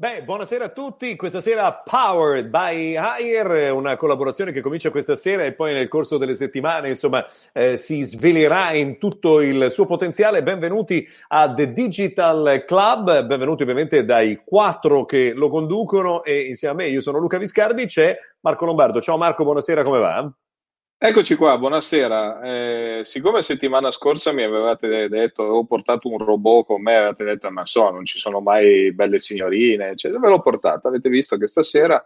Beh, 0.00 0.22
buonasera 0.22 0.66
a 0.66 0.68
tutti. 0.68 1.16
Questa 1.16 1.40
sera 1.40 1.72
Powered 1.72 2.46
by 2.46 2.96
Hire, 2.96 3.68
una 3.70 3.96
collaborazione 3.96 4.52
che 4.52 4.60
comincia 4.60 4.92
questa 4.92 5.16
sera 5.16 5.42
e 5.42 5.54
poi 5.54 5.72
nel 5.72 5.88
corso 5.88 6.18
delle 6.18 6.36
settimane, 6.36 6.90
insomma, 6.90 7.26
eh, 7.52 7.76
si 7.76 8.04
svelerà 8.04 8.72
in 8.74 8.98
tutto 8.98 9.40
il 9.40 9.72
suo 9.72 9.86
potenziale. 9.86 10.44
Benvenuti 10.44 11.04
a 11.26 11.52
The 11.52 11.72
Digital 11.72 12.62
Club, 12.64 13.24
benvenuti 13.24 13.64
ovviamente 13.64 14.04
dai 14.04 14.40
quattro 14.44 15.04
che 15.04 15.32
lo 15.34 15.48
conducono 15.48 16.22
e 16.22 16.42
insieme 16.42 16.74
a 16.74 16.76
me, 16.76 16.92
io 16.92 17.00
sono 17.00 17.18
Luca 17.18 17.38
Viscardi, 17.38 17.86
c'è 17.86 18.16
Marco 18.42 18.66
Lombardo. 18.66 19.00
Ciao 19.00 19.16
Marco, 19.16 19.42
buonasera, 19.42 19.82
come 19.82 19.98
va? 19.98 20.32
Eccoci 21.00 21.36
qua, 21.36 21.56
buonasera. 21.58 22.40
Eh, 22.40 23.04
siccome 23.04 23.40
settimana 23.40 23.92
scorsa 23.92 24.32
mi 24.32 24.42
avevate 24.42 25.08
detto, 25.08 25.42
avevo 25.42 25.64
portato 25.64 26.08
un 26.08 26.18
robot 26.18 26.66
con 26.66 26.82
me, 26.82 26.96
avete 26.96 27.22
detto, 27.22 27.48
ma 27.52 27.64
so, 27.66 27.88
non 27.90 28.04
ci 28.04 28.18
sono 28.18 28.40
mai 28.40 28.92
belle 28.92 29.20
signorine, 29.20 29.90
eccetera, 29.90 30.18
ve 30.20 30.28
l'ho 30.28 30.40
portato. 30.40 30.88
Avete 30.88 31.08
visto 31.08 31.36
che 31.36 31.46
stasera 31.46 32.04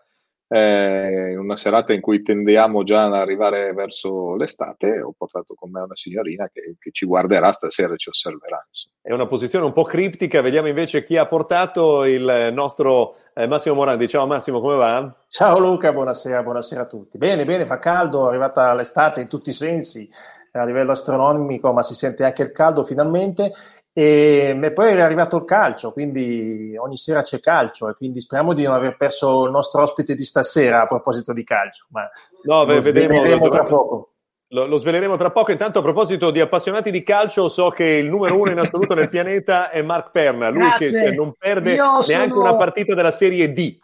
eh, 0.53 1.31
in 1.31 1.39
una 1.39 1.57
serata 1.57 1.95
in 1.95 2.03
cui 2.03 2.23
tendiamo 2.23 2.83
già 2.83 3.07
ad 3.07 3.15
arrivare 3.15 3.73
verso 3.73 4.37
l'estate, 4.37 5.01
ho 5.01 5.15
portato 5.17 5.55
con 5.55 5.71
me 5.71 5.81
una 5.81 5.97
signorina 5.97 6.51
che, 6.53 6.77
che 6.79 6.91
ci 6.93 7.07
guarderà 7.07 7.51
stasera 7.53 7.95
e 7.95 7.97
ci 7.97 8.11
osserverà. 8.11 8.63
È 9.01 9.13
una 9.13 9.27
posizione 9.27 9.65
un 9.65 9.73
po' 9.73 9.85
criptica, 9.85 10.43
vediamo 10.43 10.69
invece 10.69 11.03
chi 11.05 11.17
ha 11.17 11.27
portato 11.27 12.05
il 12.05 12.51
nostro 12.53 13.17
eh, 13.33 13.47
Massimo 13.47 13.77
Morandi. 13.77 14.07
Ciao 14.09 14.27
Massimo, 14.27 14.61
come 14.61 14.77
va? 14.77 15.15
Ciao 15.27 15.59
Luca, 15.59 15.91
buonasera, 15.91 16.43
buonasera 16.43 16.83
a 16.83 16.87
tutti. 16.87 17.17
Bene, 17.17 17.47
bene, 17.47 17.65
fa 17.65 17.79
caldo, 17.79 18.27
è 18.27 18.29
arrivata 18.29 18.75
l'estate 18.75 19.23
in 19.23 19.29
tutti 19.29 19.49
i 19.49 19.55
sensi 19.55 20.07
a 20.53 20.65
livello 20.65 20.91
astronomico, 20.91 21.73
ma 21.73 21.81
si 21.81 21.95
sente 21.95 22.25
anche 22.25 22.43
il 22.43 22.53
caldo 22.53 22.85
finalmente 22.85 23.53
e, 23.95 24.59
e 24.61 24.73
poi 24.73 24.89
è 24.95 25.01
arrivato 25.01 25.37
il 25.37 25.45
calcio, 25.45 25.93
quindi 25.93 26.75
ogni 26.79 26.97
sera 26.97 27.21
c'è 27.21 27.41
calcio 27.41 27.91
e 27.91 27.95
quindi 27.95 28.21
speriamo 28.21 28.55
di 28.55 28.63
non 28.63 28.75
aver 28.75 28.97
perso 28.97 29.45
il 29.45 29.51
nostro 29.51 29.83
ospite 29.83 30.15
di 30.15 30.25
stasera 30.25 30.83
a 30.83 30.87
proposito 30.87 31.33
di 31.33 31.45
calcio. 31.45 31.87
Ma 31.91 32.09
no, 32.45 32.65
beh, 32.65 32.81
vedremo, 32.81 33.21
vedremo 33.21 33.49
tra 33.49 33.65
poco. 33.65 34.09
Lo, 34.49 34.67
lo, 34.67 34.77
sveleremo 34.77 35.17
tra 35.17 35.31
poco. 35.31 35.51
Intanto, 35.51 35.79
a 35.79 35.83
proposito 35.83 36.31
di 36.31 36.41
appassionati 36.41 36.91
di 36.91 37.03
calcio, 37.03 37.49
so 37.49 37.71
che 37.71 37.85
il 37.85 38.09
numero 38.09 38.39
uno 38.39 38.51
in 38.51 38.59
assoluto 38.59 38.95
nel 38.95 39.09
pianeta 39.09 39.71
è 39.71 39.83
Mark 39.83 40.11
Perna, 40.11 40.49
lui 40.49 40.61
Grazie. 40.61 40.91
che 40.91 41.15
non 41.15 41.35
perde 41.37 41.75
io 41.75 42.01
neanche 42.07 42.33
sono... 42.33 42.41
una 42.41 42.57
partita 42.57 42.95
della 42.95 43.11
Serie 43.11 43.53
D. 43.53 43.79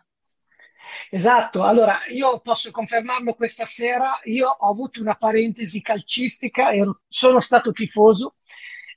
Esatto, 1.11 1.65
allora 1.65 1.99
io 2.11 2.41
posso 2.41 2.71
confermarlo 2.71 3.33
questa 3.33 3.65
sera. 3.65 4.19
Io 4.25 4.47
ho 4.47 4.71
avuto 4.71 5.01
una 5.01 5.15
parentesi 5.15 5.81
calcistica, 5.81 6.71
ero, 6.71 7.01
sono 7.09 7.41
stato 7.41 7.73
tifoso 7.73 8.35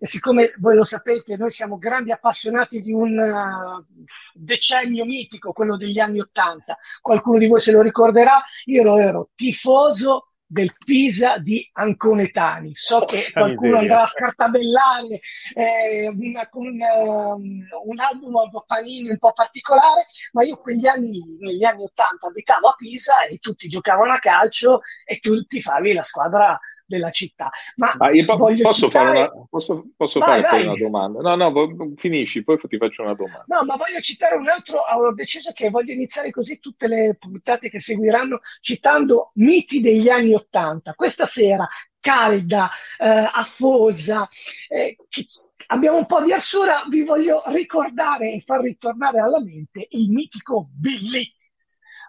e 0.03 0.07
siccome 0.07 0.51
voi 0.57 0.75
lo 0.75 0.83
sapete, 0.83 1.37
noi 1.37 1.51
siamo 1.51 1.77
grandi 1.77 2.11
appassionati 2.11 2.81
di 2.81 2.91
un 2.91 3.19
uh, 3.19 3.85
decennio 4.33 5.05
mitico, 5.05 5.53
quello 5.53 5.77
degli 5.77 5.99
anni 5.99 6.19
Ottanta, 6.19 6.75
qualcuno 7.01 7.37
di 7.37 7.45
voi 7.45 7.59
se 7.59 7.71
lo 7.71 7.83
ricorderà, 7.83 8.43
io 8.65 8.97
ero 8.97 9.29
tifoso 9.35 10.31
del 10.43 10.75
Pisa 10.83 11.37
di 11.37 11.69
Anconetani. 11.73 12.73
So 12.73 13.05
che 13.05 13.29
qualcuno 13.31 13.77
andrà 13.77 14.01
a 14.01 14.07
scartabellare 14.07 15.19
eh, 15.53 16.07
una, 16.09 16.49
una, 16.51 17.33
un 17.35 17.99
album 17.99 18.35
a 18.37 18.63
panini 18.65 19.09
un 19.09 19.19
po' 19.19 19.33
particolare, 19.33 20.03
ma 20.31 20.43
io 20.43 20.57
quegli 20.57 20.87
anni, 20.87 21.37
negli 21.39 21.63
anni 21.63 21.83
Ottanta 21.83 22.27
abitavo 22.27 22.69
a 22.69 22.73
Pisa 22.75 23.23
e 23.25 23.37
tutti 23.37 23.67
giocavano 23.67 24.13
a 24.13 24.19
calcio 24.19 24.81
e 25.05 25.19
tu 25.19 25.39
tifavi 25.43 25.93
la 25.93 26.03
squadra 26.03 26.59
della 26.91 27.09
città. 27.09 27.49
Ma, 27.77 27.93
Ma 27.97 28.11
io 28.11 28.25
po- 28.25 28.35
posso, 28.37 28.85
citare... 28.85 28.89
fare 28.89 29.09
una, 29.33 29.47
posso, 29.49 29.85
posso 29.95 30.19
vai, 30.19 30.41
fare 30.41 30.57
vai. 30.57 30.67
una 30.67 30.75
domanda? 30.75 31.21
No, 31.21 31.35
no, 31.35 31.93
finisci, 31.95 32.43
poi 32.43 32.57
ti 32.59 32.77
faccio 32.77 33.03
una 33.03 33.15
domanda. 33.15 33.45
No, 33.47 33.63
ma 33.63 33.75
voglio 33.77 33.99
citare 34.01 34.35
un 34.35 34.47
altro, 34.47 34.79
ho 34.79 35.13
deciso 35.13 35.51
che 35.53 35.69
voglio 35.69 35.93
iniziare 35.93 36.29
così 36.31 36.59
tutte 36.59 36.87
le 36.87 37.15
puntate 37.17 37.69
che 37.69 37.79
seguiranno 37.79 38.41
citando 38.59 39.31
miti 39.35 39.79
degli 39.79 40.09
anni 40.09 40.33
Ottanta. 40.33 40.93
Questa 40.93 41.25
sera, 41.25 41.67
calda, 41.99 42.69
eh, 42.99 43.29
afosa, 43.31 44.27
eh, 44.67 44.97
che 45.07 45.25
abbiamo 45.67 45.97
un 45.97 46.05
po' 46.05 46.21
di 46.21 46.33
arsura, 46.33 46.83
vi 46.89 47.03
voglio 47.03 47.41
ricordare 47.47 48.33
e 48.33 48.41
far 48.41 48.61
ritornare 48.61 49.21
alla 49.21 49.41
mente 49.41 49.87
il 49.91 50.11
mitico 50.11 50.67
Billy 50.73 51.23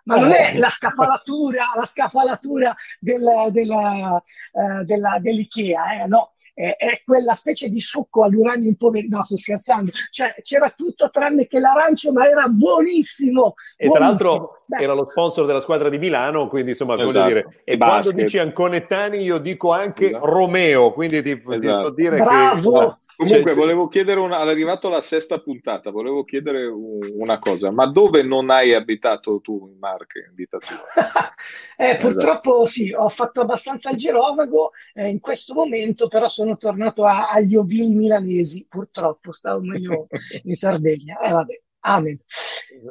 ma 0.05 0.17
non 0.17 0.33
è 0.33 0.57
la 0.59 0.69
scafalatura, 0.69 1.65
la 1.77 1.85
scafalatura 1.85 2.75
del, 2.99 3.25
della, 3.51 4.21
uh, 4.53 4.85
della, 4.85 5.19
dell'IKEA, 5.21 6.05
eh, 6.05 6.07
no, 6.09 6.33
è, 6.55 6.75
è, 6.77 7.03
quella 7.05 7.35
specie 7.35 7.69
di 7.69 7.81
succo 7.81 8.25
all'uranio 8.25 8.69
impoverito. 8.69 9.17
No, 9.17 9.25
sto 9.25 9.37
scherzando, 9.37 9.91
cioè, 10.11 10.35
c'era 10.43 10.71
tutto 10.71 11.11
tranne 11.11 11.47
che 11.47 11.59
l'arancio, 11.59 12.13
ma 12.13 12.29
era 12.29 12.47
buonissimo. 12.49 13.55
E 13.77 13.87
buonissimo. 13.87 13.95
tra 13.95 14.07
l'altro 14.07 14.63
Beh, 14.73 14.83
era 14.83 14.95
lo 14.95 15.07
sponsor 15.11 15.45
della 15.47 15.61
squadra 15.61 15.89
di 15.89 15.99
Milano, 15.99 16.49
quindi 16.49 16.71
insomma, 16.71 16.95
esatto. 16.95 17.13
voglio 17.13 17.27
dire, 17.27 17.63
e 17.65 17.77
Basket. 17.77 18.03
quando 18.03 18.23
dici 18.23 18.39
Anconettani 18.39 19.19
io 19.19 19.39
dico 19.39 19.71
anche 19.73 20.09
esatto. 20.09 20.27
Romeo, 20.27 20.93
quindi 20.93 21.21
ti, 21.23 21.31
esatto. 21.31 21.59
ti 21.59 21.67
sto 21.67 21.91
dire 21.91 22.19
Bravo. 22.19 22.79
che... 22.79 23.01
Comunque, 23.15 23.53
cioè, 23.53 23.55
volevo 23.55 23.89
chiedere, 23.89 24.21
una, 24.21 24.39
arrivato 24.39 24.89
alla 24.89 25.03
sesta 25.03 25.39
puntata, 25.39 25.91
volevo 25.91 26.25
chiedere 26.25 26.67
una 26.67 27.39
cosa, 27.39 27.71
ma 27.71 27.87
dove 27.87 28.23
non 28.23 28.49
hai 28.49 28.73
abitato 28.73 29.41
tu 29.43 29.69
in 29.71 29.79
Marche 29.93 30.27
in 30.29 30.35
vita 30.35 30.59
tua? 30.59 30.77
eh, 31.77 31.91
esatto. 31.91 32.09
Purtroppo 32.09 32.67
sì, 32.67 32.93
ho 32.93 33.09
fatto 33.09 33.43
abbastanza 33.43 33.91
il 33.91 33.97
girovago 33.97 34.71
eh, 34.95 35.09
in 35.09 35.21
questo 35.21 35.55
momento, 35.55 36.09
però 36.09 36.29
sono 36.29 36.57
tornato 36.57 37.05
a, 37.05 37.29
agli 37.29 37.55
ovili 37.55 37.95
milanesi, 37.95 38.67
purtroppo, 38.69 39.33
stavo 39.33 39.61
meglio 39.61 40.07
in 40.45 40.55
Sardegna. 40.55 41.19
Eh, 41.21 41.31
vabbè. 41.31 41.61
Amen. 41.85 42.21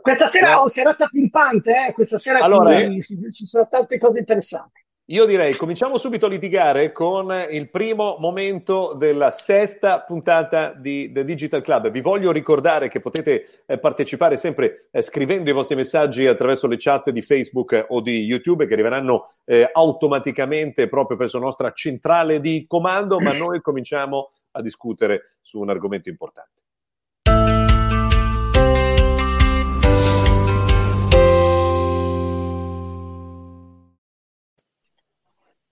Questa 0.02 0.30
sera 0.30 0.62
ho 0.62 0.68
serata 0.68 1.08
pimpante, 1.08 1.88
eh? 1.88 1.94
questa 1.94 2.18
sera 2.18 2.40
allora, 2.40 2.78
si, 2.78 3.02
si, 3.02 3.32
ci 3.32 3.46
sono 3.46 3.68
tante 3.70 3.98
cose 3.98 4.20
interessanti. 4.20 4.81
Io 5.12 5.26
direi 5.26 5.58
cominciamo 5.58 5.98
subito 5.98 6.28
a 6.28 6.30
litigare 6.30 6.94
con 6.94 7.30
il 7.50 7.70
primo 7.70 8.16
momento 8.20 8.94
della 8.94 9.30
sesta 9.30 10.00
puntata 10.00 10.72
di 10.72 11.12
The 11.12 11.26
Digital 11.26 11.60
Club. 11.62 11.92
Vi 11.92 12.00
voglio 12.00 12.32
ricordare 12.32 12.88
che 12.88 13.02
potete 13.02 13.64
eh, 13.66 13.78
partecipare 13.78 14.38
sempre 14.38 14.88
eh, 14.90 15.02
scrivendo 15.02 15.50
i 15.50 15.54
vostri 15.54 15.76
messaggi 15.76 16.28
attraverso 16.28 16.66
le 16.66 16.78
chat 16.80 17.10
di 17.10 17.22
Facebook 17.22 17.88
o 17.90 18.00
di 18.00 18.24
YouTube 18.24 18.66
che 18.66 18.72
arriveranno 18.72 19.34
eh, 19.44 19.70
automaticamente 19.70 20.88
proprio 20.88 21.18
presso 21.18 21.40
la 21.40 21.44
nostra 21.44 21.74
centrale 21.74 22.40
di 22.40 22.64
comando, 22.66 23.20
ma 23.20 23.34
noi 23.34 23.60
cominciamo 23.60 24.30
a 24.52 24.62
discutere 24.62 25.36
su 25.42 25.60
un 25.60 25.70
argomento 25.70 26.08
importante. 26.08 26.62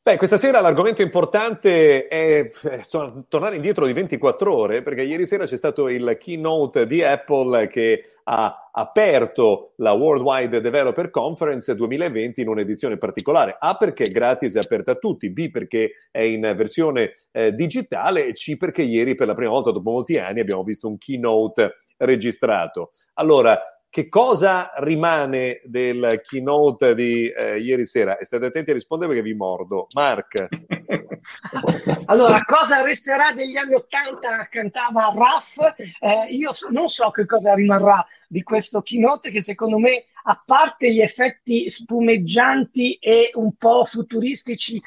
Beh, 0.10 0.18
questa 0.18 0.38
sera 0.38 0.60
l'argomento 0.60 1.04
importante 1.04 2.08
è 2.08 2.50
insomma, 2.78 3.24
tornare 3.28 3.58
indietro 3.58 3.86
di 3.86 3.94
24 3.94 4.52
ore, 4.52 4.82
perché 4.82 5.04
ieri 5.04 5.28
sera 5.28 5.46
c'è 5.46 5.56
stato 5.56 5.88
il 5.88 6.18
keynote 6.20 6.88
di 6.88 7.04
Apple 7.04 7.68
che 7.68 8.16
ha 8.24 8.72
aperto 8.72 9.74
la 9.76 9.92
Worldwide 9.92 10.62
Developer 10.62 11.12
Conference 11.12 11.76
2020 11.76 12.42
in 12.42 12.48
un'edizione 12.48 12.98
particolare. 12.98 13.56
A 13.60 13.78
perché 13.78 14.06
è 14.06 14.12
gratis 14.12 14.56
e 14.56 14.60
aperta 14.60 14.94
a 14.94 14.96
tutti, 14.96 15.30
B 15.30 15.52
perché 15.52 15.92
è 16.10 16.24
in 16.24 16.42
versione 16.58 17.14
eh, 17.32 17.54
digitale 17.54 18.26
e 18.26 18.34
C 18.34 18.58
perché 18.58 18.82
ieri 18.82 19.14
per 19.14 19.28
la 19.28 19.36
prima 19.36 19.52
volta 19.52 19.70
dopo 19.70 19.92
molti 19.92 20.18
anni 20.18 20.40
abbiamo 20.40 20.64
visto 20.64 20.88
un 20.88 20.98
keynote 20.98 21.82
registrato. 21.98 22.94
Allora, 23.14 23.62
che 23.90 24.08
cosa 24.08 24.72
rimane 24.78 25.62
del 25.66 26.22
keynote 26.24 26.94
di 26.94 27.28
eh, 27.28 27.58
ieri 27.58 27.86
sera? 27.86 28.18
E 28.18 28.26
state 28.26 28.46
attenti 28.46 28.70
a 28.70 28.74
rispondere 28.76 29.12
perché 29.12 29.28
vi 29.28 29.36
mordo. 29.36 29.88
Mark. 29.96 30.48
allora, 32.06 32.44
cosa 32.44 32.84
resterà 32.84 33.34
degli 33.34 33.58
anni 33.58 33.74
Ottanta? 33.74 34.48
Cantava 34.50 35.12
Raff. 35.16 35.58
Eh, 36.00 36.34
io 36.36 36.52
non 36.70 36.88
so 36.88 37.10
che 37.10 37.26
cosa 37.26 37.56
rimarrà 37.56 38.06
di 38.28 38.44
questo 38.44 38.82
keynote 38.82 39.32
che 39.32 39.42
secondo 39.42 39.80
me, 39.80 40.04
a 40.24 40.42
parte 40.46 40.94
gli 40.94 41.02
effetti 41.02 41.68
spumeggianti 41.68 42.94
e 42.94 43.32
un 43.34 43.56
po' 43.56 43.84
futuristici 43.86 44.80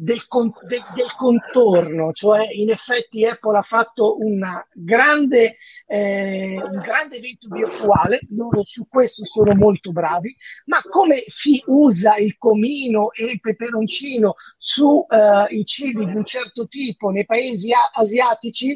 del, 0.00 0.28
con, 0.28 0.52
de, 0.68 0.80
del, 0.94 1.12
contorno, 1.16 2.12
cioè 2.12 2.46
in 2.52 2.70
effetti 2.70 3.26
Apple 3.26 3.58
ha 3.58 3.62
fatto 3.62 4.16
grande, 4.72 5.56
eh, 5.88 6.60
un 6.62 6.78
grande 6.78 7.16
evento 7.16 7.48
virtuale, 7.50 8.20
loro 8.30 8.62
su 8.64 8.86
questo 8.88 9.24
sono 9.24 9.56
molto 9.56 9.90
bravi, 9.90 10.34
ma 10.66 10.80
come 10.88 11.24
si 11.26 11.60
usa 11.66 12.14
il 12.16 12.38
comino 12.38 13.10
e 13.10 13.24
il 13.24 13.40
peperoncino 13.40 14.34
sui 14.56 15.04
eh, 15.08 15.64
cibi 15.64 16.06
di 16.06 16.14
un 16.14 16.24
certo 16.24 16.68
tipo 16.68 17.10
nei 17.10 17.26
paesi 17.26 17.72
asiatici, 17.94 18.74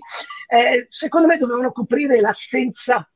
eh, 0.48 0.86
secondo 0.88 1.28
me 1.28 1.38
dovevano 1.38 1.70
coprire 1.70 2.20
l'assenza 2.20 3.06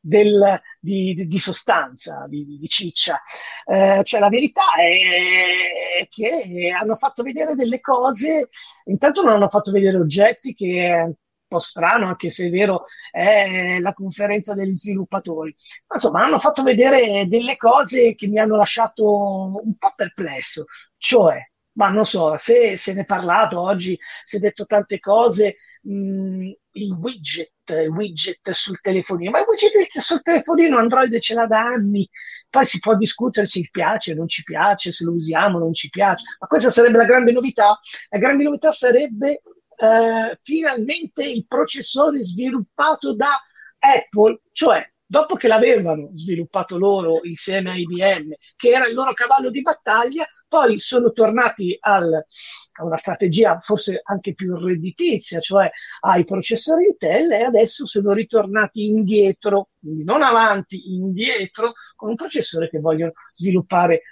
del, 0.00 0.60
di, 0.80 1.14
di, 1.14 1.38
sostanza, 1.38 2.26
di, 2.28 2.58
di 2.58 2.68
ciccia. 2.68 3.20
Eh, 3.64 4.00
cioè 4.04 4.20
la 4.20 4.28
verità 4.28 4.62
è 4.78 6.06
che 6.08 6.72
hanno 6.76 6.94
fatto 6.94 7.22
vedere 7.22 7.54
delle 7.54 7.80
cose, 7.80 8.48
intanto 8.86 9.22
non 9.22 9.34
hanno 9.34 9.48
fatto 9.48 9.70
vedere 9.70 9.98
oggetti 9.98 10.54
che 10.54 11.14
po' 11.50 11.58
strano, 11.58 12.06
anche 12.06 12.30
se 12.30 12.46
è 12.46 12.50
vero, 12.50 12.84
è 13.10 13.80
la 13.80 13.92
conferenza 13.92 14.54
degli 14.54 14.72
sviluppatori. 14.72 15.52
Ma 15.88 15.96
insomma, 15.96 16.22
hanno 16.24 16.38
fatto 16.38 16.62
vedere 16.62 17.26
delle 17.26 17.56
cose 17.56 18.14
che 18.14 18.28
mi 18.28 18.38
hanno 18.38 18.54
lasciato 18.54 19.60
un 19.60 19.76
po' 19.76 19.92
perplesso, 19.96 20.66
cioè, 20.96 21.38
ma 21.72 21.88
non 21.88 22.04
so, 22.04 22.36
se 22.36 22.76
se 22.76 22.92
ne 22.92 23.02
è 23.02 23.04
parlato 23.04 23.60
oggi, 23.60 23.98
si 24.24 24.36
è 24.36 24.38
detto 24.38 24.66
tante 24.66 24.98
cose, 24.98 25.56
mh, 25.82 26.50
il 26.72 26.92
widget, 26.92 27.52
il 27.70 27.88
widget 27.88 28.50
sul 28.50 28.80
telefonino, 28.80 29.30
ma 29.30 29.40
il 29.40 29.46
widget 29.48 29.98
sul 29.98 30.22
telefonino 30.22 30.78
Android 30.78 31.16
ce 31.18 31.34
l'ha 31.34 31.46
da 31.46 31.60
anni, 31.60 32.08
poi 32.48 32.64
si 32.64 32.78
può 32.80 32.96
discutere 32.96 33.46
se 33.46 33.68
piace, 33.70 34.14
non 34.14 34.28
ci 34.28 34.42
piace, 34.42 34.92
se 34.92 35.04
lo 35.04 35.12
usiamo, 35.12 35.58
non 35.58 35.72
ci 35.72 35.88
piace, 35.88 36.24
ma 36.40 36.46
questa 36.46 36.70
sarebbe 36.70 36.98
la 36.98 37.04
grande 37.04 37.32
novità. 37.32 37.78
La 38.08 38.18
grande 38.18 38.44
novità 38.44 38.72
sarebbe 38.72 39.42
eh, 39.76 40.38
finalmente 40.42 41.24
il 41.24 41.46
processore 41.46 42.22
sviluppato 42.22 43.14
da 43.14 43.40
Apple, 43.78 44.42
cioè 44.52 44.84
dopo 45.10 45.34
che 45.34 45.48
l'avevano 45.48 46.10
sviluppato 46.12 46.78
loro 46.78 47.18
insieme 47.24 47.72
a 47.72 47.76
IBM, 47.76 48.30
che 48.54 48.68
era 48.68 48.86
il 48.86 48.94
loro 48.94 49.12
cavallo 49.12 49.50
di 49.50 49.60
battaglia, 49.60 50.24
poi 50.46 50.78
sono 50.78 51.10
tornati 51.10 51.76
al, 51.80 52.12
a 52.14 52.84
una 52.84 52.96
strategia 52.96 53.58
forse 53.58 54.02
anche 54.04 54.34
più 54.34 54.54
redditizia, 54.54 55.40
cioè 55.40 55.68
ai 56.02 56.22
processori 56.22 56.84
Intel, 56.84 57.32
e 57.32 57.42
adesso 57.42 57.88
sono 57.88 58.12
ritornati 58.12 58.86
indietro, 58.86 59.70
quindi 59.80 60.04
non 60.04 60.22
avanti, 60.22 60.94
indietro, 60.94 61.72
con 61.96 62.10
un 62.10 62.14
processore 62.14 62.70
che 62.70 62.78
vogliono 62.78 63.14
sviluppare 63.32 64.02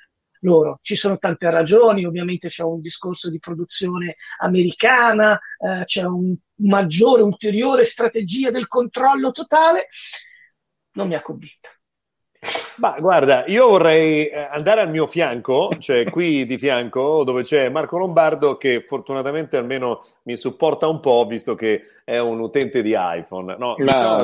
loro. 0.40 0.80
Ci 0.82 0.96
sono 0.96 1.16
tante 1.18 1.48
ragioni, 1.48 2.06
ovviamente 2.06 2.48
c'è 2.48 2.64
un 2.64 2.80
discorso 2.80 3.30
di 3.30 3.38
produzione 3.38 4.16
americana, 4.40 5.38
eh, 5.58 5.84
c'è 5.84 6.02
un 6.02 6.34
maggiore, 6.56 7.22
ulteriore 7.22 7.84
strategia 7.84 8.50
del 8.50 8.66
controllo 8.66 9.30
totale 9.30 9.86
non 10.92 11.08
mi 11.08 11.14
ha 11.14 11.22
convinto. 11.22 11.68
Ma 12.76 12.96
guarda, 13.00 13.44
io 13.46 13.66
vorrei 13.66 14.26
eh, 14.26 14.48
andare 14.50 14.80
al 14.80 14.90
mio 14.90 15.06
fianco, 15.08 15.70
cioè 15.80 16.08
qui 16.08 16.46
di 16.46 16.56
fianco, 16.58 17.24
dove 17.24 17.42
c'è 17.42 17.68
Marco 17.68 17.98
Lombardo, 17.98 18.56
che 18.56 18.84
fortunatamente 18.86 19.56
almeno 19.56 20.04
mi 20.22 20.36
supporta 20.36 20.86
un 20.86 21.00
po', 21.00 21.26
visto 21.26 21.56
che 21.56 21.82
è 22.04 22.18
un 22.18 22.38
utente 22.38 22.80
di 22.80 22.94
iPhone. 22.96 23.56
No, 23.58 23.74
no, 23.76 23.84
no 23.90 24.14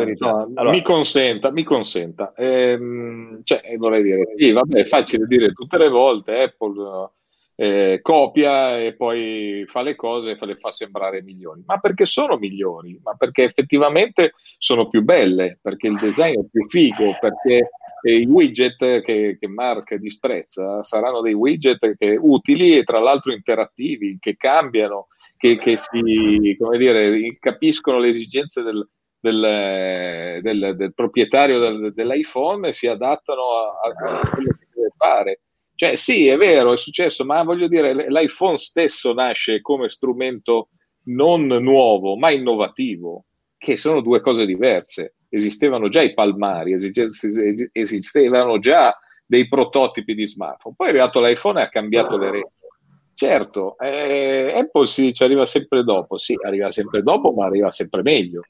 allora... 0.55 0.71
mi 0.71 0.83
consenta, 0.83 1.51
mi 1.51 1.65
consenta. 1.65 2.33
Ehm, 2.37 3.41
cioè, 3.43 3.61
vorrei 3.77 4.03
dire, 4.05 4.33
sì, 4.37 4.53
vabbè, 4.53 4.79
è 4.79 4.85
facile 4.85 5.27
dire 5.27 5.53
tutte 5.53 5.77
le 5.77 5.89
volte, 5.89 6.43
Apple 6.43 7.11
eh, 7.57 8.01
copia 8.03 8.81
e 8.81 8.95
poi 8.95 9.65
fa 9.67 9.83
le 9.83 9.95
cose 9.95 10.37
e 10.39 10.47
le 10.47 10.57
fa 10.57 10.71
sembrare 10.71 11.23
migliori. 11.23 11.63
Ma 11.65 11.79
perché 11.79 12.05
sono 12.05 12.37
migliori? 12.37 12.99
Ma 13.03 13.15
perché 13.15 13.45
effettivamente 13.45 14.33
sono 14.59 14.89
più 14.89 15.03
belle, 15.03 15.59
perché 15.63 15.87
il 15.87 15.97
design 15.97 16.41
è 16.41 16.47
più 16.51 16.69
figo, 16.69 17.17
perché 17.21 17.71
i 18.03 18.25
widget 18.27 19.01
che, 19.01 19.37
che 19.39 19.49
Mark 19.49 19.95
disprezza 19.95 20.83
saranno 20.83 21.21
dei 21.21 21.33
widget 21.33 21.97
che, 21.97 22.17
utili 22.21 22.77
e 22.77 22.85
tra 22.85 22.99
l'altro 22.99 23.33
interattivi, 23.33 24.19
che 24.21 24.37
cambiano, 24.37 25.09
che, 25.37 25.57
che 25.57 25.77
si, 25.77 26.57
come 26.59 26.79
dire, 26.79 27.37
capiscono 27.39 27.99
le 27.99 28.09
esigenze 28.09 28.63
del, 28.63 28.87
del, 29.21 30.41
del, 30.43 30.75
del 30.77 30.95
proprietario 30.95 31.59
del, 31.59 31.93
dell'iPhone 31.95 32.69
e 32.69 32.73
si 32.73 32.87
adattano 32.87 33.43
a, 33.53 33.89
a 33.89 33.93
quello 33.93 34.21
che 34.21 34.67
deve 34.75 34.91
fare 34.97 35.41
cioè, 35.77 35.97
sì, 35.97 36.29
è 36.29 36.37
vero, 36.37 36.73
è 36.73 36.77
successo, 36.77 37.25
ma 37.25 37.43
voglio 37.43 37.67
dire, 37.67 38.09
l'iPhone 38.09 38.57
stesso 38.57 39.13
nasce 39.13 39.61
come 39.61 39.89
strumento 39.89 40.69
non 41.07 41.47
nuovo, 41.47 42.17
ma 42.17 42.31
innovativo, 42.31 43.25
che 43.59 43.77
sono 43.77 44.01
due 44.01 44.21
cose 44.21 44.47
diverse. 44.47 45.17
Esistevano 45.29 45.89
già 45.89 46.03
i 46.03 46.15
palmari, 46.15 46.75
esistevano 47.73 48.59
già 48.59 48.97
dei 49.27 49.49
prototipi 49.49 50.15
di 50.15 50.29
smartphone. 50.29 50.77
Poi 50.77 50.87
è 50.87 50.91
arrivato 50.91 51.21
l'iPhone 51.21 51.61
e 51.61 51.65
ha 51.65 51.69
cambiato 51.69 52.17
le 52.17 52.31
regole. 52.31 52.53
Certo, 53.15 53.77
eh, 53.79 54.53
Apple 54.57 54.87
sì, 54.87 55.13
ci 55.13 55.23
arriva 55.25 55.45
sempre 55.45 55.83
dopo, 55.83 56.19
sì, 56.19 56.37
arriva 56.45 56.71
sempre 56.71 57.03
dopo, 57.03 57.33
ma 57.33 57.47
arriva 57.47 57.71
sempre 57.71 58.03
meglio 58.03 58.43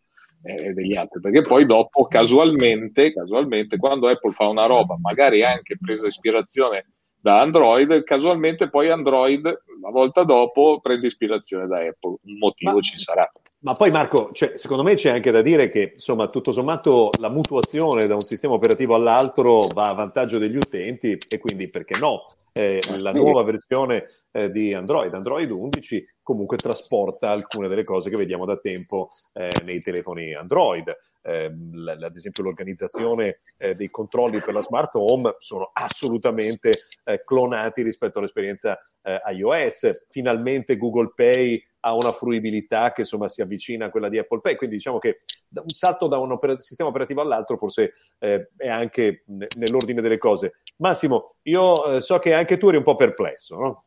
eh, 0.43 0.73
degli 0.73 0.95
altri, 0.95 1.21
perché 1.21 1.43
poi 1.43 1.67
dopo 1.67 2.07
casualmente, 2.07 3.13
casualmente, 3.13 3.77
quando 3.77 4.09
Apple 4.09 4.33
fa 4.33 4.47
una 4.49 4.65
roba, 4.67 4.97
magari 4.99 5.43
anche 5.43 5.77
presa 5.79 6.07
ispirazione 6.07 6.94
da 7.25 7.41
Android, 7.41 8.05
casualmente 8.05 8.69
poi 8.69 8.91
Android, 8.91 9.47
una 9.47 9.91
volta 9.91 10.25
dopo, 10.25 10.81
prende 10.83 11.07
ispirazione 11.07 11.67
da 11.67 11.79
Apple. 11.79 12.17
Un 12.23 12.37
motivo 12.37 12.75
ma, 12.75 12.81
ci 12.83 12.99
sarà. 12.99 13.27
Ma 13.61 13.73
poi 13.73 13.91
Marco, 13.91 14.29
cioè, 14.35 14.59
secondo 14.59 14.83
me 14.83 14.93
c'è 14.93 15.09
anche 15.09 15.31
da 15.31 15.41
dire 15.41 15.69
che, 15.69 15.93
insomma, 15.95 16.27
tutto 16.27 16.53
sommato 16.53 17.11
la 17.19 17.31
mutuazione 17.31 18.07
da 18.07 18.15
un 18.15 18.21
sistema 18.21 18.53
operativo 18.53 18.95
all'altro 18.95 19.65
va 19.73 19.89
a 19.89 19.95
vantaggio 19.95 20.37
degli 20.37 20.57
utenti 20.57 21.17
e 21.27 21.39
quindi 21.39 21.71
perché 21.71 21.97
no? 21.99 22.27
Eh, 22.53 22.79
la 22.99 23.13
nuova 23.13 23.43
versione 23.43 24.05
eh, 24.31 24.51
di 24.51 24.75
Android, 24.75 25.15
Android 25.15 25.51
11, 25.51 26.07
comunque 26.25 26.57
trasporta 26.57 27.31
alcune 27.31 27.69
delle 27.69 27.85
cose 27.85 28.11
che 28.11 28.17
vediamo 28.17 28.45
da 28.47 28.57
tempo 28.57 29.11
eh, 29.35 29.51
nei 29.63 29.81
telefoni 29.81 30.35
Android. 30.35 30.93
Eh, 31.23 31.45
ad 31.45 32.17
esempio 32.17 32.43
l'organizzazione 32.43 33.39
eh, 33.59 33.75
dei 33.75 33.91
controlli 33.91 34.41
per 34.41 34.55
la 34.55 34.63
smart 34.63 34.91
home 34.95 35.37
sono 35.39 35.71
assolutamente 35.73 36.81
eh, 37.05 37.23
clonati 37.25 37.83
rispetto 37.83 38.19
all'esperienza 38.19 38.77
eh, 39.03 39.21
iOS. 39.35 40.07
Finalmente 40.09 40.77
Google 40.77 41.13
Pay 41.15 41.63
ha 41.81 41.95
una 41.95 42.13
fruibilità 42.13 42.93
che 42.93 43.03
insomma 43.03 43.29
si 43.29 43.43
avvicina 43.43 43.87
a 43.87 43.91
quella 43.91 44.09
di 44.09 44.19
Apple 44.19 44.41
Pay, 44.41 44.57
quindi 44.57 44.77
diciamo 44.77 44.99
che 44.99 45.21
un 45.55 45.69
salto 45.69 46.09
da 46.09 46.19
un 46.19 46.33
oper- 46.33 46.61
sistema 46.61 46.89
operativo 46.89 47.21
all'altro 47.21 47.59
forse 47.59 47.93
eh, 48.19 48.49
è 48.57 48.69
anche 48.69 49.25
nell'ordine 49.27 50.01
delle 50.01 50.17
cose. 50.17 50.61
Massimo, 50.77 51.35
io 51.43 52.01
so 52.01 52.19
che 52.19 52.33
anche 52.33 52.57
tu 52.57 52.69
eri 52.69 52.79
un 52.79 52.83
po' 52.83 52.97
perplesso, 52.97 53.57
no? 53.57 53.85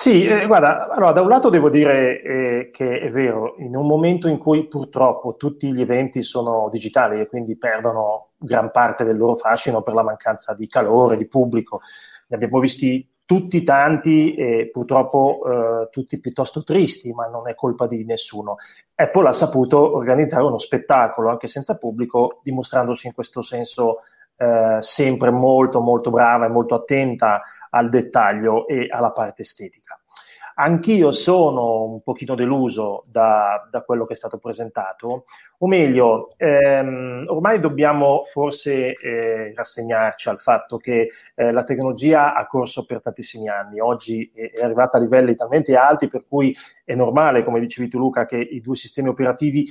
Sì, 0.00 0.24
eh, 0.24 0.46
guarda, 0.46 0.86
allora, 0.88 1.10
da 1.10 1.22
un 1.22 1.28
lato 1.28 1.48
devo 1.48 1.68
dire 1.68 2.22
eh, 2.22 2.70
che 2.70 3.00
è 3.00 3.10
vero, 3.10 3.56
in 3.58 3.74
un 3.74 3.84
momento 3.84 4.28
in 4.28 4.38
cui 4.38 4.68
purtroppo 4.68 5.34
tutti 5.34 5.72
gli 5.72 5.80
eventi 5.80 6.22
sono 6.22 6.68
digitali 6.70 7.18
e 7.18 7.26
quindi 7.26 7.58
perdono 7.58 8.28
gran 8.38 8.70
parte 8.70 9.02
del 9.02 9.16
loro 9.16 9.34
fascino 9.34 9.82
per 9.82 9.94
la 9.94 10.04
mancanza 10.04 10.54
di 10.54 10.68
calore, 10.68 11.16
di 11.16 11.26
pubblico, 11.26 11.80
ne 12.28 12.36
abbiamo 12.36 12.60
visti 12.60 13.10
tutti 13.24 13.64
tanti 13.64 14.36
e 14.36 14.70
purtroppo 14.72 15.40
eh, 15.44 15.88
tutti 15.90 16.20
piuttosto 16.20 16.62
tristi, 16.62 17.12
ma 17.12 17.26
non 17.26 17.48
è 17.48 17.56
colpa 17.56 17.88
di 17.88 18.04
nessuno. 18.04 18.54
Apple 18.94 19.26
ha 19.26 19.32
saputo 19.32 19.96
organizzare 19.96 20.44
uno 20.44 20.58
spettacolo 20.58 21.28
anche 21.28 21.48
senza 21.48 21.76
pubblico, 21.76 22.38
dimostrandosi 22.44 23.08
in 23.08 23.14
questo 23.14 23.42
senso 23.42 23.96
eh, 24.38 24.78
sempre 24.80 25.30
molto 25.30 25.80
molto 25.80 26.10
brava 26.10 26.46
e 26.46 26.48
molto 26.48 26.76
attenta 26.76 27.40
al 27.70 27.88
dettaglio 27.88 28.66
e 28.66 28.86
alla 28.88 29.10
parte 29.10 29.42
estetica. 29.42 30.00
Anch'io 30.60 31.12
sono 31.12 31.84
un 31.84 32.02
pochino 32.02 32.34
deluso 32.34 33.04
da, 33.06 33.64
da 33.70 33.82
quello 33.82 34.04
che 34.04 34.14
è 34.14 34.16
stato 34.16 34.38
presentato, 34.38 35.24
o 35.58 35.66
meglio, 35.68 36.30
ehm, 36.36 37.26
ormai 37.28 37.60
dobbiamo 37.60 38.24
forse 38.24 38.96
eh, 38.96 39.52
rassegnarci 39.54 40.28
al 40.28 40.40
fatto 40.40 40.76
che 40.78 41.06
eh, 41.36 41.52
la 41.52 41.62
tecnologia 41.62 42.34
ha 42.34 42.44
corso 42.48 42.84
per 42.86 43.00
tantissimi 43.00 43.48
anni, 43.48 43.78
oggi 43.78 44.32
è, 44.34 44.50
è 44.50 44.64
arrivata 44.64 44.98
a 44.98 45.00
livelli 45.00 45.36
talmente 45.36 45.76
alti 45.76 46.08
per 46.08 46.24
cui 46.28 46.52
è 46.84 46.96
normale, 46.96 47.44
come 47.44 47.60
dicevi 47.60 47.88
tu 47.88 47.98
Luca, 47.98 48.24
che 48.24 48.38
i 48.38 48.60
due 48.60 48.74
sistemi 48.74 49.08
operativi 49.10 49.64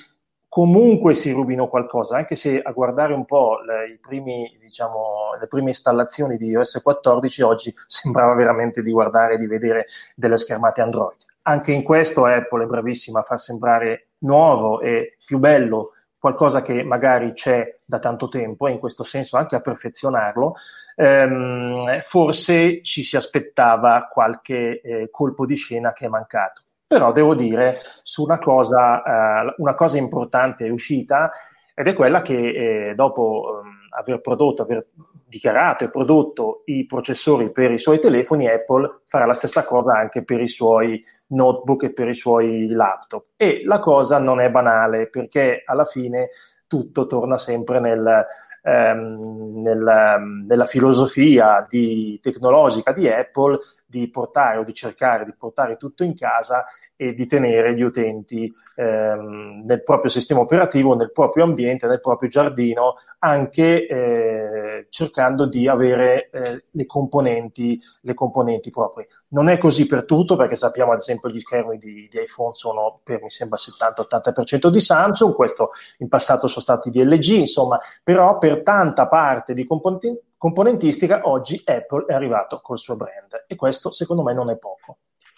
comunque 0.50 1.14
si 1.14 1.32
rubino 1.32 1.68
qualcosa, 1.68 2.18
anche 2.18 2.36
se 2.36 2.62
a 2.62 2.72
guardare 2.72 3.14
un 3.14 3.26
po' 3.26 3.60
le, 3.62 3.98
primi, 4.02 4.50
diciamo, 4.60 5.36
le 5.40 5.48
prime 5.48 5.70
installazioni 5.70 6.38
di 6.38 6.48
iOS 6.48 6.82
14 6.82 7.42
oggi 7.42 7.74
sembrava 7.86 8.34
veramente 8.34 8.82
di 8.82 8.92
guardare 8.92 9.36
e 9.36 9.38
di 9.38 9.48
vedere 9.48 9.86
delle 10.16 10.38
schermate 10.38 10.82
Android. 10.82 11.18
Anche 11.44 11.72
in 11.72 11.84
questo 11.84 12.26
Apple 12.26 12.64
è 12.64 12.68
bravissima 12.68 13.20
a 13.20 13.24
far 13.24 13.40
sembrare 13.40 14.10
nuovo 14.20 14.82
e 14.82 15.16
più 15.26 15.38
bello 15.38 15.92
qualcosa 16.20 16.62
che 16.62 16.84
magari 16.84 17.32
c'è 17.32 17.78
da 17.86 18.00
tanto 18.00 18.28
tempo 18.28 18.68
e 18.68 18.72
in 18.72 18.80
questo 18.80 19.04
senso 19.04 19.38
anche 19.38 19.56
a 19.56 19.62
perfezionarlo, 19.62 20.56
ehm, 20.96 22.00
forse 22.02 22.82
ci 22.82 23.04
si 23.04 23.16
aspettava 23.16 24.10
qualche 24.12 24.82
eh, 24.82 25.10
colpo 25.10 25.46
di 25.46 25.56
scena 25.56 25.94
che 25.94 26.06
è 26.06 26.10
mancato. 26.10 26.64
Però 26.88 27.12
devo 27.12 27.36
dire 27.36 27.78
su 28.02 28.24
una 28.24 28.40
cosa, 28.40 29.02
eh, 29.02 29.54
una 29.58 29.76
cosa 29.76 29.98
importante 29.98 30.66
è 30.66 30.70
uscita 30.70 31.30
ed 31.76 31.88
è 31.88 31.94
quella 31.94 32.22
che 32.22 32.90
eh, 32.90 32.96
dopo 32.96 33.62
eh, 33.62 34.00
aver 34.00 34.22
prodotto, 34.22 34.62
aver 34.62 34.88
dichiarato 35.28 35.84
e 35.84 35.90
prodotto 35.90 36.62
i 36.66 36.86
processori 36.86 37.52
per 37.52 37.72
i 37.72 37.78
suoi 37.78 38.00
telefoni, 38.00 38.48
Apple 38.48 39.02
farà 39.06 39.26
la 39.26 39.34
stessa 39.34 39.66
cosa 39.66 39.98
anche 39.98 40.24
per 40.24 40.40
i 40.40 40.48
suoi 40.48 41.04
notebook 41.28 41.84
e 41.84 41.94
per 41.94 42.08
i 42.08 42.14
suoi 42.14 42.68
laptop. 42.68 43.26
E 43.36 43.64
la 43.66 43.80
cosa 43.80 44.20
non 44.20 44.40
è 44.40 44.50
banale 44.50 45.10
perché 45.10 45.64
alla 45.66 45.84
fine 45.84 46.30
tutto 46.68 47.06
torna 47.06 47.38
sempre 47.38 47.82
nel, 47.82 48.26
ehm, 48.68 49.62
nella, 49.62 50.18
nella, 50.18 50.66
filosofia 50.66 51.66
di, 51.68 52.20
tecnologica 52.22 52.92
di 52.92 53.08
Apple 53.08 53.58
di 53.86 54.10
portare 54.10 54.58
o 54.58 54.64
di 54.64 54.74
cercare 54.74 55.24
di 55.24 55.34
portare 55.38 55.78
tutto 55.78 56.04
in 56.04 56.14
casa 56.16 56.66
e 56.98 57.14
di 57.14 57.28
tenere 57.28 57.76
gli 57.76 57.84
utenti 57.84 58.52
ehm, 58.76 59.64
nel 59.66 59.84
proprio 59.84 60.10
sistema 60.10 60.42
operativo, 60.42 60.96
nel 60.96 61.12
proprio 61.12 61.44
ambiente, 61.44 61.86
nel 61.86 62.02
proprio 62.02 62.28
giardino, 62.28 62.96
anche 63.20 63.88
eh, 63.88 64.88
cercando 64.90 65.46
di 65.46 65.68
avere 65.68 66.30
eh, 66.32 66.64
le, 66.72 66.86
componenti, 66.88 67.80
le 68.02 68.14
componenti 68.16 68.72
proprie. 68.72 69.08
Non 69.30 69.48
è 69.48 69.60
così 69.60 69.86
per 69.86 70.06
tutto, 70.06 70.36
perché 70.36 70.56
sappiamo 70.56 70.92
ad 70.92 70.98
esempio 70.98 71.30
gli 71.30 71.40
schermi 71.40 71.78
di, 71.78 72.08
di 72.10 72.20
iPhone 72.20 72.54
sono 72.56 72.94
per 73.04 73.22
mi 73.22 73.30
sembra 73.30 73.60
70-80% 73.60 74.68
di 74.70 74.80
Samsung, 74.80 75.36
questo 75.36 75.70
in 76.00 76.08
passato 76.08 76.48
sono 76.48 76.64
stati 76.64 76.90
di 76.90 77.04
LG, 77.04 77.28
insomma, 77.28 77.80
però 78.04 78.40
per 78.40 78.57
tanta 78.64 79.08
parte 79.08 79.54
di 79.54 79.66
componenti, 79.66 80.20
componentistica 80.38 81.22
oggi 81.24 81.62
Apple 81.66 82.06
è 82.06 82.14
arrivato 82.14 82.60
col 82.62 82.78
suo 82.78 82.96
brand 82.96 83.46
e 83.48 83.56
questo 83.56 83.92
secondo 83.92 84.24
me 84.24 84.34
non 84.34 84.50
è 84.50 84.58
poco. 84.58 84.98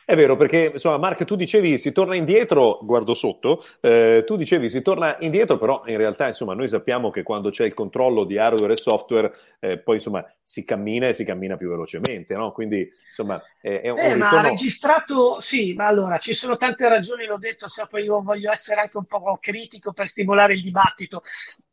È 0.10 0.16
vero, 0.16 0.36
perché 0.36 0.72
insomma, 0.74 0.98
Mark, 0.98 1.24
tu 1.24 1.36
dicevi 1.36 1.78
si 1.78 1.92
torna 1.92 2.16
indietro, 2.16 2.80
guardo 2.82 3.14
sotto, 3.14 3.64
eh, 3.80 4.24
tu 4.26 4.38
dicevi 4.38 4.68
si 4.68 4.82
torna 4.82 5.16
indietro, 5.20 5.60
però 5.60 5.84
in 5.86 5.98
realtà 5.98 6.26
insomma, 6.26 6.56
noi 6.56 6.68
sappiamo 6.68 7.12
che 7.12 7.22
quando 7.22 7.52
c'è 7.52 7.64
il 7.64 7.76
controllo 7.76 8.24
di 8.24 8.40
hardware 8.40 8.74
e 8.74 8.78
software, 8.78 9.32
eh, 9.60 9.78
poi 9.78 9.98
insomma, 9.98 10.26
si 10.42 10.64
cammina 10.64 11.10
e 11.10 11.14
si 11.14 11.24
cammina 11.24 11.58
più 11.58 11.70
velocemente, 11.70 12.34
no? 12.34 12.52
Quindi 12.52 12.90
insomma, 13.08 13.40
è, 13.62 13.82
è 13.82 13.90
un, 13.90 14.00
eh, 14.00 14.08
un 14.08 14.14
ritorno... 14.14 14.42
Ma 14.42 14.50
registrato, 14.50 15.42
sì, 15.42 15.76
ma 15.76 15.86
allora 15.86 16.18
ci 16.18 16.34
sono 16.34 16.58
tante 16.58 16.90
ragioni, 16.90 17.28
l'ho 17.28 17.38
detto, 17.38 17.70
se 17.70 17.86
poi 17.88 18.06
io 18.06 18.24
voglio 18.24 18.50
essere 18.50 18.82
anche 18.82 18.98
un 18.98 19.06
po' 19.06 19.38
critico 19.40 19.94
per 19.94 20.08
stimolare 20.08 20.54
il 20.54 20.64
dibattito. 20.64 21.22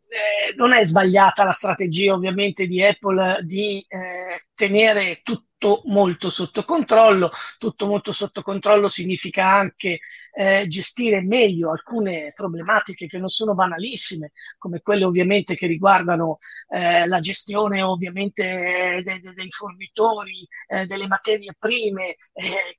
Eh, 0.09 0.55
non 0.55 0.73
è 0.73 0.85
sbagliata 0.85 1.43
la 1.43 1.51
strategia 1.51 2.15
ovviamente 2.15 2.67
di 2.69 2.83
Apple 2.83 3.41
di 3.43 3.85
eh, 3.89 4.47
tenere 4.55 5.21
tutto 5.23 5.83
molto 5.87 6.31
sotto 6.31 6.65
controllo. 6.65 7.31
Tutto 7.59 7.87
molto 7.87 8.13
sotto 8.13 8.43
controllo 8.43 8.89
significa 8.89 9.47
anche 9.47 9.99
eh, 10.33 10.67
gestire 10.69 11.23
meglio 11.23 11.71
alcune 11.73 12.31
problematiche 12.35 13.07
che 13.09 13.19
non 13.19 13.29
sono 13.29 13.55
banalissime, 13.55 14.31
come 14.59 14.81
quelle 14.81 15.05
ovviamente 15.05 15.57
che 15.57 15.67
riguardano 15.67 16.39
eh, 16.69 17.07
la 17.09 17.19
gestione 17.19 17.83
ovviamente 17.83 19.03
dei, 19.03 19.21
dei, 19.21 19.35
dei 19.35 19.51
fornitori, 19.51 20.47
eh, 20.69 20.87
delle 20.87 21.09
materie 21.09 21.55
prime, 21.59 22.15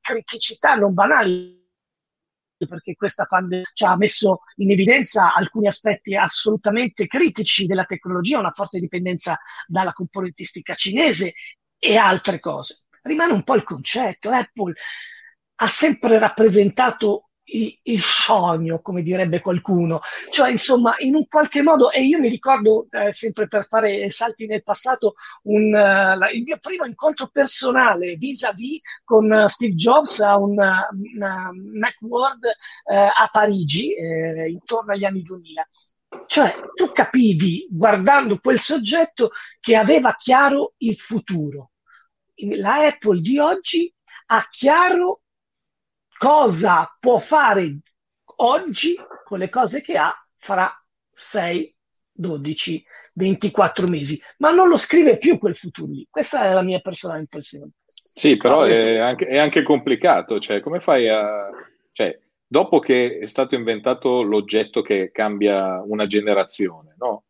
criticità 0.02 0.76
non 0.76 0.94
banali 0.94 1.57
perché 2.66 2.96
questa 2.96 3.26
pandemia 3.26 3.66
ci 3.74 3.86
ha 3.86 3.96
messo 3.96 4.40
in 4.56 4.72
evidenza 4.72 5.34
alcuni 5.34 5.68
aspetti 5.68 6.16
assolutamente 6.16 7.06
critici 7.06 7.66
della 7.66 7.86
tecnologia, 7.86 8.40
una 8.40 8.52
forte 8.52 8.80
dipendenza 8.80 9.38
dalla 9.68 9.92
componentistica 9.92 10.74
cinese 10.74 11.34
e 11.78 11.96
altre 11.96 12.40
cose. 12.40 12.86
Rimane 13.04 13.34
un 13.34 13.44
po' 13.44 13.56
il 13.56 13.64
concetto. 13.64 14.30
Apple 14.32 14.74
ha 15.60 15.68
sempre 15.68 16.18
rappresentato 16.20 17.27
il, 17.48 17.80
il, 17.84 18.02
sogno, 18.02 18.82
come 18.82 19.04
direbbe 19.04 19.42
qualcuno. 19.42 20.00
Cioè, 20.30 20.50
insomma, 20.50 20.96
in 21.00 21.16
un 21.16 21.28
qualche 21.28 21.62
modo, 21.62 21.92
e 21.92 22.04
io 22.04 22.20
mi 22.20 22.30
ricordo, 22.30 22.88
eh, 22.92 23.12
sempre 23.12 23.48
per 23.48 23.68
fare 23.68 24.10
salti 24.12 24.48
nel 24.48 24.64
passato, 24.64 25.16
un, 25.44 25.74
uh, 25.74 26.36
il 26.36 26.44
mio 26.44 26.58
primo 26.60 26.86
incontro 26.86 27.30
personale 27.32 28.16
vis-à-vis 28.16 28.82
con 29.04 29.30
uh, 29.32 29.48
Steve 29.48 29.74
Jobs 29.74 30.20
a 30.20 30.38
un 30.38 30.58
uh, 30.58 31.80
Macworld 31.80 32.46
a 32.86 33.30
Parigi, 33.32 33.94
intorno 34.48 34.94
agli 34.94 35.04
anni 35.04 35.22
2000. 35.22 35.66
Cioè, 36.26 36.54
tu 36.74 36.92
capivi, 36.92 37.68
guardando 37.70 38.40
quel 38.40 38.60
soggetto, 38.60 39.32
che 39.60 39.76
aveva 39.76 40.16
chiaro 40.16 40.74
il 40.78 40.96
futuro. 40.96 41.72
La 42.56 42.86
Apple 42.86 43.22
di 43.22 43.40
oggi 43.40 43.94
ha 44.28 44.48
chiaro 44.50 45.22
cosa 46.18 46.96
può 47.00 47.18
fare 47.20 47.80
oggi 48.38 48.96
con 49.24 49.40
le 49.40 49.50
cose 49.50 49.82
che 49.82 49.98
ha 49.98 50.14
fra 50.38 50.72
6, 51.14 51.76
12, 52.12 52.86
24 53.14 53.88
mesi, 53.88 54.22
ma 54.38 54.52
non 54.52 54.68
lo 54.68 54.78
scrive 54.78 55.18
più 55.18 55.38
quel 55.38 55.56
futuro 55.56 55.92
lì. 55.92 56.08
Questa 56.10 56.44
è 56.44 56.54
la 56.54 56.62
mia 56.62 56.80
personale 56.80 57.20
impressione. 57.20 57.72
Sì, 58.14 58.38
però 58.38 58.64
è 58.64 58.98
anche, 58.98 59.26
è 59.26 59.38
anche 59.38 59.64
complicato, 59.64 60.40
cioè 60.40 60.60
come 60.60 60.80
fai 60.80 61.08
a... 61.08 61.50
Cioè, 61.92 62.18
dopo 62.46 62.80
che 62.80 63.20
è 63.20 63.26
stato 63.26 63.56
inventato 63.56 64.22
l'oggetto 64.22 64.82
che 64.82 65.12
cambia 65.12 65.82
una 65.84 66.08
generazione, 66.08 66.96
no? 66.98 67.24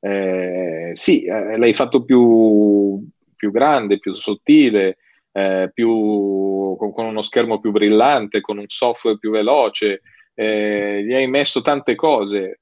Eh, 0.00 0.90
sì, 0.92 1.24
eh, 1.24 1.56
l'hai 1.56 1.72
fatto 1.72 2.04
più, 2.04 2.98
più, 3.36 3.50
grande, 3.50 3.98
più 3.98 4.12
sottile, 4.12 4.98
eh, 5.36 5.70
più, 5.74 6.76
con, 6.76 6.92
con, 6.92 7.06
uno 7.06 7.20
schermo 7.20 7.58
più 7.58 7.72
brillante, 7.72 8.40
con 8.40 8.58
un 8.58 8.68
software 8.68 9.18
più 9.18 9.32
veloce, 9.32 10.00
eh, 10.32 11.02
gli 11.04 11.12
hai 11.12 11.26
messo 11.26 11.60
tante 11.60 11.96
cose, 11.96 12.60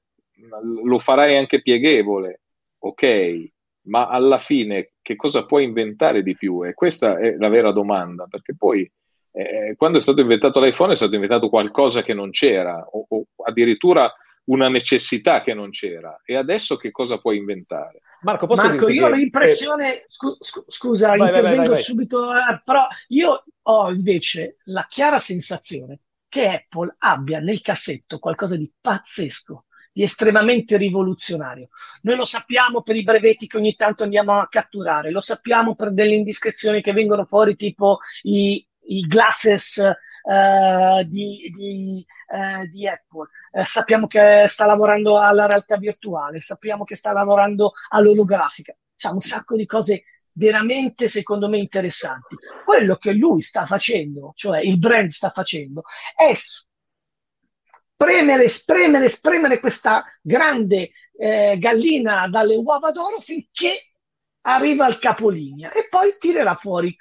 lo 0.83 0.97
farai 0.97 1.37
anche 1.37 1.61
pieghevole, 1.61 2.41
ok, 2.79 3.51
ma 3.85 4.07
alla 4.07 4.39
fine 4.39 4.93
che 5.03 5.15
cosa 5.15 5.45
puoi 5.45 5.65
inventare 5.65 6.23
di 6.23 6.35
più? 6.35 6.65
E 6.65 6.73
questa 6.73 7.19
è 7.19 7.35
la 7.37 7.49
vera 7.49 7.71
domanda, 7.71 8.25
perché 8.27 8.55
poi 8.55 8.89
eh, 9.33 9.75
quando 9.77 9.99
è 9.99 10.01
stato 10.01 10.21
inventato 10.21 10.59
l'iPhone 10.59 10.93
è 10.93 10.95
stato 10.95 11.13
inventato 11.13 11.49
qualcosa 11.49 12.01
che 12.01 12.15
non 12.15 12.31
c'era, 12.31 12.83
o, 12.91 13.05
o 13.07 13.25
addirittura 13.45 14.11
una 14.45 14.69
necessità 14.69 15.41
che 15.41 15.53
non 15.53 15.69
c'era. 15.69 16.21
E 16.25 16.35
adesso 16.35 16.75
che 16.75 16.91
cosa 16.91 17.19
puoi 17.19 17.37
inventare? 17.37 18.01
Marco, 18.23 18.47
posso 18.47 18.67
Marco 18.67 18.89
io 18.89 19.05
ho 19.05 19.11
l'impressione, 19.11 20.03
eh... 20.03 20.05
scu- 20.07 20.37
scusa, 20.67 21.15
vai, 21.15 21.19
intervengo 21.27 21.57
vai, 21.57 21.67
vai, 21.67 21.81
subito, 21.81 22.33
eh, 22.33 22.61
però 22.63 22.87
io 23.09 23.43
ho 23.61 23.91
invece 23.91 24.57
la 24.65 24.85
chiara 24.89 25.19
sensazione 25.19 25.99
che 26.27 26.47
Apple 26.47 26.95
abbia 26.99 27.39
nel 27.39 27.61
cassetto 27.61 28.19
qualcosa 28.19 28.55
di 28.55 28.71
pazzesco, 28.79 29.65
di 29.91 30.01
estremamente 30.01 30.77
rivoluzionario. 30.77 31.67
Noi 32.01 32.15
lo 32.15 32.25
sappiamo 32.25 32.81
per 32.81 32.95
i 32.95 33.03
brevetti 33.03 33.45
che 33.45 33.57
ogni 33.57 33.75
tanto 33.75 34.03
andiamo 34.03 34.39
a 34.39 34.47
catturare, 34.47 35.11
lo 35.11 35.21
sappiamo 35.21 35.75
per 35.75 35.93
delle 35.93 36.15
indiscrezioni 36.15 36.81
che 36.81 36.93
vengono 36.93 37.25
fuori, 37.25 37.55
tipo 37.55 37.99
i, 38.23 38.65
i 38.85 39.01
glasses 39.01 39.77
uh, 39.77 41.03
di, 41.03 41.49
di, 41.51 42.05
uh, 42.27 42.65
di, 42.67 42.87
Apple. 42.87 43.29
Uh, 43.51 43.63
sappiamo 43.63 44.07
che 44.07 44.45
sta 44.47 44.65
lavorando 44.65 45.19
alla 45.19 45.45
realtà 45.45 45.77
virtuale, 45.77 46.39
sappiamo 46.39 46.83
che 46.83 46.95
sta 46.95 47.11
lavorando 47.11 47.73
all'olografica. 47.89 48.75
C'ha 48.95 49.11
un 49.11 49.21
sacco 49.21 49.55
di 49.55 49.65
cose 49.65 50.03
veramente, 50.33 51.07
secondo 51.07 51.49
me, 51.49 51.57
interessanti. 51.57 52.35
Quello 52.63 52.95
che 52.97 53.13
lui 53.13 53.41
sta 53.41 53.65
facendo, 53.65 54.33
cioè 54.35 54.59
il 54.59 54.79
brand 54.79 55.09
sta 55.09 55.29
facendo, 55.29 55.83
è 56.15 56.31
spremere, 56.33 58.49
spremere, 58.49 59.09
spremere 59.09 59.59
questa 59.59 60.03
grande 60.21 60.91
eh, 61.17 61.57
gallina 61.57 62.27
dalle 62.27 62.55
uova 62.55 62.91
d'oro 62.91 63.19
finché 63.19 63.93
arriva 64.41 64.85
al 64.85 64.99
capolinea 64.99 65.71
e 65.71 65.87
poi 65.87 66.15
tirerà 66.19 66.55
fuori. 66.55 66.95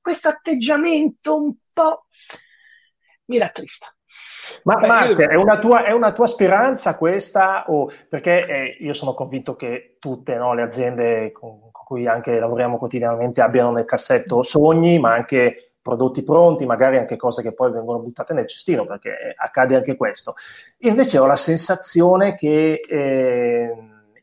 Questo 0.00 0.28
atteggiamento 0.28 1.36
un 1.36 1.54
po' 1.72 2.06
mi 3.26 3.38
rattrista. 3.38 3.92
Ma 4.64 4.76
Beh, 4.76 4.86
Marte, 4.86 5.22
io... 5.22 5.28
è, 5.28 5.34
una 5.34 5.58
tua, 5.58 5.84
è, 5.84 5.92
una 5.92 6.12
tua, 6.12 6.26
speranza 6.26 6.96
questa? 6.96 7.64
O, 7.68 7.90
perché 8.08 8.46
eh, 8.46 8.76
io 8.80 8.94
sono 8.94 9.14
convinto 9.14 9.54
che 9.54 9.96
tutte 9.98 10.36
no, 10.36 10.54
le 10.54 10.62
aziende 10.62 11.32
con, 11.32 11.60
con, 11.60 11.84
cui 11.84 12.06
anche 12.06 12.38
lavoriamo 12.38 12.78
quotidianamente 12.78 13.40
abbiano 13.40 13.70
nel 13.70 13.84
cassetto 13.84 14.42
sogni, 14.42 14.98
ma 14.98 15.12
anche 15.12 15.72
prodotti 15.80 16.22
pronti, 16.22 16.66
magari 16.66 16.98
anche 16.98 17.16
cose 17.16 17.42
che 17.42 17.54
poi 17.54 17.72
vengono 17.72 18.00
buttate 18.00 18.34
nel 18.34 18.46
cestino, 18.46 18.84
perché 18.84 19.32
accade 19.34 19.76
anche 19.76 19.96
questo. 19.96 20.34
Invece 20.80 21.18
ho 21.18 21.26
la 21.26 21.36
sensazione 21.36 22.34
che 22.34 22.80
eh, 22.86 23.74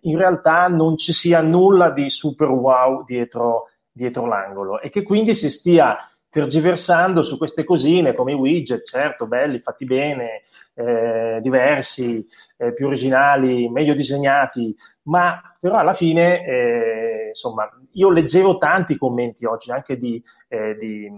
in 0.01 0.18
realtà 0.18 0.68
non 0.68 0.98
ci 0.98 1.12
sia 1.12 1.42
nulla 1.42 1.89
di 1.89 2.10
super 2.10 2.50
wow 2.50 3.04
dietro, 3.04 3.63
dietro 3.95 4.25
l'angolo 4.25 4.81
e 4.81 4.89
che 4.89 5.03
quindi 5.03 5.33
si 5.33 5.49
stia 5.49 5.97
tergiversando 6.29 7.21
su 7.21 7.37
queste 7.37 7.63
cosine 7.63 8.13
come 8.13 8.33
i 8.33 8.35
widget, 8.35 8.85
certo, 8.85 9.25
belli, 9.25 9.57
fatti 9.59 9.85
bene, 9.85 10.41
eh, 10.73 11.39
diversi, 11.41 12.25
eh, 12.57 12.73
più 12.73 12.87
originali, 12.87 13.69
meglio 13.69 13.93
disegnati, 13.93 14.75
ma 15.03 15.41
però 15.57 15.77
alla 15.77 15.93
fine, 15.93 16.45
eh, 16.45 17.27
insomma, 17.29 17.69
io 17.93 18.09
leggevo 18.09 18.57
tanti 18.57 18.97
commenti 18.97 19.45
oggi 19.45 19.71
anche 19.71 19.95
di, 19.95 20.21
eh, 20.49 20.75
di, 20.75 21.09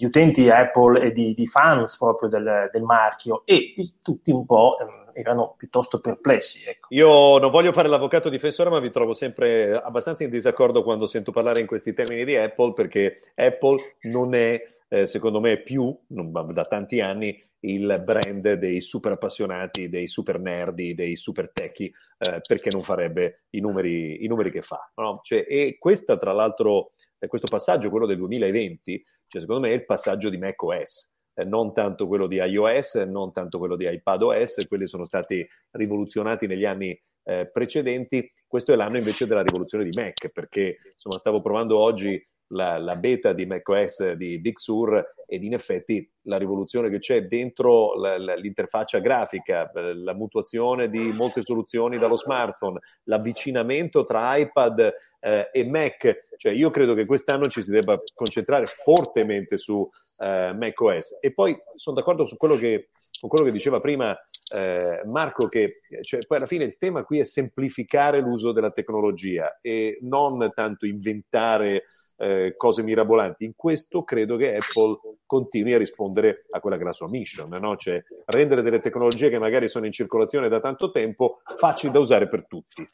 di 0.00 0.06
utenti 0.06 0.48
Apple 0.48 0.98
e 1.02 1.12
di, 1.12 1.34
di 1.34 1.46
fans 1.46 1.98
proprio 1.98 2.30
del, 2.30 2.70
del, 2.72 2.82
marchio 2.82 3.42
e 3.44 3.74
tutti 4.00 4.30
un 4.30 4.46
po' 4.46 4.78
ehm, 4.80 5.10
erano 5.12 5.54
piuttosto 5.58 6.00
perplessi. 6.00 6.68
Ecco. 6.68 6.86
Io 6.90 7.38
non 7.38 7.50
voglio 7.50 7.72
fare 7.72 7.88
l'avvocato 7.88 8.30
difensore, 8.30 8.70
ma 8.70 8.78
vi 8.78 8.90
trovo 8.90 9.12
sempre 9.12 9.72
abbastanza 9.72 10.24
in 10.24 10.30
disaccordo 10.30 10.82
quando 10.82 11.06
sento 11.06 11.32
parlare 11.32 11.60
in 11.60 11.66
questi 11.66 11.92
termini 11.92 12.24
di 12.24 12.34
Apple, 12.34 12.72
perché 12.72 13.18
Apple 13.34 13.78
non 14.04 14.34
è 14.34 14.58
eh, 14.92 15.06
secondo 15.06 15.38
me, 15.38 15.62
più 15.62 15.96
da 16.08 16.64
tanti 16.64 17.00
anni 17.00 17.40
il 17.60 18.02
brand 18.04 18.54
dei 18.54 18.80
super 18.80 19.12
appassionati, 19.12 19.88
dei 19.88 20.08
super 20.08 20.40
nerdi, 20.40 20.94
dei 20.94 21.14
super 21.14 21.52
techy, 21.52 21.92
eh, 22.18 22.40
perché 22.46 22.70
non 22.70 22.82
farebbe 22.82 23.44
i 23.50 23.60
numeri, 23.60 24.24
i 24.24 24.26
numeri 24.26 24.50
che 24.50 24.62
fa. 24.62 24.90
No? 24.96 25.20
Cioè, 25.22 25.46
e 25.48 25.76
questa, 25.78 26.16
tra 26.16 26.32
l'altro, 26.32 26.90
eh, 27.20 27.28
questo 27.28 27.46
passaggio, 27.46 27.88
quello 27.88 28.06
del 28.06 28.16
2020, 28.16 29.04
cioè, 29.28 29.40
secondo 29.40 29.68
me 29.68 29.72
è 29.72 29.76
il 29.76 29.84
passaggio 29.84 30.28
di 30.28 30.38
macOS. 30.38 31.14
Eh, 31.34 31.44
non 31.44 31.72
tanto 31.72 32.08
quello 32.08 32.26
di 32.26 32.36
iOS, 32.36 32.96
non 32.96 33.30
tanto 33.30 33.58
quello 33.58 33.76
di 33.76 33.88
iPadOS, 33.88 34.66
quelli 34.66 34.88
sono 34.88 35.04
stati 35.04 35.46
rivoluzionati 35.70 36.48
negli 36.48 36.64
anni 36.64 37.00
eh, 37.22 37.48
precedenti. 37.48 38.28
Questo 38.44 38.72
è 38.72 38.76
l'anno 38.76 38.96
invece 38.96 39.28
della 39.28 39.42
rivoluzione 39.42 39.84
di 39.84 39.96
Mac, 39.96 40.32
perché 40.32 40.78
insomma, 40.92 41.16
stavo 41.16 41.40
provando 41.40 41.78
oggi 41.78 42.20
la, 42.52 42.78
la, 42.78 42.96
beta 42.96 43.32
di 43.32 43.46
macOS 43.46 44.12
di 44.12 44.38
Big 44.38 44.58
Sur 44.58 45.14
ed 45.26 45.44
in 45.44 45.54
effetti 45.54 46.08
la 46.22 46.36
rivoluzione 46.36 46.90
che 46.90 46.98
c'è 46.98 47.26
dentro 47.26 47.94
la, 47.94 48.18
la, 48.18 48.34
l'interfaccia 48.34 48.98
grafica, 48.98 49.70
la 49.72 50.14
mutuazione 50.14 50.88
di 50.88 51.12
molte 51.12 51.42
soluzioni 51.42 51.98
dallo 51.98 52.16
smartphone, 52.16 52.80
l'avvicinamento 53.04 54.04
tra 54.04 54.36
iPad 54.36 54.92
eh, 55.20 55.48
e 55.52 55.64
Mac, 55.64 56.26
cioè 56.36 56.52
io 56.52 56.70
credo 56.70 56.94
che 56.94 57.06
quest'anno 57.06 57.46
ci 57.46 57.62
si 57.62 57.70
debba 57.70 58.00
concentrare 58.14 58.66
fortemente 58.66 59.56
su 59.56 59.88
eh, 60.18 60.52
macOS. 60.52 61.18
E 61.20 61.32
poi 61.32 61.56
sono 61.74 61.96
d'accordo 61.96 62.24
su 62.24 62.36
quello 62.36 62.56
che, 62.56 62.88
con 63.20 63.28
quello 63.28 63.44
che 63.44 63.52
diceva 63.52 63.80
prima 63.80 64.16
eh, 64.52 65.02
Marco 65.04 65.46
che 65.46 65.80
cioè, 66.00 66.24
poi 66.26 66.38
alla 66.38 66.46
fine 66.46 66.64
il 66.64 66.78
tema 66.78 67.04
qui 67.04 67.18
è 67.18 67.24
semplificare 67.24 68.20
l'uso 68.20 68.52
della 68.52 68.70
tecnologia 68.70 69.58
e 69.60 69.98
non 70.00 70.50
tanto 70.54 70.86
inventare 70.86 71.84
eh, 72.16 72.54
cose 72.56 72.82
mirabolanti. 72.82 73.44
In 73.44 73.52
questo 73.54 74.04
credo 74.04 74.36
che 74.36 74.56
Apple 74.56 74.98
continui 75.26 75.74
a 75.74 75.78
rispondere 75.78 76.44
a 76.50 76.60
quella 76.60 76.76
che 76.76 76.82
è 76.82 76.86
la 76.86 76.92
sua 76.92 77.08
mission, 77.08 77.48
no? 77.48 77.76
cioè 77.76 78.02
rendere 78.26 78.62
delle 78.62 78.80
tecnologie 78.80 79.30
che 79.30 79.38
magari 79.38 79.68
sono 79.68 79.86
in 79.86 79.92
circolazione 79.92 80.48
da 80.48 80.60
tanto 80.60 80.90
tempo 80.90 81.40
facili 81.56 81.92
da 81.92 81.98
usare 81.98 82.28
per 82.28 82.46
tutti. 82.46 82.86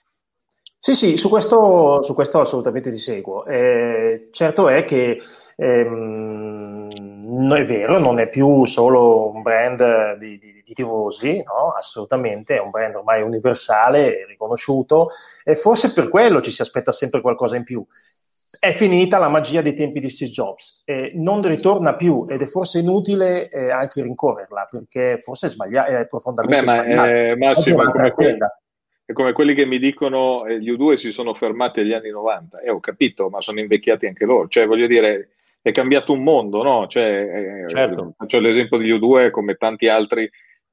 Sì, 0.79 0.95
sì, 0.95 1.17
su 1.17 1.29
questo, 1.29 2.03
su 2.03 2.15
questo 2.15 2.39
assolutamente 2.39 2.93
ti 2.93 2.99
seguo. 2.99 3.45
Eh, 3.45 4.29
certo 4.31 4.69
è 4.69 4.85
che 4.85 5.21
ehm, 5.57 6.66
è 7.57 7.65
vero, 7.65 7.99
non 7.99 8.19
è 8.19 8.29
più 8.29 8.65
solo 8.67 9.31
un 9.31 9.43
brand 9.43 10.17
di, 10.19 10.39
di, 10.39 10.63
di 10.65 10.73
tifosi, 10.75 11.43
no? 11.43 11.73
assolutamente, 11.77 12.57
è 12.57 12.61
un 12.61 12.71
brand 12.71 12.95
ormai 12.95 13.23
universale, 13.23 14.25
riconosciuto 14.27 15.09
e 15.45 15.55
forse 15.55 15.93
per 15.93 16.09
quello 16.09 16.41
ci 16.41 16.51
si 16.51 16.63
aspetta 16.63 16.93
sempre 16.93 17.21
qualcosa 17.21 17.57
in 17.57 17.65
più 17.65 17.85
è 18.59 18.73
finita 18.73 19.19
la 19.19 19.29
magia 19.29 19.61
dei 19.61 19.75
tempi 19.75 20.01
di 20.01 20.09
Steve 20.09 20.31
Jobs, 20.31 20.83
eh, 20.85 21.13
non 21.15 21.47
ritorna 21.47 21.95
più 21.95 22.27
ed 22.29 22.43
è 22.43 22.47
forse 22.47 22.79
inutile 22.79 23.49
eh, 23.49 23.71
anche 23.71 24.03
rincorrerla 24.03 24.67
perché 24.71 25.19
forse 25.19 25.47
è, 25.47 25.51
sbaglia- 25.51 25.87
è 25.87 26.07
profondamente 26.07 26.65
Beh, 26.65 26.67
ma, 26.67 26.83
sbagliata. 26.83 27.11
Eh, 27.11 27.37
Massimo, 27.37 27.83
è 27.83 27.91
come, 27.91 28.11
que- 28.11 28.39
è 29.05 29.13
come, 29.13 29.33
quelli 29.33 29.55
che 29.55 29.67
mi 29.67 29.79
dicono 29.79 30.47
eh, 30.47 30.61
gli 30.61 30.71
U2 30.71 30.95
si 30.95 31.13
sono 31.13 31.35
fermati 31.35 31.81
agli 31.81 31.93
anni 31.93 32.11
90. 32.11 32.61
Eh, 32.61 32.71
ho 32.71 32.81
capito, 32.81 33.29
ma 33.29 33.41
sono 33.41 33.61
invecchiati 33.61 34.07
anche 34.07 34.25
loro. 34.25 34.49
Cioè, 34.49 34.67
voglio 34.67 34.87
dire, 34.87 35.36
è 35.67 35.73
cambiato 35.73 36.13
un 36.13 36.23
mondo, 36.23 36.63
no? 36.63 36.87
Cioè, 36.87 37.65
eh, 37.65 37.69
certo. 37.69 38.15
Faccio 38.17 38.39
l'esempio 38.39 38.79
degli 38.79 38.93
U2 38.93 39.31
come 39.31 39.57
tanti 39.57 39.89
altri 39.89 40.31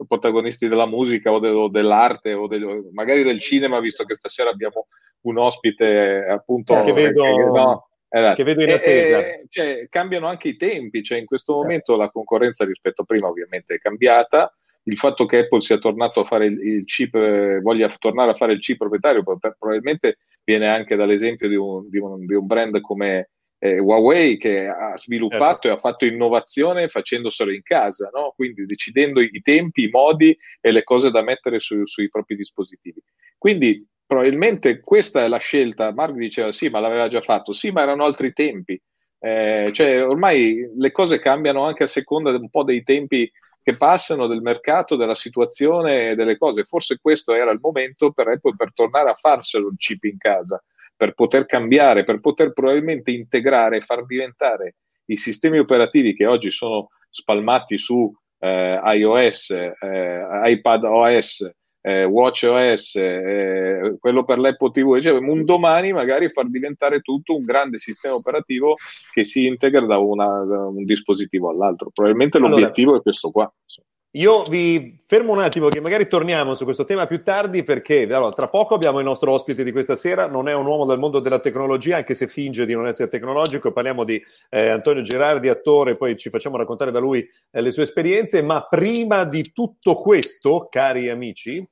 protagonisti 0.08 0.68
della 0.68 0.86
musica 0.86 1.32
o, 1.32 1.40
de- 1.40 1.50
o 1.50 1.68
dell'arte 1.68 2.34
o 2.34 2.46
de- 2.46 2.90
magari 2.92 3.24
del 3.24 3.40
cinema, 3.40 3.80
visto 3.80 4.04
che 4.04 4.14
stasera 4.14 4.52
abbiamo 4.52 4.86
un 5.22 5.40
ospite 5.40 6.28
appunto 6.30 6.80
che 6.84 6.94
vedo, 6.94 7.24
che, 7.24 7.44
no, 7.44 7.88
esatto. 8.08 8.36
che 8.36 8.44
vedo 8.44 8.62
in 8.62 8.70
attesa. 8.70 9.18
E, 9.20 9.46
cioè, 9.50 9.88
cambiano 9.90 10.28
anche 10.28 10.50
i 10.50 10.58
tempi, 10.58 11.02
cioè, 11.02 11.18
in 11.18 11.26
questo 11.26 11.54
momento 11.54 11.98
la 11.98 12.12
concorrenza 12.12 12.64
rispetto 12.64 13.02
a 13.02 13.06
prima 13.06 13.28
ovviamente 13.28 13.74
è 13.74 13.80
cambiata. 13.80 14.56
Il 14.84 14.98
fatto 15.00 15.26
che 15.26 15.40
Apple 15.40 15.62
sia 15.62 15.80
tornato 15.80 16.20
a 16.20 16.24
fare 16.24 16.46
il, 16.46 16.60
il 16.60 16.86
chip, 16.86 17.16
eh, 17.16 17.62
voglia 17.62 17.92
tornare 17.98 18.30
a 18.30 18.36
fare 18.36 18.54
il 18.54 18.60
chip 18.60 18.78
proprietario, 18.78 19.24
probabilmente 19.24 20.18
viene 20.44 20.68
anche 20.68 20.96
dall'esempio 20.96 21.48
di 21.48 21.56
un, 21.56 21.90
di 21.90 21.98
un, 21.98 22.24
di 22.28 22.36
un 22.36 22.46
brand 22.46 22.80
come 22.80 23.30
eh, 23.64 23.80
Huawei 23.80 24.36
che 24.36 24.68
ha 24.68 24.98
sviluppato 24.98 25.62
certo. 25.62 25.68
e 25.70 25.72
ha 25.72 25.78
fatto 25.78 26.04
innovazione 26.04 26.90
facendoselo 26.90 27.50
in 27.50 27.62
casa, 27.64 28.10
no? 28.14 28.34
quindi 28.36 28.66
decidendo 28.66 29.22
i 29.22 29.42
tempi, 29.42 29.84
i 29.84 29.90
modi 29.90 30.38
e 30.60 30.72
le 30.72 30.84
cose 30.84 31.12
da 31.12 31.22
mettere 31.22 31.62
su, 31.62 31.86
sui 31.86 32.10
propri 32.10 32.36
dispositivi. 32.36 33.02
Quindi 33.38 33.88
probabilmente 34.06 34.82
questa 34.82 35.24
è 35.24 35.30
la 35.30 35.38
scelta. 35.38 35.94
Mark 35.94 36.14
diceva 36.16 36.52
sì, 36.52 36.68
ma 36.68 36.82
l'aveva 36.82 37.08
già 37.08 37.22
fatto, 37.22 37.54
sì, 37.54 37.72
ma 37.72 37.84
erano 37.84 38.04
altri 38.04 38.34
tempi. 38.34 38.78
Eh, 39.18 39.70
cioè, 39.72 40.06
ormai 40.06 40.70
le 40.76 40.92
cose 40.92 41.20
cambiano 41.20 41.64
anche 41.64 41.84
a 41.84 41.88
seconda 41.88 42.32
un 42.32 42.50
po' 42.50 42.66
dei 42.66 42.84
tempi 42.84 43.32
che 43.64 43.78
passano, 43.78 44.28
del 44.28 44.42
mercato, 44.42 44.98
della 44.98 45.16
situazione 45.16 46.10
e 46.10 46.16
delle 46.16 46.38
cose. 46.38 46.66
Forse 46.66 46.98
questo 47.02 47.34
era 47.34 47.52
il 47.52 47.60
momento 47.62 48.12
per 48.12 48.28
Apple 48.28 48.56
per 48.58 48.74
tornare 48.74 49.10
a 49.10 49.14
farselo 49.14 49.70
il 49.70 49.78
chip 49.78 50.04
in 50.04 50.18
casa 50.18 50.62
per 51.04 51.16
poter 51.16 51.46
cambiare, 51.46 52.06
per 52.06 52.22
poter 52.22 52.54
probabilmente 52.54 53.12
integrare 53.12 53.76
e 53.76 53.82
far 53.82 54.06
diventare 54.06 54.76
i 55.08 55.18
sistemi 55.18 55.60
operativi 55.60 56.14
che 56.14 56.26
oggi 56.26 56.50
sono 56.50 56.92
spalmati 57.10 57.78
su 57.78 58.10
eh, 58.40 58.80
iOS, 58.82 59.50
eh, 59.50 60.26
iPad 60.46 60.84
OS, 60.86 61.52
eh, 61.82 62.06
Watch 62.06 62.48
OS, 62.50 62.96
eh, 62.96 63.98
quello 64.00 64.24
per 64.24 64.40
l'Apple 64.40 64.72
TV, 64.72 64.98
cioè, 65.02 65.12
un 65.12 65.44
domani 65.44 65.92
magari 65.92 66.30
far 66.32 66.50
diventare 66.50 67.02
tutto 67.02 67.36
un 67.36 67.44
grande 67.44 67.80
sistema 67.80 68.16
operativo 68.16 68.76
che 69.12 69.26
si 69.26 69.46
integra 69.46 69.86
da, 69.86 69.98
una, 69.98 70.46
da 70.46 70.68
un 70.68 70.86
dispositivo 70.86 71.50
all'altro. 71.50 71.90
Probabilmente 71.94 72.40
l'obiettivo 72.40 72.92
allora, 72.92 73.00
è 73.00 73.04
questo 73.04 73.30
qua. 73.30 73.54
Insomma. 73.62 73.88
Io 74.16 74.44
vi 74.44 74.96
fermo 75.04 75.32
un 75.32 75.42
attimo 75.42 75.70
che 75.70 75.82
magari 75.82 76.08
torniamo 76.08 76.54
su 76.54 76.66
questo 76.66 76.86
tema 76.86 77.08
più 77.08 77.24
tardi 77.24 77.64
perché 77.64 78.04
allora, 78.04 78.32
tra 78.32 78.48
poco 78.48 78.76
abbiamo 78.76 79.00
il 79.00 79.06
nostro 79.06 79.32
ospite 79.32 79.64
di 79.64 79.72
questa 79.72 79.96
sera, 79.96 80.28
non 80.28 80.48
è 80.48 80.54
un 80.54 80.68
uomo 80.68 80.86
del 80.86 81.00
mondo 81.00 81.20
della 81.20 81.40
tecnologia 81.40 81.98
anche 81.98 82.14
se 82.14 82.28
finge 82.28 82.68
di 82.68 82.76
non 82.76 82.86
essere 82.86 83.10
tecnologico, 83.10 83.72
parliamo 83.72 84.04
di 84.04 84.24
eh, 84.52 84.70
Antonio 84.70 85.02
Gerardi, 85.02 85.50
attore, 85.50 85.96
poi 85.96 86.16
ci 86.16 86.30
facciamo 86.30 86.58
raccontare 86.58 86.92
da 86.92 87.00
lui 87.00 87.28
eh, 87.50 87.62
le 87.62 87.72
sue 87.72 87.84
esperienze, 87.84 88.44
ma 88.44 88.68
prima 88.68 89.24
di 89.24 89.52
tutto 89.52 89.96
questo, 89.96 90.68
cari 90.70 91.10
amici, 91.10 91.68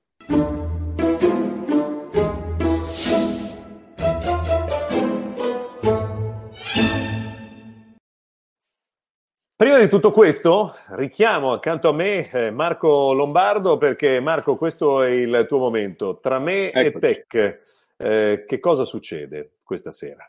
Prima 9.62 9.78
di 9.78 9.88
tutto 9.88 10.10
questo, 10.10 10.76
richiamo 10.96 11.52
accanto 11.52 11.90
a 11.90 11.94
me 11.94 12.32
eh, 12.32 12.50
Marco 12.50 13.14
Lombardo 13.14 13.78
perché 13.78 14.20
Marco, 14.20 14.56
questo 14.56 15.04
è 15.04 15.10
il 15.12 15.46
tuo 15.48 15.60
momento. 15.60 16.18
Tra 16.20 16.40
me 16.40 16.72
Eccoci. 16.72 17.06
e 17.06 17.26
Tech, 17.28 17.62
eh, 17.98 18.46
che 18.48 18.60
cosa 18.60 18.86
succede 18.86 19.58
questa 19.62 19.92
sera? 19.92 20.28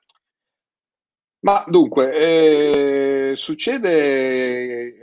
Ma 1.47 1.65
dunque, 1.67 2.13
eh, 3.31 3.33
succede, 3.35 4.99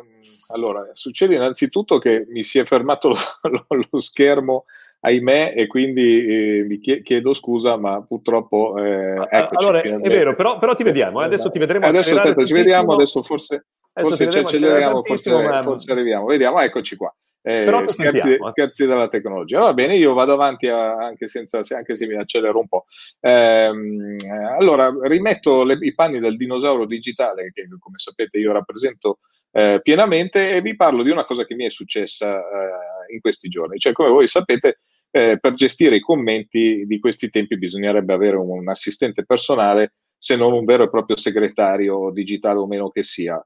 allora, 0.50 0.92
succede 0.94 1.34
innanzitutto 1.34 1.98
che 1.98 2.28
mi 2.28 2.44
si 2.44 2.60
è 2.60 2.66
fermato 2.66 3.10
lo, 3.50 3.66
lo, 3.68 3.88
lo 3.90 4.00
schermo 4.00 4.66
ahimè, 5.02 5.54
e 5.56 5.68
quindi 5.68 6.26
eh, 6.26 6.64
mi 6.64 6.80
chiedo 6.80 7.34
scusa, 7.34 7.78
ma 7.78 8.04
purtroppo. 8.04 8.78
Eh, 8.78 9.28
eccoci, 9.30 9.66
allora, 9.66 9.82
è 9.82 9.98
vero, 10.00 10.36
però, 10.36 10.60
però 10.60 10.76
ti 10.76 10.84
vediamo, 10.84 11.22
eh, 11.22 11.26
adesso 11.26 11.50
ti 11.50 11.60
vedremo. 11.60 11.86
Adesso 11.86 12.16
aspetta, 12.16 12.46
ci 12.46 12.54
vediamo, 12.54 12.94
adesso 12.94 13.24
forse 13.24 13.66
forse 13.94 14.30
ci 14.30 14.38
acceleriamo, 14.38 15.04
forse, 15.04 15.32
forse, 15.64 15.92
arriviamo. 15.92 16.26
Vediamo, 16.26 16.60
eccoci 16.60 16.96
qua. 16.96 17.14
Eh, 17.42 17.84
scherzi, 17.86 18.34
eh. 18.34 18.38
scherzi, 18.50 18.86
della 18.86 19.08
tecnologia. 19.08 19.60
Va 19.60 19.74
bene, 19.74 19.96
io 19.96 20.14
vado 20.14 20.34
avanti 20.34 20.68
a, 20.68 20.96
anche, 20.96 21.28
senza, 21.28 21.62
anche, 21.70 21.96
se 21.96 22.06
mi 22.06 22.16
accelero 22.16 22.60
un 22.60 22.68
po'. 22.68 22.86
Ehm, 23.22 24.18
allora, 24.58 24.94
rimetto 25.04 25.64
le, 25.64 25.78
i 25.80 25.94
panni 25.94 26.20
del 26.20 26.36
dinosauro 26.36 26.86
digitale, 26.86 27.52
che 27.54 27.66
come 27.80 27.98
sapete 27.98 28.38
io 28.38 28.52
rappresento 28.52 29.20
eh, 29.52 29.80
pienamente, 29.82 30.54
e 30.54 30.62
vi 30.62 30.76
parlo 30.76 31.02
di 31.02 31.12
una 31.12 31.26
cosa 31.26 31.46
che 31.46 31.56
mi 31.56 31.66
è 31.66 31.70
successa 31.70 32.40
eh, 32.40 33.14
in 33.14 33.22
questi 33.22 33.48
giorni. 33.48 33.78
Cioè, 33.80 33.94
come 33.94 34.10
voi 34.10 34.28
sapete, 34.28 34.80
eh, 35.12 35.40
per 35.40 35.54
gestire 35.54 35.96
i 35.96 36.02
commenti 36.02 36.86
di 36.86 37.00
questi 37.00 37.30
tempi 37.30 37.58
bisognerebbe 37.58 38.14
avere 38.14 38.38
un, 38.38 38.50
un 38.50 38.70
assistente 38.70 39.26
personale 39.26 39.94
se 40.22 40.36
non 40.36 40.52
un 40.52 40.66
vero 40.66 40.84
e 40.84 40.90
proprio 40.90 41.16
segretario 41.16 42.12
digitale 42.12 42.60
o 42.60 42.68
meno 42.68 42.90
che 42.90 43.04
sia. 43.04 43.42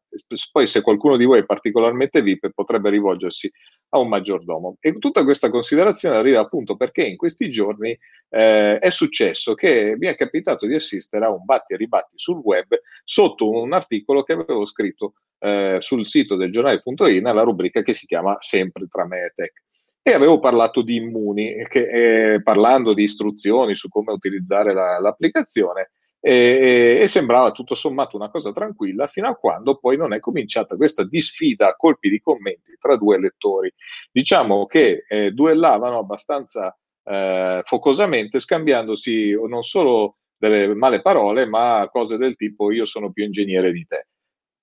Poi 0.51 0.65
se 0.65 0.81
qualcuno 0.81 1.17
di 1.17 1.23
voi 1.23 1.39
è 1.39 1.45
particolarmente 1.45 2.23
VIP 2.23 2.49
potrebbe 2.49 2.89
rivolgersi 2.89 3.49
a 3.89 3.99
un 3.99 4.07
maggiordomo. 4.07 4.77
E 4.79 4.97
tutta 4.97 5.23
questa 5.23 5.51
considerazione 5.51 6.17
arriva 6.17 6.39
appunto 6.39 6.75
perché 6.75 7.05
in 7.05 7.15
questi 7.15 7.51
giorni 7.51 7.95
eh, 8.29 8.79
è 8.79 8.89
successo 8.89 9.53
che 9.53 9.95
mi 9.97 10.07
è 10.07 10.15
capitato 10.15 10.65
di 10.65 10.73
assistere 10.73 11.25
a 11.25 11.29
un 11.29 11.45
batti 11.45 11.73
e 11.73 11.77
ribatti 11.77 12.17
sul 12.17 12.39
web 12.39 12.67
sotto 13.03 13.49
un 13.51 13.71
articolo 13.71 14.23
che 14.23 14.33
avevo 14.33 14.65
scritto 14.65 15.13
eh, 15.39 15.77
sul 15.79 16.07
sito 16.07 16.35
del 16.35 16.51
giornale.in 16.51 17.21
nella 17.21 17.43
rubrica 17.43 17.83
che 17.83 17.93
si 17.93 18.07
chiama 18.07 18.35
Sempre 18.39 18.87
tra 18.87 19.05
me 19.05 19.25
e 19.25 19.33
tech 19.35 19.53
e 20.03 20.13
avevo 20.13 20.39
parlato 20.39 20.81
di 20.81 20.97
Immuni, 20.97 21.65
che, 21.69 22.33
eh, 22.33 22.43
parlando 22.43 22.93
di 22.93 23.03
istruzioni 23.03 23.73
su 23.73 23.87
come 23.87 24.11
utilizzare 24.11 24.73
la, 24.73 24.99
l'applicazione, 24.99 25.91
e, 26.19 26.99
e, 27.01 27.07
sembrava 27.07 27.51
tutto 27.51 27.75
sommato 27.75 28.15
una 28.15 28.29
cosa 28.29 28.53
tranquilla 28.53 29.07
fino 29.07 29.27
a 29.27 29.35
quando 29.35 29.77
poi 29.77 29.97
non 29.97 30.13
è 30.13 30.19
cominciata 30.19 30.77
questa 30.77 31.03
disfida 31.03 31.67
a 31.67 31.75
colpi 31.75 32.09
di 32.09 32.21
commenti 32.21 32.77
tra 32.79 32.95
due 32.95 33.19
lettori. 33.19 33.73
Diciamo 34.11 34.65
che 34.65 35.05
eh, 35.07 35.31
duellavano 35.31 35.99
abbastanza 35.99 36.77
eh, 37.03 37.61
focosamente 37.65 38.39
scambiandosi 38.39 39.31
non 39.47 39.63
solo 39.63 40.17
delle 40.37 40.73
male 40.73 41.01
parole 41.01 41.45
ma 41.45 41.89
cose 41.91 42.17
del 42.17 42.35
tipo 42.37 42.71
io 42.71 42.85
sono 42.85 43.11
più 43.11 43.25
ingegnere 43.25 43.71
di 43.71 43.85
te. 43.85 44.07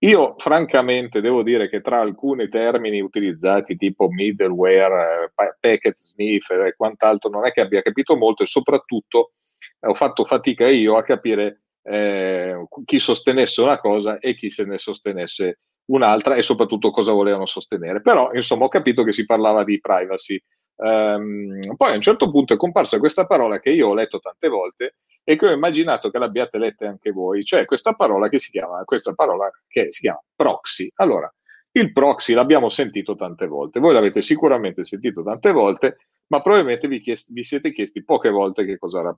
Io 0.03 0.35
francamente 0.39 1.21
devo 1.21 1.43
dire 1.43 1.69
che 1.69 1.83
tra 1.83 2.01
alcuni 2.01 2.49
termini 2.49 3.01
utilizzati 3.01 3.77
tipo 3.77 4.09
middleware, 4.09 5.25
eh, 5.25 5.55
packet 5.61 5.99
sniffer 6.01 6.67
e 6.67 6.75
quant'altro 6.75 7.29
non 7.29 7.45
è 7.45 7.53
che 7.53 7.61
abbia 7.61 7.83
capito 7.83 8.17
molto 8.17 8.43
e 8.43 8.47
soprattutto 8.47 9.33
ho 9.81 9.95
fatto 9.95 10.25
fatica 10.25 10.67
io 10.69 10.97
a 10.97 11.03
capire 11.03 11.65
eh, 11.83 12.67
chi 12.87 12.99
sostenesse 12.99 13.61
una 13.61 13.79
cosa 13.79 14.19
e 14.19 14.35
chi 14.35 14.49
se 14.49 14.65
ne 14.65 14.79
sostenesse 14.79 15.59
un'altra 15.91 16.35
e 16.35 16.43
soprattutto 16.43 16.91
cosa 16.91 17.13
volevano 17.13 17.45
sostenere. 17.47 18.01
Però, 18.01 18.31
insomma, 18.33 18.65
ho 18.65 18.69
capito 18.69 19.03
che 19.03 19.13
si 19.13 19.27
parlava 19.27 19.65
di 19.65 19.81
privacy. 19.81 20.41
Um, 20.77 21.59
poi 21.77 21.93
a 21.93 21.95
un 21.95 22.01
certo 22.01 22.31
punto 22.31 22.55
è 22.55 22.57
comparsa 22.57 22.99
questa 22.99 23.27
parola 23.27 23.59
che 23.59 23.69
io 23.69 23.89
ho 23.89 23.95
letto 23.95 24.19
tante 24.19 24.49
volte 24.49 24.95
e 25.31 25.37
che 25.37 25.47
ho 25.47 25.53
immaginato 25.53 26.11
che 26.11 26.19
l'abbiate 26.19 26.59
letta 26.59 26.89
anche 26.89 27.13
voi, 27.13 27.45
cioè 27.45 27.65
questa 27.65 27.93
parola 27.93 28.29
che 28.29 28.41
si 28.41 28.51
chiama, 28.51 28.83
questa 28.83 29.13
parola 29.13 29.49
che 29.69 29.93
si 29.93 30.01
chiama 30.01 30.21
proxy. 30.35 30.91
Allora, 30.97 31.33
il 31.71 31.93
proxy 31.93 32.35
l'abbiamo 32.35 32.69
sentito 32.69 33.15
tante 33.15 33.47
volte, 33.47 33.79
voi 33.79 33.95
l'avete 33.95 34.23
sicuramente 34.23 34.83
sentito 34.83 35.23
tante 35.23 35.53
volte, 35.53 35.99
ma 36.27 36.41
probabilmente 36.41 36.89
vi, 36.89 36.99
chiesti, 36.99 37.33
vi 37.33 37.45
siete 37.45 37.71
chiesti 37.71 38.03
poche 38.03 38.29
volte 38.29 38.65
che 38.65 38.77
cosa 38.77 39.17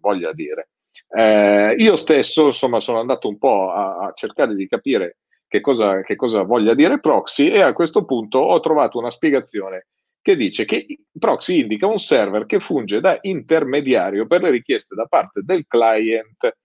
voglia 0.00 0.32
dire. 0.32 0.70
Eh, 1.16 1.76
io 1.78 1.94
stesso, 1.94 2.46
insomma, 2.46 2.80
sono 2.80 2.98
andato 2.98 3.28
un 3.28 3.38
po' 3.38 3.70
a, 3.70 3.98
a 3.98 4.12
cercare 4.14 4.56
di 4.56 4.66
capire 4.66 5.18
che 5.46 5.60
cosa, 5.60 6.02
che 6.02 6.16
cosa, 6.16 6.42
voglia 6.42 6.74
dire 6.74 6.98
proxy 6.98 7.50
e 7.50 7.60
a 7.60 7.72
questo 7.72 8.04
punto 8.04 8.40
ho 8.40 8.58
trovato 8.58 8.98
una 8.98 9.12
spiegazione 9.12 9.86
che 10.22 10.36
dice 10.36 10.64
che 10.64 10.86
proxy 11.18 11.60
indica 11.60 11.86
un 11.86 11.98
server 11.98 12.46
che 12.46 12.60
funge 12.60 13.00
da 13.00 13.18
intermediario 13.22 14.26
per 14.26 14.40
le 14.40 14.50
richieste 14.50 14.94
da 14.94 15.06
parte 15.06 15.42
del 15.42 15.66
client 15.66 16.56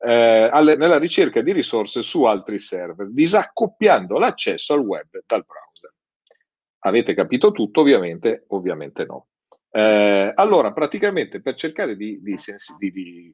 eh, 0.00 0.48
alle, 0.52 0.76
nella 0.76 0.98
ricerca 0.98 1.40
di 1.40 1.52
risorse 1.52 2.02
su 2.02 2.24
altri 2.24 2.58
server, 2.58 3.08
disaccoppiando 3.10 4.18
l'accesso 4.18 4.74
al 4.74 4.80
web 4.80 5.08
dal 5.26 5.44
browser. 5.44 5.92
Avete 6.80 7.14
capito 7.14 7.50
tutto? 7.50 7.80
Ovviamente, 7.80 8.44
ovviamente 8.48 9.04
no. 9.04 9.28
Eh, 9.70 10.32
allora, 10.34 10.72
praticamente 10.72 11.40
per 11.40 11.54
cercare 11.54 11.96
di, 11.96 12.20
di, 12.22 12.36
di, 12.78 13.32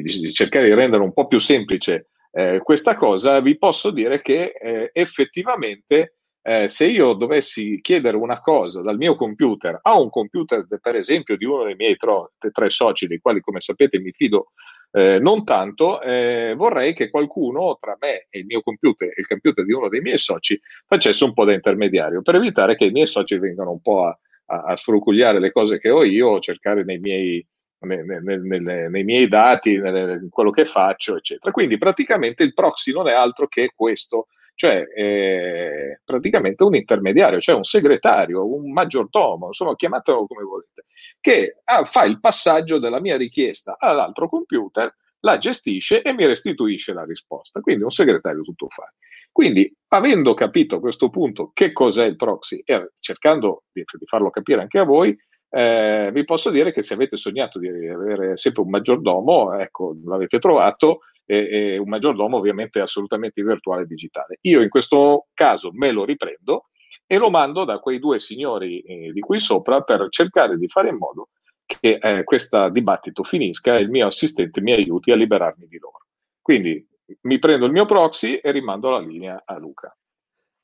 di, 0.00 0.32
cercare 0.32 0.66
di 0.66 0.74
rendere 0.74 1.02
un 1.02 1.12
po' 1.12 1.26
più 1.26 1.38
semplice 1.38 2.08
eh, 2.32 2.60
questa 2.62 2.94
cosa, 2.94 3.40
vi 3.40 3.58
posso 3.58 3.90
dire 3.90 4.22
che 4.22 4.54
eh, 4.58 4.90
effettivamente 4.92 6.16
eh, 6.42 6.68
se 6.68 6.86
io 6.86 7.12
dovessi 7.14 7.80
chiedere 7.80 8.16
una 8.16 8.40
cosa 8.40 8.82
dal 8.82 8.96
mio 8.96 9.16
computer 9.16 9.78
a 9.80 9.98
un 9.98 10.10
computer, 10.10 10.66
per 10.80 10.96
esempio, 10.96 11.36
di 11.36 11.44
uno 11.44 11.64
dei 11.64 11.76
miei 11.76 11.96
tro, 11.96 12.32
tre 12.52 12.70
soci, 12.70 13.06
dei 13.06 13.20
quali, 13.20 13.40
come 13.40 13.60
sapete, 13.60 13.98
mi 14.00 14.12
fido 14.12 14.52
eh, 14.90 15.18
non 15.18 15.44
tanto, 15.44 16.02
eh, 16.02 16.54
vorrei 16.56 16.92
che 16.92 17.10
qualcuno 17.10 17.78
tra 17.80 17.96
me 18.00 18.26
e 18.28 18.40
il 18.40 18.46
mio 18.46 18.60
computer 18.60 19.08
e 19.08 19.14
il 19.16 19.26
computer 19.26 19.64
di 19.64 19.72
uno 19.72 19.88
dei 19.88 20.00
miei 20.00 20.18
soci 20.18 20.60
facesse 20.86 21.24
un 21.24 21.32
po' 21.32 21.44
da 21.44 21.54
intermediario 21.54 22.20
per 22.20 22.34
evitare 22.34 22.76
che 22.76 22.84
i 22.86 22.90
miei 22.90 23.06
soci 23.06 23.38
vengano 23.38 23.70
un 23.70 23.80
po' 23.80 24.04
a 24.04 24.18
a, 24.52 24.62
a 24.62 24.76
sfrucugliare 24.76 25.40
le 25.40 25.50
cose 25.50 25.78
che 25.78 25.90
ho 25.90 26.04
io, 26.04 26.38
cercare 26.40 26.84
nei 26.84 26.98
miei, 26.98 27.44
nei, 27.80 28.04
nei, 28.04 28.88
nei 28.88 29.04
miei 29.04 29.28
dati, 29.28 29.72
in 29.72 30.28
quello 30.30 30.50
che 30.50 30.66
faccio, 30.66 31.16
eccetera. 31.16 31.50
Quindi 31.52 31.78
praticamente 31.78 32.42
il 32.42 32.54
proxy 32.54 32.92
non 32.92 33.08
è 33.08 33.12
altro 33.12 33.48
che 33.48 33.72
questo, 33.74 34.28
cioè 34.54 34.84
eh, 34.94 36.00
praticamente 36.04 36.64
un 36.64 36.74
intermediario, 36.74 37.40
cioè 37.40 37.54
un 37.54 37.64
segretario, 37.64 38.46
un 38.46 38.72
maggiordomo, 38.72 39.48
insomma 39.48 39.74
chiamatelo 39.74 40.26
come 40.26 40.44
volete, 40.44 40.84
che 41.20 41.60
ah, 41.64 41.84
fa 41.84 42.04
il 42.04 42.20
passaggio 42.20 42.78
della 42.78 43.00
mia 43.00 43.16
richiesta 43.16 43.76
all'altro 43.78 44.28
computer, 44.28 44.94
la 45.20 45.38
gestisce 45.38 46.02
e 46.02 46.12
mi 46.12 46.26
restituisce 46.26 46.92
la 46.92 47.04
risposta. 47.04 47.60
Quindi 47.60 47.84
un 47.84 47.90
segretario 47.90 48.42
tutto 48.42 48.68
fare. 48.68 48.94
Quindi, 49.30 49.74
avendo 49.88 50.34
capito 50.34 50.76
a 50.76 50.80
questo 50.80 51.08
punto 51.08 51.52
che 51.54 51.72
cos'è 51.72 52.04
il 52.04 52.16
proxy 52.16 52.62
e 52.64 52.90
cercando 53.00 53.64
di, 53.72 53.82
di 53.98 54.06
farlo 54.06 54.30
capire 54.30 54.60
anche 54.60 54.78
a 54.78 54.84
voi, 54.84 55.16
eh, 55.54 56.10
vi 56.12 56.24
posso 56.24 56.50
dire 56.50 56.72
che 56.72 56.82
se 56.82 56.94
avete 56.94 57.16
sognato 57.16 57.58
di 57.58 57.68
avere 57.68 58.36
sempre 58.36 58.62
un 58.62 58.70
maggiordomo, 58.70 59.54
ecco, 59.54 59.96
l'avete 60.04 60.38
trovato, 60.38 61.00
e, 61.32 61.48
e 61.74 61.78
un 61.78 61.88
maggiordomo 61.88 62.36
ovviamente 62.36 62.80
assolutamente 62.80 63.42
virtuale 63.42 63.82
e 63.82 63.86
digitale. 63.86 64.38
Io 64.42 64.60
in 64.60 64.68
questo 64.68 65.28
caso 65.32 65.70
me 65.72 65.90
lo 65.90 66.04
riprendo 66.04 66.66
e 67.06 67.16
lo 67.16 67.30
mando 67.30 67.64
da 67.64 67.78
quei 67.78 67.98
due 67.98 68.20
signori 68.20 68.80
eh, 68.80 69.12
di 69.12 69.20
qui 69.20 69.40
sopra 69.40 69.80
per 69.80 70.08
cercare 70.10 70.58
di 70.58 70.68
fare 70.68 70.90
in 70.90 70.96
modo 70.96 71.30
che 71.64 71.98
eh, 72.00 72.24
questo 72.24 72.68
dibattito 72.68 73.22
finisca 73.22 73.76
e 73.76 73.80
il 73.80 73.88
mio 73.88 74.06
assistente 74.06 74.60
mi 74.60 74.72
aiuti 74.72 75.10
a 75.10 75.16
liberarmi 75.16 75.66
di 75.66 75.78
loro. 75.78 76.04
Quindi 76.42 76.86
mi 77.22 77.38
prendo 77.38 77.64
il 77.64 77.72
mio 77.72 77.86
proxy 77.86 78.34
e 78.34 78.50
rimando 78.50 78.90
la 78.90 78.98
linea 78.98 79.42
a 79.44 79.58
Luca. 79.58 79.96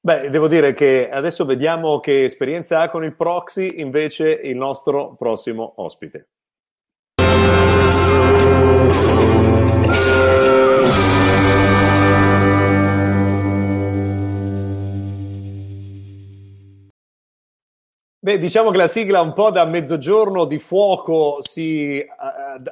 Beh, 0.01 0.29
devo 0.31 0.49
dire 0.49 0.75
che 0.75 1.09
adesso 1.11 1.45
vediamo 1.45 1.99
che 2.01 2.25
esperienza 2.25 2.83
ha 2.83 2.89
con 2.89 3.05
il 3.05 3.17
proxy 3.17 3.81
invece 3.81 4.31
il 4.31 4.57
nostro 4.57 5.17
prossimo 5.17 5.73
ospite. 5.77 6.29
Beh, 18.29 18.37
diciamo 18.37 18.69
che 18.69 18.77
la 18.77 18.89
sigla 18.89 19.23
un 19.23 19.33
po' 19.33 19.51
da 19.51 19.65
mezzogiorno 19.65 20.45
di 20.45 20.59
fuoco 20.59 21.39
si 21.41 22.07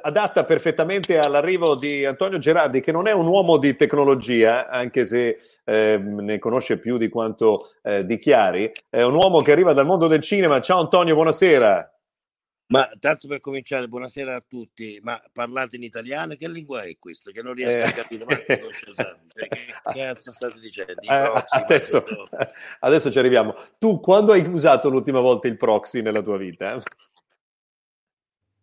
adatta 0.03 0.43
perfettamente 0.43 1.17
all'arrivo 1.17 1.73
di 1.73 2.05
Antonio 2.05 2.37
Gerardi, 2.37 2.79
che 2.79 2.91
non 2.91 3.07
è 3.07 3.11
un 3.11 3.25
uomo 3.25 3.57
di 3.57 3.75
tecnologia, 3.75 4.67
anche 4.67 5.03
se 5.07 5.35
eh, 5.65 5.97
ne 5.97 6.37
conosce 6.37 6.77
più 6.77 6.97
di 6.97 7.09
quanto 7.09 7.69
eh, 7.81 8.05
dichiari, 8.05 8.71
è 8.87 9.01
un 9.01 9.15
uomo 9.15 9.41
che 9.41 9.51
arriva 9.51 9.73
dal 9.73 9.87
mondo 9.87 10.05
del 10.05 10.21
cinema. 10.21 10.61
Ciao 10.61 10.79
Antonio, 10.79 11.15
buonasera. 11.15 11.96
Ma 12.69 12.89
tanto 12.99 13.29
per 13.29 13.39
cominciare, 13.39 13.87
buonasera 13.87 14.35
a 14.35 14.43
tutti, 14.45 14.99
ma 15.01 15.21
parlate 15.31 15.77
in 15.77 15.83
italiano? 15.83 16.35
Che 16.35 16.49
lingua 16.49 16.81
è 16.81 16.97
questa? 16.99 17.31
Che 17.31 17.41
non 17.41 17.53
riesco 17.53 17.77
eh, 17.77 17.81
a 17.81 17.91
capire, 17.91 18.25
ma 18.25 18.35
che, 18.35 18.59
che 19.33 19.93
cazzo 19.93 20.31
state 20.31 20.59
dicendo? 20.59 20.99
Eh, 20.99 21.45
adesso, 21.49 22.03
adesso, 22.81 23.09
ci 23.09 23.19
arriviamo. 23.19 23.55
Tu 23.77 24.01
quando 24.01 24.33
hai 24.33 24.45
usato 24.45 24.89
l'ultima 24.89 25.21
volta 25.21 25.47
il 25.47 25.55
proxy 25.55 26.01
nella 26.01 26.21
tua 26.21 26.35
vita? 26.35 26.81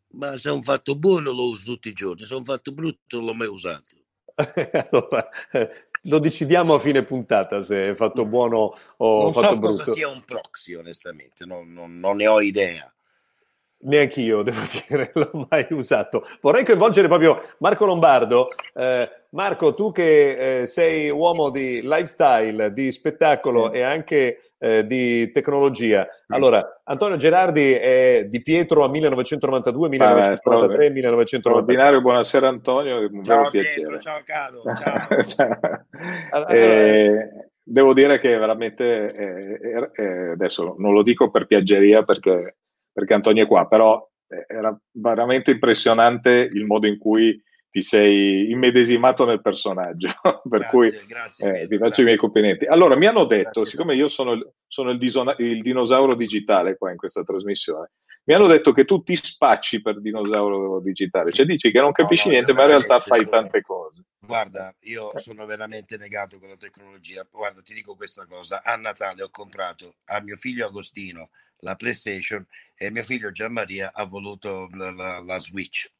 Ma 0.08 0.36
se 0.36 0.50
è 0.50 0.52
un 0.52 0.62
fatto 0.62 0.96
buono 0.96 1.32
lo 1.32 1.48
uso 1.48 1.72
tutti 1.72 1.88
i 1.88 1.94
giorni, 1.94 2.26
se 2.26 2.34
è 2.34 2.36
un 2.36 2.44
fatto 2.44 2.72
brutto 2.72 3.16
non 3.16 3.24
l'ho 3.24 3.34
mai 3.34 3.48
usato. 3.48 3.96
allora, 4.90 5.28
lo 6.02 6.18
decidiamo 6.18 6.74
a 6.74 6.78
fine 6.78 7.04
puntata 7.04 7.62
se 7.62 7.90
è 7.90 7.94
fatto 7.94 8.26
buono 8.26 8.76
o 8.98 9.22
non 9.22 9.32
fatto 9.32 9.46
so 9.46 9.58
brutto. 9.58 9.76
cosa 9.78 9.92
sia 9.92 10.08
un 10.08 10.22
proxy, 10.26 10.74
onestamente, 10.74 11.46
non, 11.46 11.72
non, 11.72 11.98
non 11.98 12.16
ne 12.16 12.26
ho 12.26 12.42
idea. 12.42 12.86
Neanche 13.84 14.20
io, 14.20 14.42
devo 14.42 14.60
dire, 14.88 15.10
l'ho 15.14 15.46
mai 15.50 15.66
usato. 15.70 16.26
Vorrei 16.40 16.64
coinvolgere 16.64 17.08
proprio 17.08 17.40
Marco 17.58 17.84
Lombardo. 17.84 18.48
Eh, 18.72 19.08
Marco, 19.30 19.74
tu 19.74 19.92
che 19.92 20.60
eh, 20.60 20.66
sei 20.66 21.10
uomo 21.10 21.50
di 21.50 21.82
lifestyle, 21.82 22.72
di 22.72 22.92
spettacolo 22.92 23.70
sì. 23.70 23.78
e 23.78 23.82
anche 23.82 24.38
eh, 24.58 24.86
di 24.86 25.30
tecnologia. 25.32 26.06
Allora, 26.28 26.80
Antonio 26.84 27.16
Gerardi 27.16 27.72
è 27.72 28.26
di 28.28 28.42
Pietro 28.42 28.84
a 28.84 28.88
1992, 28.88 29.88
1993, 29.88 30.90
1993. 30.90 31.38
Straordinario, 31.38 32.00
buonasera 32.00 32.48
Antonio, 32.48 32.98
un 33.00 33.24
ciao, 33.24 33.36
vero 33.36 33.50
piacere. 33.50 34.00
Ciao 34.00 34.22
caro, 34.24 34.62
ciao. 34.74 35.22
ciao. 35.22 35.56
Allora, 36.30 36.54
eh, 36.54 37.50
devo 37.62 37.92
dire 37.92 38.18
che 38.18 38.38
veramente, 38.38 39.14
eh, 39.14 39.90
eh, 39.92 40.30
adesso 40.30 40.76
non 40.78 40.94
lo 40.94 41.02
dico 41.02 41.30
per 41.30 41.46
piaggeria 41.46 42.02
perché 42.02 42.56
perché 42.94 43.12
Antonio 43.12 43.42
è 43.42 43.46
qua, 43.46 43.66
però 43.66 44.08
eh, 44.28 44.46
era 44.48 44.74
veramente 44.92 45.50
impressionante 45.50 46.48
il 46.50 46.64
modo 46.64 46.86
in 46.86 46.96
cui 46.96 47.42
ti 47.74 47.82
sei 47.82 48.52
immedesimato 48.52 49.24
nel 49.24 49.42
personaggio, 49.42 50.06
per 50.48 50.60
grazie, 50.60 50.68
cui 50.68 51.06
grazie, 51.08 51.62
eh, 51.62 51.66
ti 51.66 51.76
faccio 51.76 52.02
i 52.02 52.04
miei 52.04 52.16
complimenti. 52.16 52.66
Allora, 52.66 52.96
mi 52.96 53.06
hanno 53.06 53.24
detto, 53.24 53.62
grazie. 53.62 53.66
siccome 53.66 53.96
io 53.96 54.06
sono, 54.06 54.52
sono 54.68 54.90
il, 54.90 54.98
disona- 54.98 55.34
il, 55.38 55.60
dinosauro 55.60 56.14
digitale 56.14 56.76
qua 56.76 56.92
in 56.92 56.96
questa 56.96 57.24
trasmissione, 57.24 57.90
mi 58.26 58.34
hanno 58.34 58.46
detto 58.46 58.72
che 58.72 58.84
tu 58.84 59.02
ti 59.02 59.16
spacci 59.16 59.82
per 59.82 60.00
dinosauro 60.00 60.80
digitale, 60.80 61.32
cioè 61.32 61.44
dici 61.44 61.72
che 61.72 61.80
non 61.80 61.90
capisci 61.90 62.28
no, 62.28 62.34
no, 62.34 62.36
niente, 62.36 62.54
ma 62.54 62.62
in 62.62 62.68
realtà 62.68 63.00
fai 63.00 63.28
tante 63.28 63.60
cose. 63.60 64.04
Guarda, 64.20 64.72
io 64.82 65.10
sono 65.16 65.44
veramente 65.44 65.96
negato 65.96 66.38
con 66.38 66.48
la 66.48 66.54
tecnologia. 66.54 67.26
Guarda, 67.28 67.60
ti 67.60 67.74
dico 67.74 67.96
questa 67.96 68.24
cosa, 68.24 68.62
a 68.62 68.76
Natale 68.76 69.24
ho 69.24 69.30
comprato 69.30 69.96
a 70.04 70.20
mio 70.20 70.36
figlio 70.36 70.64
Agostino 70.64 71.30
la 71.64 71.74
PlayStation 71.74 72.46
e 72.74 72.90
mio 72.90 73.02
figlio 73.02 73.32
Gianmaria 73.32 73.90
ha 73.92 74.04
voluto 74.04 74.68
la, 74.72 74.92
la, 74.92 75.18
la 75.20 75.38
Switch. 75.38 75.90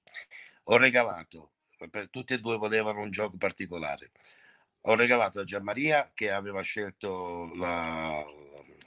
Ho 0.64 0.77
regalato 0.77 1.53
per 1.90 2.09
tutti 2.09 2.35
e 2.35 2.38
due 2.38 2.57
volevano 2.57 3.00
un 3.00 3.11
gioco 3.11 3.37
particolare. 3.37 4.12
Ho 4.83 4.94
regalato 4.94 5.40
a 5.40 5.44
Gianmaria 5.44 6.12
che 6.14 6.31
aveva 6.31 6.61
scelto 6.62 7.50
la, 7.57 8.22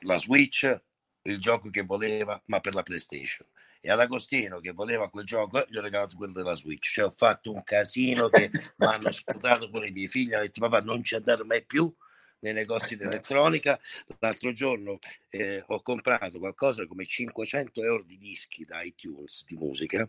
la 0.02 0.18
Switch, 0.18 0.82
il 1.24 1.40
gioco 1.40 1.70
che 1.70 1.82
voleva, 1.82 2.42
ma 2.46 2.60
per 2.60 2.76
la 2.76 2.84
PlayStation 2.84 3.48
e 3.80 3.92
ad 3.92 4.00
Agostino 4.00 4.60
che 4.60 4.72
voleva 4.72 5.10
quel 5.10 5.26
gioco 5.26 5.64
gli 5.70 5.78
ho 5.78 5.82
regalato 5.82 6.16
quello 6.16 6.34
della 6.34 6.56
Switch 6.56 6.92
cioè 6.92 7.06
ho 7.06 7.12
fatto 7.12 7.54
un 7.54 7.64
casino 7.64 8.28
che 8.28 8.50
mi 8.78 8.86
hanno 8.86 9.12
sputato 9.12 9.70
con 9.70 9.86
i 9.86 9.92
miei 9.92 10.08
figli 10.08 10.34
hanno 10.34 10.44
detto 10.44 10.62
papà 10.62 10.84
non 10.84 11.04
ci 11.04 11.16
andare 11.16 11.44
mai 11.44 11.64
più 11.64 11.94
nei 12.40 12.54
negozi 12.54 12.96
di 12.96 13.04
elettronica 13.04 13.80
l'altro 14.20 14.52
giorno 14.52 15.00
eh, 15.30 15.64
ho 15.66 15.82
comprato 15.82 16.38
qualcosa 16.40 16.86
come 16.86 17.06
500 17.06 17.84
euro 17.84 18.04
di 18.04 18.18
dischi 18.18 18.66
da 18.66 18.82
iTunes 18.82 19.44
di 19.46 19.56
musica 19.56 20.08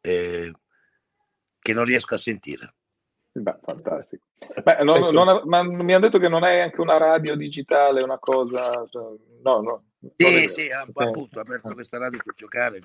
eh, 0.00 0.52
che 1.58 1.72
non 1.72 1.84
riesco 1.84 2.14
a 2.14 2.18
sentire 2.18 2.74
Beh, 3.40 3.58
fantastico. 3.62 4.24
Beh, 4.62 4.82
non, 4.82 5.12
non, 5.12 5.42
ma 5.44 5.62
mi 5.62 5.92
hanno 5.92 6.06
detto 6.06 6.18
che 6.18 6.28
non 6.28 6.44
è 6.44 6.60
anche 6.60 6.80
una 6.80 6.96
radio 6.96 7.36
digitale, 7.36 8.02
una 8.02 8.18
cosa... 8.18 8.86
Cioè, 8.86 9.14
no, 9.42 9.60
no. 9.60 9.84
Sì, 10.16 10.48
sì, 10.48 10.70
appunto, 10.70 11.38
ho 11.38 11.42
aperto 11.42 11.74
questa 11.74 11.98
radio 11.98 12.20
per 12.24 12.34
giocare. 12.34 12.80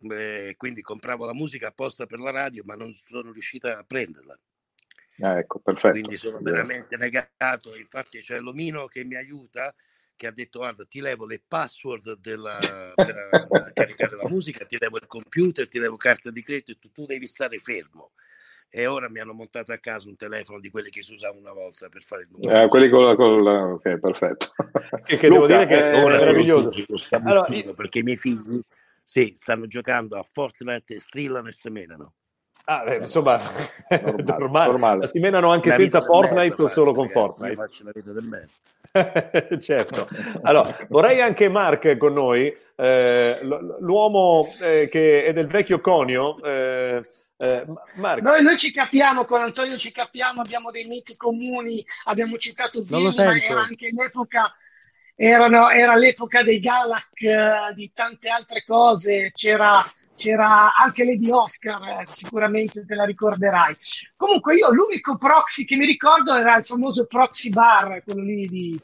Eh, 0.00 0.54
quindi 0.56 0.82
compravo 0.82 1.24
la 1.24 1.34
musica 1.34 1.68
apposta 1.68 2.06
per 2.06 2.18
la 2.18 2.30
radio, 2.30 2.62
ma 2.64 2.74
non 2.74 2.92
sono 3.06 3.30
riuscita 3.30 3.78
a 3.78 3.84
prenderla. 3.84 4.36
Ah, 5.20 5.38
ecco, 5.38 5.58
perfetto. 5.58 5.92
Quindi 5.92 6.16
sono 6.16 6.38
veramente 6.40 6.96
negato. 6.96 7.76
Infatti 7.76 8.20
c'è 8.20 8.38
l'omino 8.38 8.86
che 8.86 9.04
mi 9.04 9.16
aiuta, 9.16 9.74
che 10.16 10.26
ha 10.26 10.30
detto 10.30 10.60
guarda 10.60 10.84
ti 10.84 11.00
levo 11.00 11.26
le 11.26 11.42
password 11.46 12.18
della, 12.18 12.58
per 12.94 13.28
caricare 13.74 14.16
la 14.16 14.28
musica, 14.28 14.64
ti 14.64 14.76
levo 14.78 14.96
il 14.96 15.06
computer, 15.06 15.68
ti 15.68 15.78
levo 15.78 15.96
carta 15.96 16.30
di 16.30 16.42
credito 16.42 16.72
e 16.72 16.78
tu, 16.78 16.90
tu 16.90 17.06
devi 17.06 17.26
stare 17.26 17.58
fermo 17.58 18.12
e 18.72 18.86
ora 18.86 19.08
mi 19.08 19.18
hanno 19.18 19.32
montato 19.32 19.72
a 19.72 19.78
casa 19.78 20.08
un 20.08 20.16
telefono 20.16 20.60
di 20.60 20.70
quelli 20.70 20.90
che 20.90 21.02
si 21.02 21.12
usava 21.12 21.36
una 21.36 21.52
volta 21.52 21.88
per 21.88 22.02
fare 22.02 22.22
il 22.22 22.28
numero. 22.30 22.62
Eh, 22.62 22.68
quelli 22.68 22.88
con 22.88 23.04
la, 23.04 23.16
con 23.16 23.36
la... 23.38 23.64
Ok, 23.64 23.98
perfetto. 23.98 24.52
che, 25.04 25.16
che 25.16 25.26
Luca, 25.26 25.46
devo 25.46 25.46
dire 25.46 25.66
che 25.66 25.90
è 25.90 26.04
meraviglioso. 26.04 26.84
Allora, 27.10 27.46
io... 27.48 27.74
Perché 27.74 27.98
i 27.98 28.02
miei 28.02 28.16
figli 28.16 28.60
sì, 29.02 29.32
stanno 29.34 29.66
giocando 29.66 30.16
a 30.16 30.22
Fortnite 30.22 30.94
e 30.94 31.00
strillano 31.00 31.48
e 31.48 31.52
semenano. 31.52 32.14
Ah, 32.64 32.84
beh, 32.84 32.96
insomma, 32.96 33.40
normale, 33.90 34.22
normale. 34.38 34.66
normale. 34.66 35.06
Si 35.06 35.18
menano 35.18 35.50
anche 35.50 35.70
la 35.70 35.74
senza 35.76 36.00
Fortnite 36.02 36.62
o 36.62 36.68
solo 36.68 36.94
con 36.94 37.08
ragazzi, 37.08 37.18
Fortnite? 37.18 37.54
faccio 37.54 37.84
la 37.84 37.90
vita 37.94 38.12
del 38.12 38.24
me. 38.24 38.48
certo. 39.60 40.08
Allora, 40.42 40.76
vorrei 40.88 41.20
anche 41.20 41.48
Mark 41.48 41.96
con 41.96 42.12
noi, 42.12 42.52
eh, 42.76 43.38
l'uomo 43.42 44.52
eh, 44.60 44.88
che 44.90 45.24
è 45.24 45.32
del 45.32 45.46
vecchio 45.46 45.80
conio, 45.80 46.36
eh, 46.42 47.06
eh, 47.42 47.64
noi, 48.20 48.42
noi, 48.42 48.58
ci 48.58 48.70
capiamo, 48.70 49.24
con 49.24 49.40
Antonio 49.40 49.78
ci 49.78 49.92
capiamo, 49.92 50.42
abbiamo 50.42 50.70
dei 50.70 50.84
miti 50.84 51.16
comuni, 51.16 51.82
abbiamo 52.04 52.36
citato 52.36 52.82
Billy, 52.84 53.14
ma 53.16 53.34
era 53.34 53.60
anche 53.62 53.88
l'epoca, 53.90 54.52
erano, 55.16 55.70
era 55.70 55.96
l'epoca 55.96 56.42
dei 56.42 56.60
Galak, 56.60 57.12
uh, 57.22 57.74
di 57.74 57.90
tante 57.94 58.28
altre 58.28 58.62
cose, 58.62 59.30
c'era, 59.32 59.82
c'era 60.20 60.74
anche 60.74 61.02
Lady 61.02 61.30
Oscar, 61.30 61.82
eh, 61.82 62.06
sicuramente 62.10 62.84
te 62.84 62.94
la 62.94 63.06
ricorderai. 63.06 63.74
Comunque 64.16 64.54
io 64.54 64.70
l'unico 64.70 65.16
proxy 65.16 65.64
che 65.64 65.76
mi 65.76 65.86
ricordo 65.86 66.34
era 66.34 66.56
il 66.56 66.64
famoso 66.64 67.06
proxy 67.06 67.48
bar, 67.48 68.02
quello 68.04 68.22
lì 68.22 68.46
di... 68.46 68.78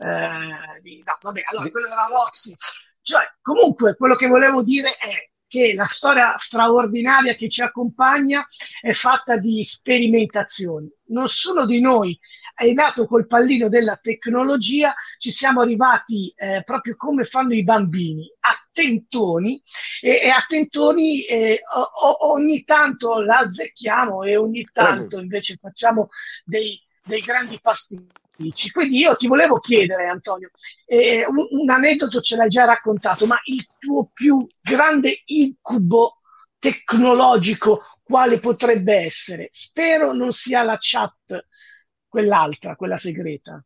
Eh, 0.00 0.80
di 0.80 1.02
no, 1.06 1.16
vabbè, 1.20 1.42
allora 1.50 1.70
quello 1.70 1.86
era 1.86 2.08
l'Oxy. 2.08 2.52
Cioè, 3.00 3.22
comunque, 3.40 3.94
quello 3.94 4.16
che 4.16 4.26
volevo 4.26 4.64
dire 4.64 4.96
è 4.96 5.30
che 5.46 5.74
la 5.74 5.84
storia 5.84 6.34
straordinaria 6.36 7.34
che 7.34 7.48
ci 7.48 7.62
accompagna 7.62 8.44
è 8.80 8.92
fatta 8.92 9.36
di 9.36 9.62
sperimentazioni. 9.62 10.90
Solo 11.26 11.64
di 11.64 11.80
noi 11.80 12.18
è 12.54 12.72
nato 12.72 13.06
col 13.06 13.26
pallino 13.26 13.68
della 13.68 13.96
tecnologia, 13.96 14.94
ci 15.18 15.30
siamo 15.30 15.60
arrivati 15.60 16.32
eh, 16.34 16.62
proprio 16.64 16.96
come 16.96 17.24
fanno 17.24 17.54
i 17.54 17.64
bambini, 17.64 18.30
attentoni 18.72 19.60
e, 20.00 20.20
e 20.22 20.28
attentoni 20.30 21.22
eh, 21.24 21.60
o, 21.74 22.32
ogni 22.32 22.64
tanto 22.64 23.20
la 23.20 23.38
azzecchiamo 23.38 24.22
e 24.22 24.36
ogni 24.36 24.66
tanto 24.72 25.20
invece 25.20 25.56
facciamo 25.56 26.08
dei, 26.44 26.80
dei 27.04 27.20
grandi 27.20 27.58
pasticci. 27.60 28.70
Quindi 28.70 28.98
io 28.98 29.14
ti 29.16 29.28
volevo 29.28 29.58
chiedere, 29.58 30.08
Antonio, 30.08 30.50
eh, 30.86 31.24
un, 31.26 31.46
un, 31.50 31.70
aneddoto 31.70 32.20
ce 32.20 32.36
l'hai 32.36 32.48
già 32.48 32.64
raccontato, 32.64 33.26
ma 33.26 33.38
il 33.44 33.68
tuo 33.78 34.10
più 34.12 34.44
grande 34.62 35.22
incubo 35.26 36.14
tecnologico 36.58 37.82
quale 38.02 38.38
potrebbe 38.38 38.94
essere? 38.94 39.48
Spero 39.52 40.12
non 40.12 40.32
sia 40.32 40.62
la 40.62 40.76
chat, 40.80 41.46
quell'altra, 42.08 42.74
quella 42.74 42.96
segreta. 42.96 43.62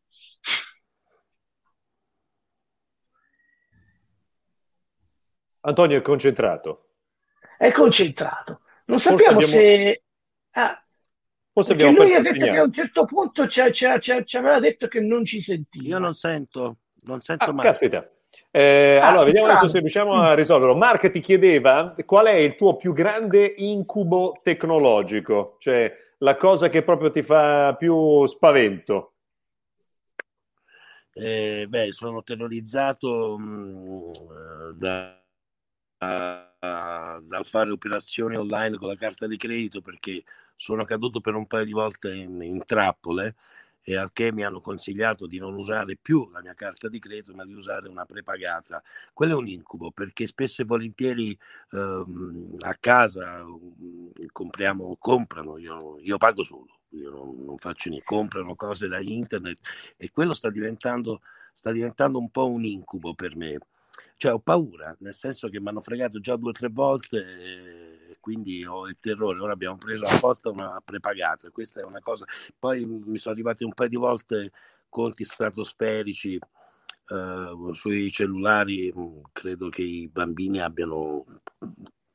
Antonio 5.67 5.99
è 5.99 6.03
concentrato. 6.03 6.91
È 7.59 7.73
concentrato. 7.73 8.61
Non 8.87 8.99
sappiamo 8.99 9.39
abbiamo... 9.39 9.53
se... 9.53 10.03
Ah, 10.53 10.81
Forse 11.53 11.73
abbiamo 11.73 12.03
lui 12.03 12.15
ha 12.15 12.21
detto 12.21 12.45
che 12.45 12.57
a 12.57 12.63
un 12.63 12.73
certo 12.73 13.05
punto 13.05 13.49
ci, 13.49 13.61
ci, 13.73 13.87
ci, 13.99 14.25
ci, 14.25 14.37
aveva 14.37 14.61
detto 14.61 14.89
che 14.89 15.01
non 15.01 15.25
ci 15.25 15.41
sentiva. 15.41 15.89
Io 15.89 15.99
non 15.99 16.15
sento, 16.15 16.77
non 17.05 17.21
sento 17.21 17.45
ah, 17.45 17.53
mai. 17.53 17.65
Caspita. 17.65 18.09
Eh, 18.51 18.99
ah, 19.01 19.09
allora, 19.09 19.25
vediamo 19.25 19.49
adesso 19.49 19.69
se 19.69 19.81
riusciamo 19.81 20.21
a 20.21 20.35
risolverlo. 20.35 20.77
Mark 20.77 21.11
ti 21.11 21.21
chiedeva 21.21 21.95
qual 22.05 22.27
è 22.27 22.35
il 22.35 22.55
tuo 22.55 22.77
più 22.77 22.93
grande 22.93 23.55
incubo 23.57 24.39
tecnologico, 24.43 25.57
cioè 25.59 25.93
la 26.19 26.37
cosa 26.37 26.69
che 26.69 26.83
proprio 26.83 27.11
ti 27.11 27.23
fa 27.23 27.75
più 27.75 28.25
spavento. 28.27 29.15
Eh, 31.15 31.67
beh, 31.67 31.93
sono 31.93 32.23
terrorizzato 32.23 33.39
mh, 33.39 33.43
mm, 33.43 34.11
da, 34.75 35.26
da, 35.99 37.21
da 37.23 37.43
fare 37.45 37.71
operazioni 37.71 38.37
online 38.37 38.77
con 38.77 38.89
la 38.89 38.97
carta 38.97 39.27
di 39.27 39.37
credito 39.37 39.81
perché 39.81 40.25
sono 40.57 40.85
caduto 40.85 41.21
per 41.21 41.35
un 41.35 41.47
paio 41.47 41.65
di 41.65 41.73
volte 41.73 42.15
in, 42.15 42.41
in 42.43 42.65
trappole 42.65 43.35
e 43.89 43.97
al 43.97 44.13
che 44.13 44.33
mi 44.33 44.45
hanno 44.45 44.61
consigliato 44.61 45.29
di 45.29 45.39
non 45.39 45.55
usare 45.55 45.97
più 45.97 46.29
la 46.31 46.41
mia 46.41 46.55
carta 46.55 46.89
di 46.89 46.99
credito 46.99 47.33
ma 47.35 47.45
di 47.45 47.55
usare 47.55 47.89
una 47.89 48.05
prepagata. 48.05 48.83
Quello 49.13 49.35
è 49.35 49.37
un 49.37 49.47
incubo 49.47 49.93
perché 49.93 50.27
spesso 50.27 50.63
e 50.63 50.65
volentieri 50.65 51.39
ehm, 51.71 52.57
a 52.61 52.75
casa 52.81 53.45
um, 53.45 54.11
compriamo, 54.33 54.97
comprano, 54.99 55.57
io, 55.59 56.01
io 56.01 56.19
pago 56.19 56.43
solo, 56.43 56.81
io 56.91 57.11
non, 57.11 57.45
non, 57.45 57.59
faccio 57.59 57.89
niente, 57.89 58.07
comprano 58.07 58.57
cose 58.57 58.89
da 58.89 59.01
internet 59.01 59.61
e 59.97 60.11
quello 60.11 60.35
sta 60.35 60.51
diventando, 60.51 61.21
sta 61.55 61.71
diventando 61.71 62.19
un 62.19 62.31
po' 62.31 62.51
un 62.51 62.65
incubo 62.65 63.15
per 63.15 63.37
me. 63.37 63.57
Cioè 64.17 64.33
ho 64.33 64.39
paura, 64.39 64.97
nel 65.01 65.15
senso 65.15 65.49
che 65.49 65.61
mi 65.61 65.69
hanno 65.69 65.81
fregato 65.81 66.21
già 66.21 66.37
due 66.37 66.51
o 66.51 66.53
tre 66.53 66.69
volte. 66.69 67.19
E, 67.19 67.97
quindi 68.21 68.65
ho 68.65 68.89
il 68.89 68.97
terrore. 68.99 69.39
Ora 69.39 69.53
abbiamo 69.53 69.77
preso 69.77 70.05
apposta 70.05 70.51
una 70.51 70.83
prepagata, 70.85 71.51
questa 71.51 71.81
è 71.81 71.85
una 71.85 72.01
cosa. 72.01 72.25
Poi 72.59 72.85
mi 72.85 73.19
sono 73.19 73.35
arrivati 73.35 73.63
un 73.63 73.73
paio 73.73 73.89
di 73.89 73.97
volte 73.97 74.51
conti 74.89 75.25
stratosferici 75.25 76.35
eh, 76.35 77.73
sui 77.73 78.11
cellulari, 78.11 78.93
credo 79.33 79.69
che 79.69 79.83
i 79.83 80.09
bambini 80.09 80.61
abbiano 80.61 81.25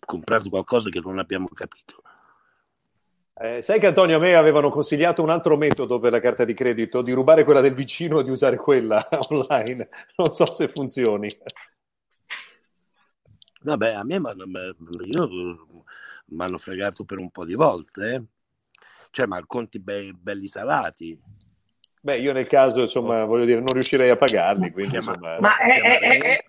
comprato 0.06 0.50
qualcosa 0.50 0.90
che 0.90 1.00
non 1.00 1.20
abbiamo 1.20 1.48
capito. 1.54 2.02
Eh, 3.34 3.62
sai 3.62 3.80
che 3.80 3.88
Antonio 3.88 4.18
a 4.18 4.20
me 4.20 4.36
avevano 4.36 4.70
consigliato 4.70 5.24
un 5.24 5.30
altro 5.30 5.58
metodo 5.58 6.00
per 6.00 6.12
la 6.12 6.20
carta 6.20 6.44
di 6.44 6.54
credito, 6.54 7.02
di 7.02 7.14
rubare 7.14 7.44
quella 7.44 7.62
del 7.62 7.74
vicino 7.74 8.20
e 8.20 8.24
di 8.24 8.30
usare 8.30 8.58
quella 8.58 9.08
online. 9.30 9.88
Non 10.18 10.34
so 10.34 10.52
se 10.54 10.68
funzioni. 10.68 11.30
Vabbè, 13.63 13.93
a 13.93 14.04
me 14.04 14.19
mi 14.19 16.43
hanno 16.43 16.58
fregato 16.58 17.04
per 17.04 17.19
un 17.19 17.30
po' 17.30 17.45
di 17.45 17.54
volte, 17.54 18.13
eh? 18.13 18.24
cioè, 19.12 19.28
ma 19.28 19.43
conti 19.45 19.80
be- 19.80 20.13
belli 20.13 20.47
salati. 20.47 21.19
Beh, 22.02 22.19
io 22.19 22.34
nel 22.34 22.47
caso, 22.47 22.82
insomma, 22.82 23.26
voglio 23.26 23.45
dire, 23.45 23.60
non 23.60 23.74
riuscirei 23.74 24.10
a 24.10 24.15
pagarli, 24.15 24.71
quindi, 24.71 24.95
insomma, 24.95 25.39
ma 25.39 25.58
è, 25.58 26.00
è, 26.00 26.21
è, 26.21 26.43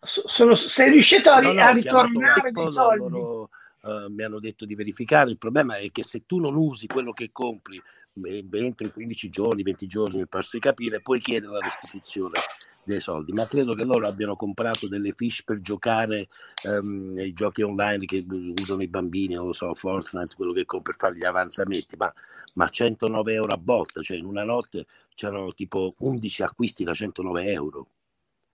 sono, 0.00 0.54
sei 0.54 0.90
riuscito 0.90 1.30
a, 1.30 1.40
no, 1.40 1.52
no, 1.52 1.62
a 1.62 1.70
ritornare 1.70 2.52
dei 2.52 2.66
soldi? 2.66 3.18
Loro, 3.18 3.48
uh, 3.82 4.12
mi 4.12 4.22
hanno 4.22 4.38
detto 4.38 4.66
di 4.66 4.74
verificare. 4.74 5.30
Il 5.30 5.38
problema 5.38 5.78
è 5.78 5.90
che 5.90 6.04
se 6.04 6.24
tu 6.26 6.38
non 6.38 6.56
usi 6.56 6.86
quello 6.86 7.12
che 7.12 7.30
compri 7.32 7.80
entro 8.20 8.86
i 8.86 8.92
15 8.92 9.30
giorni, 9.30 9.62
20 9.62 9.86
giorni, 9.86 10.18
mi 10.18 10.26
posso 10.26 10.58
capire, 10.58 11.00
puoi 11.00 11.20
chiedere 11.20 11.52
la 11.52 11.60
restituzione 11.60 12.32
dei 12.88 13.00
soldi, 13.00 13.32
ma 13.32 13.46
credo 13.46 13.74
che 13.74 13.84
loro 13.84 14.06
abbiano 14.08 14.36
comprato 14.36 14.88
delle 14.88 15.12
fish 15.12 15.42
per 15.44 15.60
giocare 15.60 16.28
um, 16.62 17.18
i 17.18 17.32
giochi 17.32 17.62
online 17.62 18.04
che 18.06 18.24
usano 18.28 18.82
i 18.82 18.88
bambini, 18.88 19.34
non 19.34 19.46
lo 19.46 19.52
so, 19.52 19.74
Fortnite, 19.74 20.34
quello 20.34 20.52
che 20.52 20.64
compri 20.64 20.92
per 20.96 21.08
fare 21.08 21.16
gli 21.18 21.24
avanzamenti, 21.24 21.96
ma, 21.96 22.12
ma 22.54 22.68
109 22.68 23.32
euro 23.34 23.52
a 23.52 23.58
botta, 23.58 24.02
cioè 24.02 24.16
in 24.16 24.24
una 24.24 24.44
notte 24.44 24.86
c'erano 25.14 25.52
tipo 25.52 25.94
11 25.98 26.42
acquisti 26.42 26.84
da 26.84 26.94
109 26.94 27.44
euro. 27.52 27.86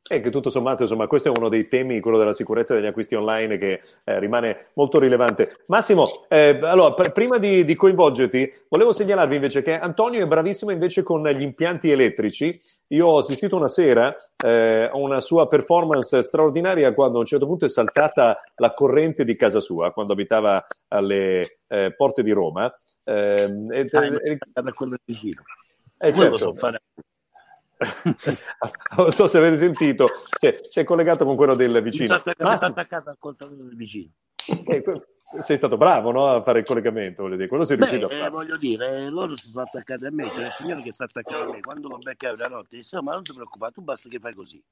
E 0.06 0.20
che 0.20 0.28
tutto 0.28 0.50
sommato, 0.50 0.82
insomma, 0.82 1.06
questo 1.06 1.32
è 1.32 1.34
uno 1.34 1.48
dei 1.48 1.66
temi, 1.66 1.98
quello 2.00 2.18
della 2.18 2.34
sicurezza 2.34 2.74
degli 2.74 2.84
acquisti 2.84 3.14
online, 3.14 3.56
che 3.56 3.80
eh, 4.04 4.18
rimane 4.18 4.66
molto 4.74 4.98
rilevante. 4.98 5.56
Massimo, 5.68 6.02
eh, 6.28 6.58
allora, 6.60 6.92
pr- 6.92 7.10
prima 7.10 7.38
di, 7.38 7.64
di, 7.64 7.74
coinvolgerti, 7.74 8.52
volevo 8.68 8.92
segnalarvi 8.92 9.36
invece 9.36 9.62
che 9.62 9.78
Antonio 9.78 10.22
è 10.22 10.26
bravissimo 10.26 10.70
invece 10.72 11.02
con 11.02 11.26
gli 11.26 11.40
impianti 11.40 11.90
elettrici. 11.90 12.60
Io 12.88 13.06
ho 13.06 13.18
assistito 13.18 13.56
una 13.56 13.68
sera 13.68 14.14
eh, 14.44 14.90
a 14.92 14.94
una 14.94 15.22
sua 15.22 15.48
performance 15.48 16.20
straordinaria 16.20 16.92
quando 16.92 17.16
a 17.16 17.20
un 17.20 17.26
certo 17.26 17.46
punto 17.46 17.64
è 17.64 17.70
saltata 17.70 18.38
la 18.56 18.74
corrente 18.74 19.24
di 19.24 19.36
casa 19.36 19.60
sua, 19.60 19.90
quando 19.92 20.12
abitava 20.12 20.66
alle 20.88 21.60
eh, 21.66 21.94
porte 21.96 22.22
di 22.22 22.32
Roma. 22.32 22.70
Eh, 23.04 23.34
ah, 23.40 23.74
e, 23.74 24.38
da 24.52 24.72
quello 24.74 24.96
vicino. 25.02 25.44
Eh, 25.96 26.12
certo. 26.12 26.54
fare 26.54 26.82
non 28.96 29.10
so 29.10 29.26
se 29.26 29.38
avete 29.38 29.56
sentito, 29.56 30.06
cioè, 30.38 30.60
si 30.68 30.80
è 30.80 30.84
collegato 30.84 31.24
con 31.24 31.36
quello 31.36 31.54
del 31.54 31.82
vicino. 31.82 32.14
Mi 32.14 32.20
sta 32.20 32.66
attaccata, 32.66 33.10
al 33.10 33.18
coltello 33.18 33.54
del 33.54 33.76
vicino. 33.76 34.10
Eh, 34.66 34.82
sei 35.40 35.56
stato 35.56 35.76
bravo 35.76 36.10
no, 36.10 36.28
a 36.28 36.42
fare 36.42 36.60
il 36.60 36.64
collegamento, 36.64 37.22
voglio 37.22 37.36
dire. 37.36 37.48
quello 37.48 37.64
sei 37.64 37.76
Beh, 37.78 37.86
a 37.86 37.94
eh, 37.94 38.00
fare. 38.00 38.26
Eh, 38.26 38.28
voglio 38.28 38.56
dire, 38.56 39.04
eh, 39.04 39.10
loro 39.10 39.36
si 39.36 39.48
sono 39.48 39.64
attaccati 39.64 40.06
a 40.06 40.10
me, 40.10 40.24
c'è 40.24 40.34
cioè 40.34 40.44
il 40.44 40.50
signore 40.52 40.82
che 40.82 40.92
sta 40.92 41.04
attaccando 41.04 41.50
a 41.50 41.54
me. 41.54 41.60
Quando 41.60 41.88
lo 41.88 41.98
beccai 41.98 42.34
una 42.34 42.46
notte, 42.46 42.76
disse: 42.76 42.96
oh, 42.96 43.02
Ma 43.02 43.12
non 43.12 43.22
ti 43.22 43.32
preoccupare, 43.32 43.72
tu 43.72 43.82
basta 43.82 44.08
che 44.08 44.18
fai 44.18 44.34
così. 44.34 44.62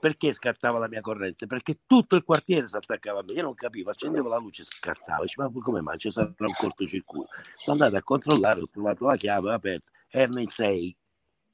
Perché 0.00 0.32
scartava 0.32 0.78
la 0.78 0.88
mia 0.88 1.00
corrente? 1.00 1.46
Perché 1.46 1.78
tutto 1.86 2.16
il 2.16 2.24
quartiere 2.24 2.66
si 2.66 2.76
attaccava 2.76 3.20
a 3.20 3.24
me. 3.26 3.34
Io 3.34 3.42
non 3.42 3.54
capivo, 3.54 3.90
accendevo 3.90 4.28
la 4.28 4.38
luce 4.38 4.62
e 4.62 4.64
scattava. 4.66 5.22
Dice, 5.22 5.40
ma 5.40 5.50
come 5.62 5.80
mai 5.80 5.96
c'è 5.96 6.10
stato 6.10 6.34
un 6.36 6.52
cortocircuito? 6.52 7.28
Sono 7.54 7.76
andato 7.76 7.96
a 7.96 8.02
controllare, 8.02 8.60
ho 8.60 8.68
trovato 8.68 9.06
la 9.06 9.16
chiave 9.16 9.52
aperta, 9.52 9.90
erano 10.08 10.40
in 10.40 10.48
6 10.48 10.96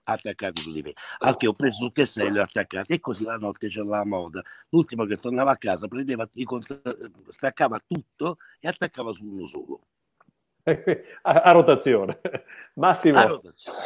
attaccati 0.04 0.60
su 0.60 0.72
di 0.72 0.82
me. 0.82 0.92
Al 1.18 1.36
che 1.36 1.46
ho 1.46 1.52
preso 1.52 1.84
un 1.84 1.92
le 1.94 2.38
e 2.38 2.40
attaccate 2.40 2.94
E 2.94 3.00
così 3.00 3.24
la 3.24 3.36
notte 3.36 3.68
c'era 3.68 3.86
la 3.86 4.04
moda. 4.04 4.42
L'ultimo 4.70 5.04
che 5.04 5.16
tornava 5.16 5.52
a 5.52 5.56
casa 5.56 5.88
prendeva, 5.88 6.28
staccava 7.28 7.82
tutto 7.86 8.38
e 8.60 8.68
attaccava 8.68 9.12
su 9.12 9.24
uno 9.26 9.46
solo. 9.46 9.80
A, 11.22 11.30
a 11.30 11.50
rotazione. 11.50 12.20
Massimo. 12.74 13.18
A 13.18 13.24
rotazione. 13.24 13.78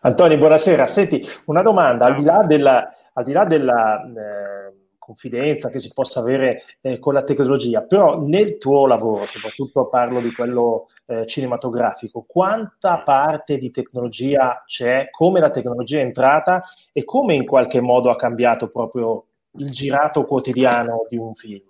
Antonio, 0.00 0.36
buonasera. 0.36 0.86
Senti, 0.86 1.26
una 1.46 1.62
domanda, 1.62 2.06
al 2.06 2.14
di 2.14 2.24
là 2.24 2.44
della... 2.46 2.94
Al 3.16 3.22
di 3.22 3.32
là 3.32 3.44
della 3.44 4.02
eh 4.02 4.83
confidenza 5.04 5.68
che 5.68 5.78
si 5.78 5.92
possa 5.92 6.20
avere 6.20 6.62
eh, 6.80 6.98
con 6.98 7.12
la 7.12 7.22
tecnologia, 7.22 7.82
però 7.82 8.18
nel 8.20 8.56
tuo 8.56 8.86
lavoro, 8.86 9.26
soprattutto 9.26 9.88
parlo 9.88 10.20
di 10.20 10.32
quello 10.32 10.88
eh, 11.06 11.26
cinematografico, 11.26 12.24
quanta 12.26 13.02
parte 13.02 13.58
di 13.58 13.70
tecnologia 13.70 14.62
c'è, 14.66 15.10
come 15.10 15.40
la 15.40 15.50
tecnologia 15.50 15.98
è 15.98 16.02
entrata 16.02 16.64
e 16.92 17.04
come 17.04 17.34
in 17.34 17.44
qualche 17.44 17.80
modo 17.80 18.10
ha 18.10 18.16
cambiato 18.16 18.68
proprio 18.68 19.26
il 19.58 19.70
girato 19.70 20.24
quotidiano 20.24 21.04
di 21.08 21.18
un 21.18 21.34
film? 21.34 21.68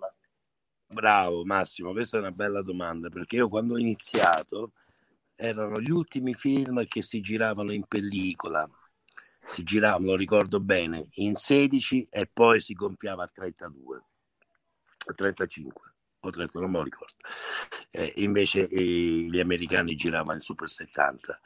Bravo 0.87 1.43
Massimo, 1.43 1.91
questa 1.91 2.17
è 2.17 2.21
una 2.21 2.31
bella 2.31 2.61
domanda 2.61 3.09
perché 3.09 3.35
io 3.35 3.49
quando 3.49 3.73
ho 3.73 3.77
iniziato 3.77 4.71
erano 5.35 5.81
gli 5.81 5.91
ultimi 5.91 6.33
film 6.33 6.85
che 6.87 7.01
si 7.01 7.19
giravano 7.19 7.73
in 7.73 7.83
pellicola 7.85 8.69
si 9.45 9.63
girava, 9.63 10.03
lo 10.03 10.15
ricordo 10.15 10.59
bene, 10.59 11.07
in 11.15 11.35
16 11.35 12.07
e 12.09 12.27
poi 12.31 12.59
si 12.59 12.73
gonfiava 12.73 13.23
a 13.23 13.27
32, 13.27 14.03
a 15.07 15.13
35 15.13 15.93
o 16.21 16.29
30, 16.29 16.59
non 16.59 16.71
me 16.71 16.77
lo 16.77 16.83
ricordo. 16.83 17.15
Eh, 17.91 18.13
invece 18.17 18.67
eh, 18.67 18.81
gli 18.83 19.39
americani 19.39 19.95
giravano 19.95 20.37
in 20.37 20.41
Super 20.41 20.69
70. 20.69 21.39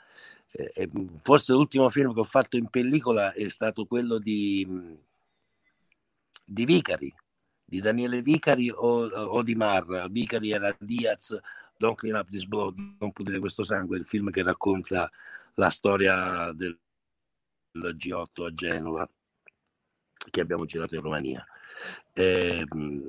Eh, 0.52 0.90
forse 1.22 1.52
l'ultimo 1.54 1.90
film 1.90 2.14
che 2.14 2.20
ho 2.22 2.24
fatto 2.24 2.58
in 2.58 2.70
pellicola 2.70 3.34
è 3.34 3.50
stato 3.50 3.86
quello 3.86 4.18
di, 4.18 4.66
di 6.44 6.66
Vicari, 6.66 7.14
di 7.64 7.82
Daniele 7.82 8.22
Vicari 8.22 8.70
o, 8.70 9.08
o 9.08 9.44
di 9.44 9.56
Marra. 9.56 10.08
Vicari 10.08 10.52
era 10.52 10.76
Diaz, 10.80 11.38
Don't 11.78 11.98
Clean 11.98 12.16
Up 12.16 12.30
This 12.30 12.46
Blood, 12.46 12.96
Non 13.00 13.12
pulire 13.12 13.40
questo 13.40 13.64
sangue, 13.64 13.98
il 13.98 14.06
film 14.06 14.32
che 14.32 14.42
racconta 14.42 15.10
la 15.56 15.70
storia 15.70 16.52
del 16.54 16.80
il 17.72 17.96
G8 17.96 18.46
a 18.46 18.54
Genova 18.54 19.10
che 20.30 20.42
abbiamo 20.42 20.66
girato 20.66 20.96
in 20.96 21.02
Romania. 21.02 21.46
Eh, 22.14 22.64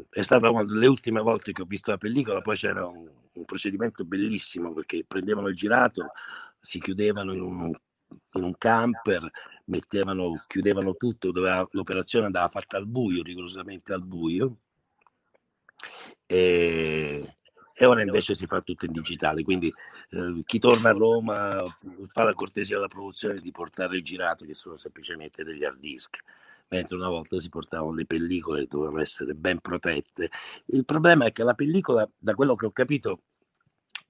è 0.08 0.22
stata 0.22 0.48
una 0.50 0.64
delle 0.64 0.86
ultime 0.86 1.20
volte 1.20 1.52
che 1.52 1.62
ho 1.62 1.66
visto 1.66 1.90
la 1.90 1.96
pellicola, 1.96 2.40
poi 2.40 2.56
c'era 2.56 2.86
un, 2.86 3.10
un 3.32 3.44
procedimento 3.44 4.04
bellissimo 4.04 4.72
perché 4.72 5.04
prendevano 5.04 5.48
il 5.48 5.56
girato, 5.56 6.12
si 6.60 6.80
chiudevano 6.80 7.32
in 7.32 7.40
un, 7.40 7.72
in 8.34 8.42
un 8.42 8.56
camper, 8.56 9.28
mettevano, 9.64 10.44
chiudevano 10.46 10.94
tutto, 10.94 11.32
doveva, 11.32 11.66
l'operazione 11.72 12.26
andava 12.26 12.48
fatta 12.48 12.76
al 12.76 12.86
buio, 12.86 13.22
rigorosamente 13.22 13.92
al 13.92 14.04
buio. 14.04 14.58
E, 16.26 17.38
e 17.80 17.86
ora 17.86 18.02
invece 18.02 18.34
si 18.34 18.44
fa 18.44 18.60
tutto 18.60 18.84
in 18.84 18.92
digitale. 18.92 19.42
Quindi 19.42 19.72
eh, 20.10 20.42
chi 20.44 20.58
torna 20.58 20.90
a 20.90 20.92
Roma 20.92 21.64
fa 22.08 22.24
la 22.24 22.34
cortesia 22.34 22.76
alla 22.76 22.88
produzione 22.88 23.40
di 23.40 23.50
portare 23.52 23.96
il 23.96 24.02
girato, 24.02 24.44
che 24.44 24.52
sono 24.52 24.76
semplicemente 24.76 25.44
degli 25.44 25.64
hard 25.64 25.78
disk. 25.78 26.18
Mentre 26.68 26.96
una 26.96 27.08
volta 27.08 27.40
si 27.40 27.48
portavano 27.48 27.94
le 27.94 28.04
pellicole 28.04 28.60
che 28.60 28.66
dovevano 28.68 29.00
essere 29.00 29.32
ben 29.32 29.60
protette. 29.60 30.28
Il 30.66 30.84
problema 30.84 31.24
è 31.24 31.32
che 31.32 31.42
la 31.42 31.54
pellicola, 31.54 32.06
da 32.18 32.34
quello 32.34 32.54
che 32.54 32.66
ho 32.66 32.70
capito, 32.70 33.22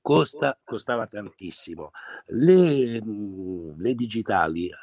costa, 0.00 0.58
costava 0.64 1.06
tantissimo. 1.06 1.92
Le, 2.26 3.00
le 3.00 3.94
digitali 3.94 4.66
eh, 4.66 4.74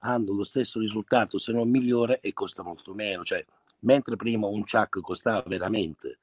hanno 0.00 0.32
lo 0.32 0.42
stesso 0.42 0.80
risultato, 0.80 1.38
se 1.38 1.52
non 1.52 1.70
migliore, 1.70 2.18
e 2.18 2.32
costa 2.32 2.64
molto 2.64 2.92
meno. 2.92 3.22
Cioè, 3.22 3.46
mentre 3.82 4.16
prima 4.16 4.48
un 4.48 4.64
chuck 4.64 4.98
costava 5.00 5.44
veramente 5.46 6.18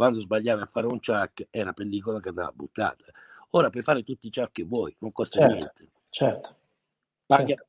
quando 0.00 0.18
sbagliavi 0.18 0.62
a 0.62 0.66
fare 0.66 0.86
un 0.86 0.98
chuck 0.98 1.48
era 1.50 1.74
pellicola 1.74 2.20
che 2.20 2.30
andava 2.30 2.50
buttata. 2.54 3.04
Ora 3.50 3.68
puoi 3.68 3.82
fare 3.82 4.02
tutti 4.02 4.28
i 4.28 4.30
chuck 4.30 4.50
che 4.50 4.64
vuoi, 4.64 4.96
non 5.00 5.12
costa 5.12 5.40
certo, 5.40 5.52
niente. 5.52 5.88
Certo. 6.08 6.56
Paghi, 7.26 7.48
certo. 7.48 7.66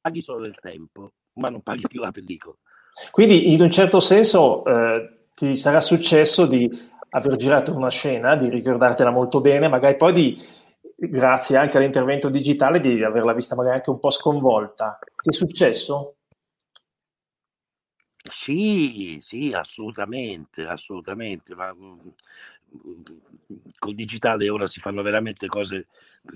paghi, 0.00 0.20
solo 0.20 0.44
del 0.44 0.54
tempo, 0.60 1.14
ma 1.38 1.48
non 1.48 1.62
paghi 1.62 1.88
più 1.88 2.00
la 2.00 2.12
pellicola. 2.12 2.54
Quindi 3.10 3.52
in 3.52 3.60
un 3.60 3.70
certo 3.72 3.98
senso 3.98 4.64
eh, 4.64 5.26
ti 5.34 5.56
sarà 5.56 5.80
successo 5.80 6.46
di 6.46 6.70
aver 7.08 7.34
girato 7.34 7.74
una 7.74 7.90
scena, 7.90 8.36
di 8.36 8.48
ricordartela 8.48 9.10
molto 9.10 9.40
bene, 9.40 9.66
magari 9.66 9.96
poi 9.96 10.12
di, 10.12 10.40
grazie 10.94 11.56
anche 11.56 11.78
all'intervento 11.78 12.28
digitale, 12.28 12.78
di 12.78 13.02
averla 13.02 13.32
vista 13.32 13.56
magari 13.56 13.78
anche 13.78 13.90
un 13.90 13.98
po' 13.98 14.10
sconvolta. 14.10 15.00
Ti 15.00 15.30
è 15.30 15.32
successo? 15.32 16.14
Sì, 18.30 19.18
sì, 19.20 19.52
assolutamente, 19.52 20.62
assolutamente, 20.66 21.54
ma 21.54 21.72
mhmm, 21.74 22.12
col 23.78 23.94
digitale 23.94 24.48
ora 24.48 24.66
si 24.66 24.78
fanno 24.80 25.02
veramente 25.02 25.46
cose 25.48 25.88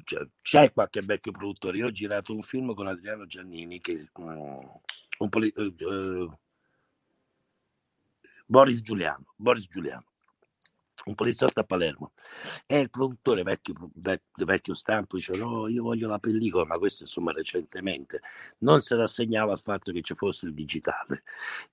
cioè, 0.04 0.26
c'è 0.42 0.72
qualche 0.72 1.00
vecchio 1.02 1.30
produttore. 1.32 1.76
Io 1.78 1.86
ho 1.86 1.90
girato 1.92 2.32
un 2.34 2.42
film 2.42 2.74
con 2.74 2.86
Adriano 2.88 3.26
Giannini 3.26 3.80
che 3.80 4.02
mhmm, 4.18 4.58
un 5.18 5.28
poli 5.28 5.52
uhm, 5.56 5.74
uhm 5.78 6.36
Boris 8.48 8.82
Giuliano, 8.82 9.24
Boris 9.38 9.66
Giuliano 9.68 10.04
un 11.06 11.14
poliziotto 11.14 11.60
a 11.60 11.64
Palermo. 11.64 12.12
E 12.66 12.78
il 12.78 12.90
produttore 12.90 13.42
vecchio, 13.42 13.74
vecchio, 13.94 14.74
stampo 14.74 15.16
dice 15.16 15.36
no 15.36 15.68
io 15.68 15.82
voglio 15.82 16.08
la 16.08 16.18
pellicola 16.18 16.64
ma 16.64 16.78
questo 16.78 17.02
insomma 17.02 17.32
recentemente 17.32 18.20
non 18.58 18.80
si 18.80 18.94
rassegnava 18.94 19.52
al 19.52 19.60
fatto 19.60 19.92
che 19.92 20.02
ci 20.02 20.14
fosse 20.14 20.46
il 20.46 20.54
digitale. 20.54 21.22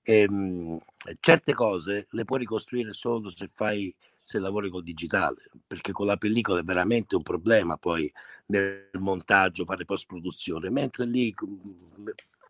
E, 0.02 0.20
ehm, 0.22 0.34
mh, 0.34 0.78
certe 1.20 1.54
cose 1.54 2.06
le 2.10 2.24
puoi 2.24 2.40
ricostruire 2.40 2.92
solo 2.92 3.30
se 3.30 3.48
fai 3.52 3.94
se 4.24 4.38
lavori 4.38 4.70
col 4.70 4.84
digitale 4.84 5.50
perché 5.66 5.90
con 5.92 6.06
la 6.06 6.16
pellicola 6.16 6.60
è 6.60 6.62
veramente 6.62 7.16
un 7.16 7.22
problema 7.22 7.76
poi 7.76 8.10
nel 8.46 8.88
montaggio 9.00 9.64
fare 9.64 9.84
post 9.84 10.06
produzione 10.06 10.70
mentre 10.70 11.06
lì 11.06 11.34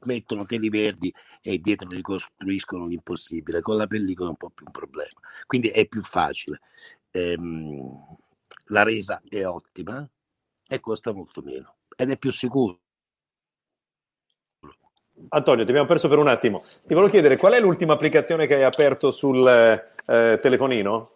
mettono 0.04 0.44
teli 0.44 0.68
verdi 0.68 1.12
e 1.40 1.58
dietro 1.58 1.88
ricostruiscono 1.88 2.86
l'impossibile. 2.86 3.60
Con 3.60 3.76
la 3.76 3.86
pellicola 3.86 4.28
è 4.28 4.30
un 4.30 4.36
po' 4.36 4.50
più 4.50 4.66
un 4.66 4.72
problema. 4.72 5.20
Quindi 5.46 5.68
è 5.68 5.86
più 5.86 6.02
facile. 6.02 6.60
Ehm, 7.10 8.16
la 8.66 8.82
resa 8.82 9.20
è 9.28 9.44
ottima 9.44 10.08
e 10.66 10.80
costa 10.80 11.12
molto 11.12 11.42
meno 11.42 11.76
ed 11.96 12.11
è 12.11 12.16
più 12.16 12.30
sicuro. 12.30 12.80
Antonio, 15.28 15.64
ti 15.64 15.70
abbiamo 15.70 15.88
perso 15.88 16.09
per 16.09 16.18
un 16.18 16.28
attimo. 16.28 16.61
Ti 16.61 16.94
volevo 16.94 17.11
chiedere 17.11 17.36
qual 17.36 17.53
è 17.53 17.61
l'ultima 17.61 17.92
applicazione 17.92 18.46
che 18.46 18.55
hai 18.55 18.64
aperto 18.64 19.11
sul 19.11 19.46
eh, 19.46 20.38
telefonino? 20.40 21.12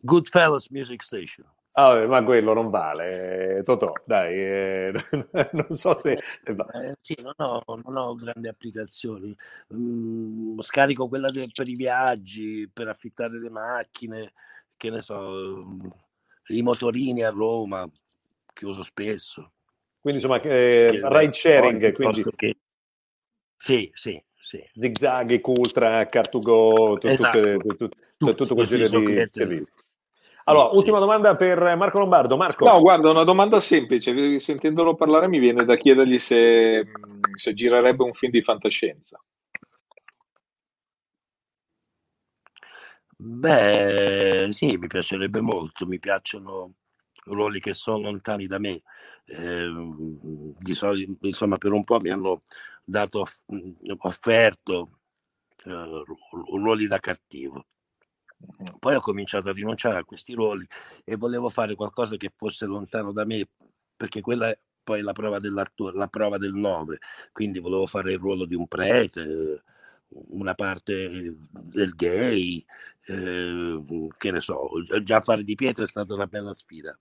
Goodfellas 0.00 0.68
Music 0.70 1.02
Station. 1.02 1.46
Ah, 1.78 2.06
ma 2.06 2.24
quello 2.24 2.54
non 2.54 2.70
vale, 2.70 3.60
Totò, 3.62 3.92
dai, 4.06 4.34
eh, 4.34 4.92
non 5.52 5.66
so 5.68 5.94
se... 5.94 6.12
Eh, 6.12 6.96
sì, 7.02 7.14
non 7.20 7.34
ho, 7.36 7.62
non 7.66 7.96
ho, 7.98 8.14
grandi 8.14 8.48
applicazioni, 8.48 9.36
mm, 9.74 10.58
scarico 10.60 11.06
quella 11.06 11.28
de, 11.28 11.50
per 11.52 11.68
i 11.68 11.74
viaggi, 11.74 12.66
per 12.72 12.88
affittare 12.88 13.38
le 13.38 13.50
macchine, 13.50 14.32
che 14.74 14.88
ne 14.88 15.02
so, 15.02 15.66
i 16.46 16.62
motorini 16.62 17.22
a 17.22 17.28
Roma, 17.28 17.86
che 18.54 18.64
uso 18.64 18.82
spesso. 18.82 19.52
Quindi 20.00 20.22
insomma, 20.22 20.40
eh, 20.40 20.98
ride 21.02 21.32
sharing. 21.32 21.92
Quindi... 21.92 22.24
Che... 22.36 22.56
Sì, 23.54 23.90
sì, 23.92 24.18
sì. 24.34 24.64
Zigzag, 24.72 25.40
Cultra, 25.40 26.00
Car2Go, 26.04 27.06
esatto. 27.06 27.38
tutte, 27.38 27.56
tutte, 27.58 27.88
tutte, 28.16 28.34
tutto 28.34 28.54
quel 28.54 28.66
genere 28.66 29.24
di 29.24 29.28
servizi. 29.30 29.72
Allora, 30.48 30.70
sì, 30.70 30.76
ultima 30.76 30.98
domanda 31.00 31.34
per 31.34 31.58
Marco 31.76 31.98
Lombardo. 31.98 32.36
Marco. 32.36 32.64
No, 32.64 32.80
guarda, 32.80 33.10
una 33.10 33.24
domanda 33.24 33.58
semplice. 33.58 34.38
Sentendolo 34.38 34.94
parlare 34.94 35.26
mi 35.26 35.40
viene 35.40 35.64
da 35.64 35.74
chiedergli 35.76 36.18
se, 36.18 36.86
se 37.34 37.54
girerebbe 37.54 38.04
un 38.04 38.12
film 38.12 38.30
di 38.30 38.42
fantascienza. 38.42 39.20
Beh, 43.16 44.48
sì, 44.52 44.76
mi 44.76 44.86
piacerebbe 44.86 45.40
molto. 45.40 45.84
Mi 45.84 45.98
piacciono 45.98 46.74
ruoli 47.24 47.58
che 47.58 47.74
sono 47.74 48.02
lontani 48.02 48.46
da 48.46 48.60
me. 48.60 48.82
Eh, 49.24 49.68
di 50.58 50.74
solito, 50.74 51.26
insomma, 51.26 51.56
per 51.56 51.72
un 51.72 51.82
po' 51.82 51.98
mi 51.98 52.10
hanno 52.10 52.42
dato 52.84 53.26
offerto 53.98 54.90
eh, 55.64 56.04
ruoli 56.30 56.86
da 56.86 57.00
cattivo 57.00 57.64
poi 58.78 58.94
ho 58.94 59.00
cominciato 59.00 59.48
a 59.48 59.52
rinunciare 59.52 59.98
a 59.98 60.04
questi 60.04 60.34
ruoli 60.34 60.66
e 61.04 61.16
volevo 61.16 61.48
fare 61.48 61.74
qualcosa 61.74 62.16
che 62.16 62.32
fosse 62.34 62.66
lontano 62.66 63.12
da 63.12 63.24
me, 63.24 63.48
perché 63.96 64.20
quella 64.20 64.50
è 64.50 64.58
poi 64.86 65.02
la 65.02 65.12
prova 65.12 65.40
dell'attore, 65.40 65.96
la 65.96 66.06
prova 66.06 66.38
del 66.38 66.54
9, 66.54 66.98
quindi 67.32 67.58
volevo 67.58 67.86
fare 67.86 68.12
il 68.12 68.18
ruolo 68.18 68.44
di 68.44 68.54
un 68.54 68.68
prete, 68.68 69.64
una 70.08 70.54
parte 70.54 71.34
del 71.50 71.90
gay, 71.90 72.64
eh, 73.06 73.84
che 74.16 74.30
ne 74.30 74.40
so, 74.40 74.68
già 75.02 75.20
fare 75.20 75.42
di 75.42 75.56
Pietro 75.56 75.82
è 75.82 75.88
stata 75.88 76.14
una 76.14 76.26
bella 76.28 76.54
sfida. 76.54 76.96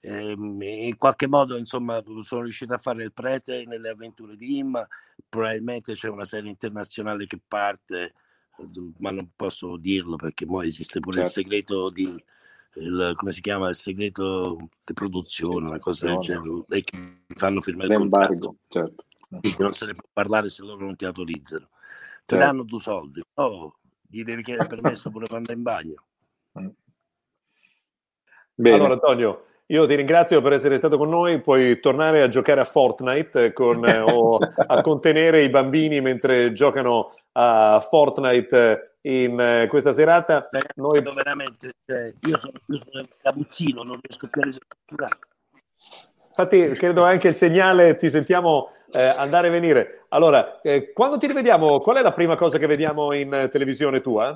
Eh, 0.00 0.32
in 0.32 0.96
qualche 0.96 1.28
modo, 1.28 1.56
insomma, 1.56 2.02
sono 2.22 2.42
riuscito 2.42 2.74
a 2.74 2.78
fare 2.78 3.04
il 3.04 3.12
prete 3.12 3.64
nelle 3.64 3.90
avventure 3.90 4.36
di 4.36 4.58
Imma, 4.58 4.86
probabilmente 5.28 5.94
c'è 5.94 6.08
una 6.08 6.24
serie 6.24 6.50
internazionale 6.50 7.26
che 7.26 7.40
parte 7.46 8.14
ma 8.98 9.10
non 9.10 9.30
posso 9.34 9.76
dirlo 9.76 10.16
perché 10.16 10.46
poi 10.46 10.66
esiste 10.66 11.00
pure 11.00 11.22
certo. 11.22 11.38
il 11.38 11.44
segreto 11.44 11.90
di 11.90 12.24
il, 12.74 13.12
come 13.16 13.32
si 13.32 13.40
chiama 13.40 13.68
il 13.68 13.74
segreto 13.74 14.68
di 14.84 14.92
produzione, 14.92 15.68
una 15.68 15.78
cosa 15.78 16.06
del 16.06 16.18
genere, 16.18 16.64
e 16.68 16.84
che 16.84 17.22
fanno 17.34 17.60
firmare 17.60 17.92
il 17.92 17.98
contratto. 17.98 18.56
Certo. 18.68 19.04
Quindi 19.28 19.56
non 19.58 19.72
se 19.72 19.86
ne 19.86 19.94
può 19.94 20.08
parlare 20.12 20.48
se 20.48 20.62
loro 20.62 20.84
non 20.84 20.96
ti 20.96 21.04
autorizzano. 21.04 21.68
Ti 22.24 22.34
certo. 22.34 22.44
danno 22.44 22.62
due 22.62 22.80
soldi, 22.80 23.22
oh, 23.34 23.78
gli 24.06 24.22
devi 24.22 24.42
chiedere 24.42 24.68
permesso 24.68 25.10
pure 25.10 25.26
quando 25.26 25.50
è 25.50 25.54
in 25.54 25.62
bagno. 25.62 26.04
Mm. 26.58 26.68
Bene. 28.54 28.76
Allora 28.76 28.94
Antonio, 28.94 29.46
io 29.70 29.86
ti 29.86 29.94
ringrazio 29.94 30.40
per 30.40 30.54
essere 30.54 30.78
stato 30.78 30.96
con 30.96 31.10
noi, 31.10 31.40
puoi 31.40 31.78
tornare 31.78 32.22
a 32.22 32.28
giocare 32.28 32.60
a 32.60 32.64
Fortnite 32.64 33.52
con, 33.52 33.84
eh, 33.84 33.98
o 33.98 34.38
a 34.38 34.80
contenere 34.80 35.42
i 35.42 35.50
bambini 35.50 36.00
mentre 36.00 36.52
giocano 36.52 37.12
a 37.32 37.78
Fortnite 37.86 38.96
in 39.02 39.38
eh, 39.38 39.66
questa 39.66 39.92
serata. 39.92 40.48
Noi... 40.76 41.02
Veramente, 41.02 41.74
cioè, 41.84 42.10
io 42.20 42.38
sono, 42.38 42.52
io 42.66 42.78
sono 42.82 43.00
un 43.00 43.08
capuzzino, 43.20 43.82
non 43.82 43.98
riesco 44.00 44.28
più 44.28 44.40
a 44.40 44.44
risolvere. 44.44 45.18
Infatti, 46.28 46.68
credo 46.78 47.04
anche 47.04 47.28
il 47.28 47.34
segnale, 47.34 47.96
ti 47.96 48.08
sentiamo 48.08 48.70
eh, 48.90 49.02
andare 49.02 49.48
e 49.48 49.50
venire. 49.50 50.04
Allora, 50.08 50.62
eh, 50.62 50.92
quando 50.94 51.18
ti 51.18 51.26
rivediamo, 51.26 51.80
qual 51.80 51.96
è 51.96 52.02
la 52.02 52.12
prima 52.12 52.36
cosa 52.36 52.56
che 52.56 52.66
vediamo 52.66 53.12
in 53.12 53.48
televisione 53.50 54.00
tua? 54.00 54.34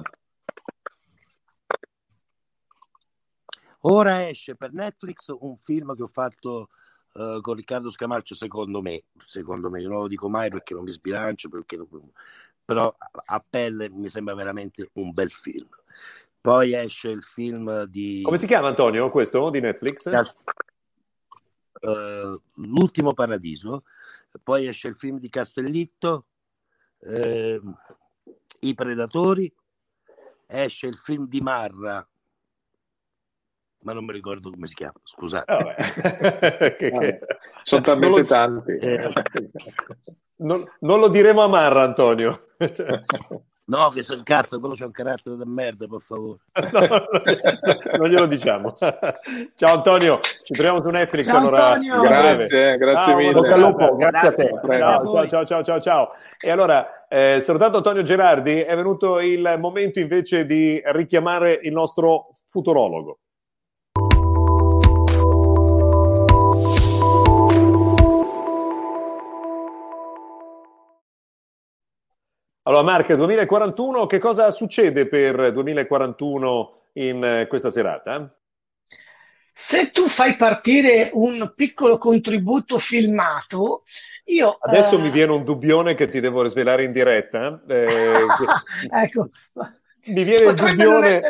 Ora 3.85 4.29
esce 4.29 4.55
per 4.55 4.73
Netflix 4.73 5.33
un 5.41 5.57
film 5.57 5.95
che 5.97 6.03
ho 6.03 6.09
fatto 6.09 6.69
uh, 7.15 7.41
con 7.41 7.55
Riccardo 7.55 7.91
Scamarcio, 7.91 8.35
secondo 8.35 8.81
me, 8.81 9.05
secondo 9.19 9.71
me, 9.71 9.81
io 9.81 9.89
non 9.89 10.01
lo 10.01 10.09
dico 10.09 10.29
mai 10.29 10.51
perché 10.51 10.75
non 10.75 10.85
mi 10.85 10.93
sbilancio, 10.93 11.49
perché 11.49 11.77
non... 11.77 11.89
però 12.65 12.95
a 13.25 13.45
pelle 13.49 13.91
mi 13.91 14.09
sembra 14.09 14.35
veramente 14.35 14.91
un 14.95 15.11
bel 15.11 15.33
film. 15.33 15.69
Poi 16.41 16.75
esce 16.75 17.09
il 17.09 17.23
film 17.23 17.85
di... 17.85 18.23
Come 18.23 18.39
si 18.39 18.47
chiama 18.47 18.69
Antonio 18.69 19.11
questo 19.11 19.51
di 19.51 19.61
Netflix? 19.61 20.07
Uh, 21.81 22.41
L'ultimo 22.55 23.15
paradiso, 23.15 23.85
poi 24.43 24.67
esce 24.67 24.89
il 24.89 24.97
film 24.97 25.19
di 25.19 25.29
Castellitto, 25.29 26.27
uh, 26.99 27.75
I 28.61 28.75
Predatori, 28.75 29.53
esce 30.47 30.87
il 30.87 30.97
film 30.97 31.27
di 31.27 31.41
Marra, 31.41 32.07
ma 33.83 33.93
non 33.93 34.05
mi 34.05 34.13
ricordo 34.13 34.51
come 34.51 34.67
si 34.67 34.75
chiama, 34.75 34.95
scusate. 35.05 35.53
Oh, 35.53 35.75
che, 36.77 36.91
che... 36.91 37.21
Sono 37.63 37.83
talmente 37.83 38.21
lo... 38.21 38.27
tanti. 38.27 38.73
Eh... 38.73 39.13
Non, 40.37 40.65
non, 40.81 40.99
lo 40.99 41.09
diremo 41.09 41.43
a 41.43 41.49
Marra, 41.49 41.83
Antonio. 41.83 42.49
no, 43.67 43.91
che 43.91 44.03
sono 44.03 44.21
cazzo, 44.25 44.59
quello 44.59 44.75
c'è 44.75 44.85
un 44.85 44.91
carattere 44.91 45.37
da 45.37 45.45
merda, 45.47 45.87
per 45.87 46.01
favore. 46.01 46.39
no, 46.73 47.99
non 47.99 48.09
glielo 48.09 48.27
diciamo. 48.27 48.77
Ciao 48.77 49.75
Antonio, 49.75 50.19
ci 50.21 50.53
troviamo 50.53 50.81
su 50.81 50.89
Netflix 50.89 51.27
ciao, 51.27 51.39
allora. 51.39 51.79
Grazie, 51.79 52.77
grazie 52.77 53.13
ciao, 53.13 53.17
mille. 53.17 53.57
Lupo, 53.57 53.97
grazie 53.97 54.29
a 54.29 54.33
te. 54.33 54.51
Ciao, 54.79 55.29
ciao, 55.29 55.45
ciao, 55.45 55.63
ciao, 55.63 55.81
ciao. 55.81 56.11
E 56.41 56.51
allora, 56.51 57.07
eh, 57.09 57.41
salutato 57.41 57.77
Antonio 57.77 58.03
Gerardi, 58.03 58.61
è 58.61 58.75
venuto 58.75 59.21
il 59.21 59.57
momento 59.59 60.01
invece 60.01 60.47
di 60.47 60.81
richiamare 60.87 61.59
il 61.63 61.73
nostro 61.73 62.29
futurologo. 62.49 63.19
Allora, 72.65 72.85
Mark, 72.85 73.13
2041, 73.13 74.07
che 74.07 74.21
cosa 74.21 74.53
succede 74.53 75.09
per 75.09 75.53
2041 75.53 76.83
in 76.95 77.25
eh, 77.25 77.47
questa 77.49 77.71
serata? 77.71 78.33
Se 79.53 79.91
tu 79.91 80.07
fai 80.07 80.37
partire 80.37 81.11
un 81.13 81.55
piccolo 81.57 81.99
contributo 81.99 82.79
filmato, 82.79 83.83
io... 84.27 84.59
Adesso 84.61 84.97
eh... 84.97 85.01
mi 85.01 85.11
viene 85.11 85.33
un 85.33 85.43
dubbione 85.43 85.95
che 85.95 86.09
ti 86.09 86.21
devo 86.21 86.47
svelare 86.47 86.85
in 86.85 86.93
diretta. 86.93 87.61
Eh, 87.67 88.27
ecco. 88.91 89.29
Mi 90.05 90.23
viene 90.23 90.51
il 90.51 90.55
dubbione 90.55 91.21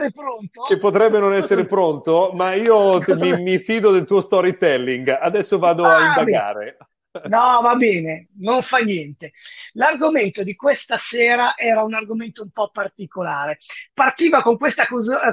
che 0.69 0.77
potrebbe 0.77 1.19
non 1.19 1.33
essere 1.33 1.65
pronto, 1.65 2.33
ma 2.35 2.53
io 2.53 2.99
mi, 3.19 3.43
mi, 3.43 3.59
fido 3.59 3.91
del 3.91 4.05
tuo 4.05 4.21
storytelling. 4.21 5.09
Adesso 5.09 5.59
vado 5.59 5.85
ah, 5.85 5.97
a 5.97 6.07
indagare. 6.09 6.77
Beh. 6.79 6.87
No, 7.29 7.61
va 7.61 7.75
bene, 7.75 8.29
non 8.39 8.63
fa 8.63 8.79
niente. 8.79 9.33
L'argomento 9.75 10.43
di 10.43 10.55
questa 10.57 10.97
sera 10.97 11.55
era 11.59 11.83
un 11.85 11.93
argomento 11.93 12.43
un 12.43 12.51
po' 12.51 12.71
particolare. 12.71 13.59
Partiva 13.93 14.41
con 14.41 14.57
questa, 14.57 14.87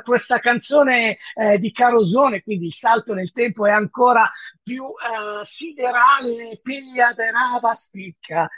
questa 0.04 0.40
canzone 0.40 1.18
eh, 1.36 1.58
di 1.58 1.72
Carosone, 1.72 2.44
quindi 2.44 2.66
il 2.66 2.74
salto 2.74 3.14
nel 3.14 3.32
tempo 3.32 3.66
è 3.66 3.72
ancora 3.72 4.30
più 4.62 4.84
eh, 4.84 5.46
siderale, 5.46 6.60
rava 7.32 7.74
spicca. 7.74 8.50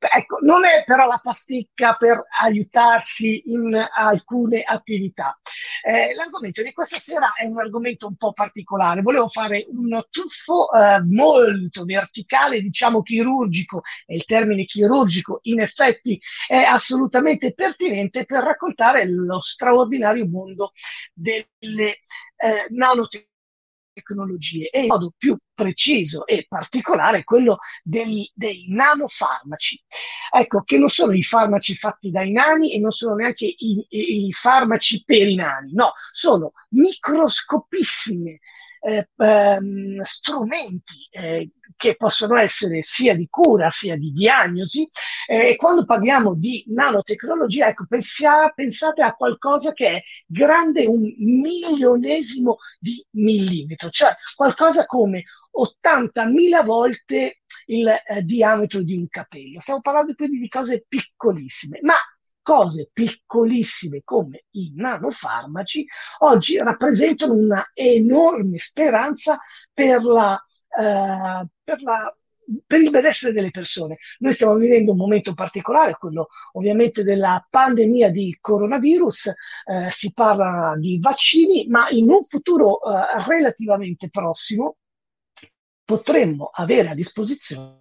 Ecco, 0.00 0.38
non 0.42 0.64
è 0.64 0.84
però 0.84 1.06
la 1.06 1.18
pasticca 1.20 1.94
per 1.94 2.24
aiutarsi 2.40 3.42
in 3.46 3.74
alcune 3.74 4.62
attività. 4.62 5.36
Eh, 5.82 6.14
l'argomento 6.14 6.62
di 6.62 6.72
questa 6.72 6.98
sera 6.98 7.32
è 7.34 7.46
un 7.46 7.58
argomento 7.58 8.06
un 8.06 8.14
po' 8.16 8.32
particolare. 8.32 9.02
Volevo 9.02 9.26
fare 9.26 9.66
un 9.70 10.00
tuffo 10.08 10.72
eh, 10.72 11.02
molto 11.02 11.84
verticale, 11.84 12.60
diciamo 12.60 13.02
chirurgico, 13.02 13.82
e 14.06 14.14
il 14.14 14.24
termine 14.24 14.64
chirurgico 14.66 15.40
in 15.42 15.60
effetti 15.60 16.20
è 16.46 16.58
assolutamente 16.58 17.52
pertinente 17.52 18.24
per 18.24 18.44
raccontare 18.44 19.04
lo 19.08 19.40
straordinario 19.40 20.28
mondo 20.28 20.70
delle 21.12 21.98
eh, 22.36 22.66
nanotecnologie 22.70 23.26
tecnologie 23.98 24.70
e 24.70 24.82
in 24.82 24.86
modo 24.86 25.12
più 25.16 25.36
preciso 25.54 26.26
e 26.26 26.46
particolare 26.48 27.24
quello 27.24 27.58
dei, 27.82 28.30
dei 28.34 28.66
nanofarmaci. 28.68 29.82
Ecco, 30.30 30.62
che 30.62 30.78
non 30.78 30.88
sono 30.88 31.12
i 31.12 31.22
farmaci 31.22 31.74
fatti 31.74 32.10
dai 32.10 32.30
nani 32.30 32.72
e 32.74 32.78
non 32.78 32.90
sono 32.90 33.14
neanche 33.14 33.44
i, 33.44 33.86
i, 33.88 34.26
i 34.26 34.32
farmaci 34.32 35.02
per 35.04 35.26
i 35.26 35.34
nani, 35.34 35.72
no, 35.72 35.92
sono 36.12 36.52
microscopissime 36.70 38.40
eh, 38.80 39.08
ehm, 39.16 40.00
strumenti 40.02 41.08
eh, 41.10 41.50
che 41.76 41.96
possono 41.96 42.36
essere 42.36 42.82
sia 42.82 43.14
di 43.14 43.28
cura 43.30 43.70
sia 43.70 43.96
di 43.96 44.10
diagnosi. 44.12 44.88
Eh, 45.26 45.50
e 45.50 45.56
quando 45.56 45.84
parliamo 45.84 46.34
di 46.34 46.64
nanotecnologia, 46.68 47.68
ecco, 47.68 47.86
pensia, 47.88 48.50
pensate 48.54 49.02
a 49.02 49.14
qualcosa 49.14 49.72
che 49.72 49.88
è 49.88 50.02
grande 50.26 50.86
un 50.86 51.02
milionesimo 51.18 52.56
di 52.78 53.04
millimetro, 53.12 53.90
cioè 53.90 54.14
qualcosa 54.34 54.86
come 54.86 55.24
80.000 55.52 56.64
volte 56.64 57.40
il 57.66 57.88
eh, 57.88 58.22
diametro 58.22 58.82
di 58.82 58.96
un 58.96 59.08
capello. 59.08 59.60
Stiamo 59.60 59.80
parlando 59.80 60.14
quindi 60.14 60.38
di 60.38 60.48
cose 60.48 60.84
piccolissime, 60.88 61.78
ma 61.82 61.94
cose 62.48 62.88
piccolissime 62.90 64.00
come 64.04 64.44
i 64.52 64.72
nanofarmaci 64.74 65.86
oggi 66.20 66.56
rappresentano 66.56 67.34
una 67.34 67.70
enorme 67.74 68.56
speranza 68.56 69.38
per 69.70 70.02
la 70.02 70.42
eh, 70.80 71.46
per 71.62 71.82
la 71.82 72.10
per 72.66 72.80
il 72.80 72.88
benessere 72.88 73.34
delle 73.34 73.50
persone. 73.50 73.98
Noi 74.20 74.32
stiamo 74.32 74.54
vivendo 74.54 74.92
un 74.92 74.96
momento 74.96 75.34
particolare, 75.34 75.98
quello 75.98 76.28
ovviamente 76.52 77.02
della 77.02 77.46
pandemia 77.50 78.08
di 78.10 78.38
coronavirus, 78.40 79.26
eh, 79.26 79.90
si 79.90 80.14
parla 80.14 80.74
di 80.78 80.98
vaccini, 80.98 81.66
ma 81.68 81.90
in 81.90 82.08
un 82.08 82.24
futuro 82.24 82.80
eh, 82.80 83.22
relativamente 83.26 84.08
prossimo 84.08 84.76
potremmo 85.84 86.48
avere 86.50 86.88
a 86.88 86.94
disposizione 86.94 87.77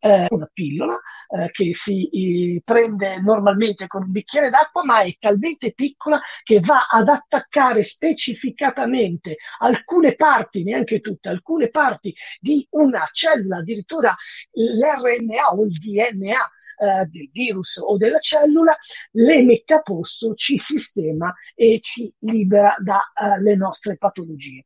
eh, 0.00 0.26
una 0.30 0.50
pillola 0.52 0.98
eh, 1.28 1.50
che 1.50 1.74
si 1.74 2.08
eh, 2.08 2.62
prende 2.62 3.20
normalmente 3.20 3.86
con 3.86 4.02
un 4.02 4.10
bicchiere 4.10 4.50
d'acqua, 4.50 4.84
ma 4.84 5.00
è 5.00 5.14
talmente 5.18 5.72
piccola 5.72 6.20
che 6.42 6.60
va 6.60 6.86
ad 6.90 7.08
attaccare 7.08 7.82
specificatamente 7.82 9.36
alcune 9.58 10.14
parti, 10.14 10.64
neanche 10.64 11.00
tutte, 11.00 11.28
alcune 11.28 11.70
parti 11.70 12.14
di 12.40 12.66
una 12.70 13.08
cellula, 13.10 13.58
addirittura 13.58 14.14
l'RNA 14.52 15.54
o 15.54 15.64
il 15.64 15.78
DNA 15.78 16.50
eh, 16.78 17.06
del 17.06 17.30
virus 17.32 17.78
o 17.78 17.96
della 17.96 18.18
cellula, 18.18 18.76
le 19.12 19.42
mette 19.42 19.74
a 19.74 19.82
posto, 19.82 20.34
ci 20.34 20.58
sistema 20.58 21.32
e 21.54 21.78
ci 21.80 22.12
libera 22.20 22.74
dalle 22.78 23.52
eh, 23.52 23.56
nostre 23.56 23.96
patologie. 23.96 24.64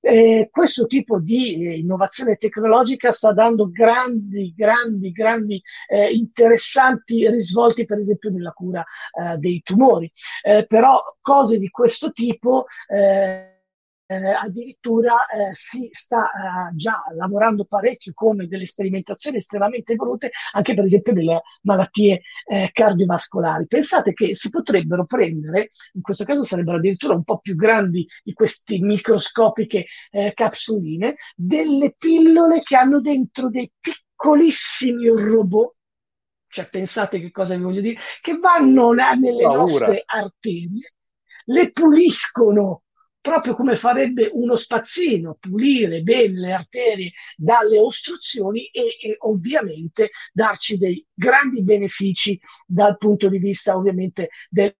Eh, 0.00 0.48
questo 0.50 0.86
tipo 0.86 1.20
di 1.20 1.66
eh, 1.66 1.78
innovazione 1.78 2.36
tecnologica 2.36 3.10
sta 3.10 3.32
dando 3.32 3.70
grandi, 3.70 4.52
grandi, 4.56 5.10
grandi 5.10 5.60
eh, 5.88 6.10
interessanti 6.12 7.28
risvolti, 7.28 7.84
per 7.84 7.98
esempio 7.98 8.30
nella 8.30 8.52
cura 8.52 8.82
eh, 8.82 9.36
dei 9.38 9.60
tumori. 9.62 10.10
Eh, 10.42 10.64
però 10.66 11.00
cose 11.20 11.58
di 11.58 11.68
questo 11.70 12.12
tipo 12.12 12.66
eh, 12.88 13.55
addirittura 14.14 15.26
eh, 15.26 15.52
si 15.52 15.88
sta 15.90 16.26
eh, 16.26 16.74
già 16.74 17.02
lavorando 17.16 17.64
parecchio 17.64 18.12
con 18.14 18.36
delle 18.48 18.64
sperimentazioni 18.64 19.38
estremamente 19.38 19.94
evolute 19.94 20.30
anche 20.52 20.74
per 20.74 20.84
esempio 20.84 21.12
nelle 21.12 21.42
malattie 21.62 22.22
eh, 22.46 22.70
cardiovascolari. 22.72 23.66
Pensate 23.66 24.12
che 24.12 24.34
si 24.36 24.50
potrebbero 24.50 25.04
prendere, 25.06 25.70
in 25.94 26.02
questo 26.02 26.24
caso 26.24 26.44
sarebbero 26.44 26.76
addirittura 26.76 27.14
un 27.14 27.24
po' 27.24 27.38
più 27.38 27.56
grandi 27.56 28.06
di 28.22 28.32
queste 28.32 28.78
microscopiche 28.78 29.86
eh, 30.10 30.32
capsuline, 30.34 31.14
delle 31.34 31.94
pillole 31.96 32.60
che 32.62 32.76
hanno 32.76 33.00
dentro 33.00 33.50
dei 33.50 33.70
piccolissimi 33.78 35.08
robot 35.08 35.74
cioè 36.48 36.70
pensate 36.70 37.18
che 37.18 37.30
cosa 37.30 37.54
vi 37.54 37.62
voglio 37.62 37.82
dire, 37.82 37.98
che 38.22 38.38
vanno 38.38 38.94
là 38.94 39.12
nelle 39.12 39.42
Paura. 39.42 39.58
nostre 39.58 40.02
arterie, 40.06 40.94
le 41.46 41.70
puliscono 41.70 42.84
proprio 43.26 43.56
come 43.56 43.74
farebbe 43.74 44.30
uno 44.34 44.54
spazzino, 44.54 45.36
pulire 45.40 46.02
bene 46.02 46.38
le 46.38 46.52
arterie 46.52 47.10
dalle 47.36 47.76
ostruzioni 47.76 48.66
e, 48.66 48.82
e, 49.02 49.16
ovviamente 49.18 50.10
darci 50.32 50.78
dei 50.78 51.04
grandi 51.12 51.64
benefici 51.64 52.38
dal 52.64 52.96
punto 52.96 53.28
di 53.28 53.38
vista 53.38 53.74
ovviamente 53.74 54.28
del 54.48 54.76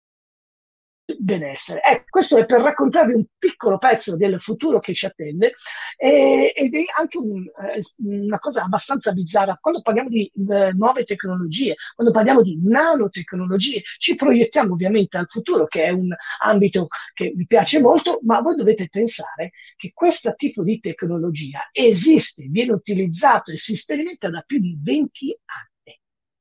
benessere. 1.19 1.81
Ecco, 1.83 2.05
questo 2.11 2.37
è 2.37 2.45
per 2.45 2.61
raccontarvi 2.61 3.15
un 3.15 3.25
piccolo 3.39 3.79
pezzo 3.79 4.17
del 4.17 4.41
futuro 4.41 4.81
che 4.81 4.93
ci 4.93 5.07
attende 5.07 5.55
eh, 5.97 6.53
ed 6.55 6.75
è 6.75 6.85
anche 6.99 7.19
un, 7.19 7.43
eh, 7.43 7.81
una 7.99 8.39
cosa 8.39 8.65
abbastanza 8.65 9.13
bizzarra. 9.13 9.59
Quando 9.61 9.83
parliamo 9.83 10.09
di 10.09 10.31
eh, 10.51 10.73
nuove 10.73 11.05
tecnologie, 11.05 11.77
quando 11.95 12.13
parliamo 12.13 12.43
di 12.43 12.59
nanotecnologie, 12.63 13.83
ci 13.99 14.15
proiettiamo 14.15 14.73
ovviamente 14.73 15.17
al 15.17 15.27
futuro, 15.29 15.67
che 15.67 15.85
è 15.85 15.91
un 15.91 16.09
ambito 16.43 16.89
che 17.15 17.33
mi 17.37 17.47
piace 17.47 17.81
molto, 17.81 18.19
ma 18.23 18.41
voi 18.41 18.57
dovete 18.57 18.89
pensare 18.89 19.53
che 19.77 19.93
questo 19.95 20.35
tipo 20.37 20.63
di 20.63 20.81
tecnologia 20.81 21.69
esiste, 21.73 22.47
viene 22.49 22.73
utilizzato 22.73 23.53
e 23.53 23.57
si 23.57 23.77
sperimenta 23.77 24.29
da 24.29 24.43
più 24.45 24.59
di 24.59 24.77
20 24.81 25.39
anni. 25.45 25.75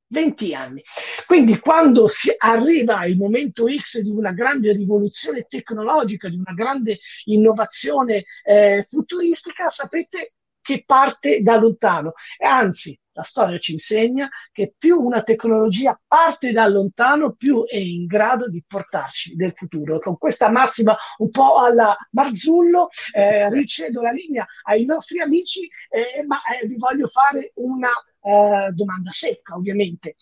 20 0.08 0.54
anni. 0.54 0.82
Quindi 1.26 1.58
quando 1.58 2.08
si 2.08 2.32
arriva 2.36 3.04
il 3.06 3.16
momento 3.16 3.66
X 3.68 4.00
di 4.00 4.10
una 4.10 4.32
grande 4.32 4.72
rivoluzione 4.72 5.46
tecnologica, 5.48 6.28
di 6.28 6.36
una 6.36 6.54
grande 6.54 6.98
innovazione 7.24 8.24
eh, 8.44 8.84
futuristica, 8.86 9.68
sapete 9.68 10.34
che 10.60 10.82
parte 10.84 11.42
da 11.42 11.56
lontano. 11.58 12.12
Anzi, 12.38 12.98
la 13.16 13.22
storia 13.22 13.58
ci 13.58 13.72
insegna 13.72 14.28
che 14.52 14.74
più 14.76 15.00
una 15.00 15.22
tecnologia 15.22 15.98
parte 16.06 16.52
da 16.52 16.68
lontano, 16.68 17.32
più 17.32 17.64
è 17.64 17.76
in 17.76 18.04
grado 18.04 18.48
di 18.48 18.62
portarci 18.66 19.34
del 19.34 19.52
futuro. 19.54 19.98
Con 19.98 20.18
questa 20.18 20.50
massima 20.50 20.94
un 21.18 21.30
po' 21.30 21.56
alla 21.56 21.96
Marzullo, 22.10 22.88
eh, 23.12 23.50
ricedo 23.50 24.02
la 24.02 24.10
linea 24.10 24.46
ai 24.64 24.84
nostri 24.84 25.20
amici, 25.20 25.66
eh, 25.88 26.22
ma 26.24 26.38
eh, 26.42 26.66
vi 26.66 26.76
voglio 26.76 27.06
fare 27.06 27.52
una 27.54 27.88
eh, 27.88 28.70
domanda 28.72 29.10
secca, 29.10 29.54
ovviamente. 29.54 30.14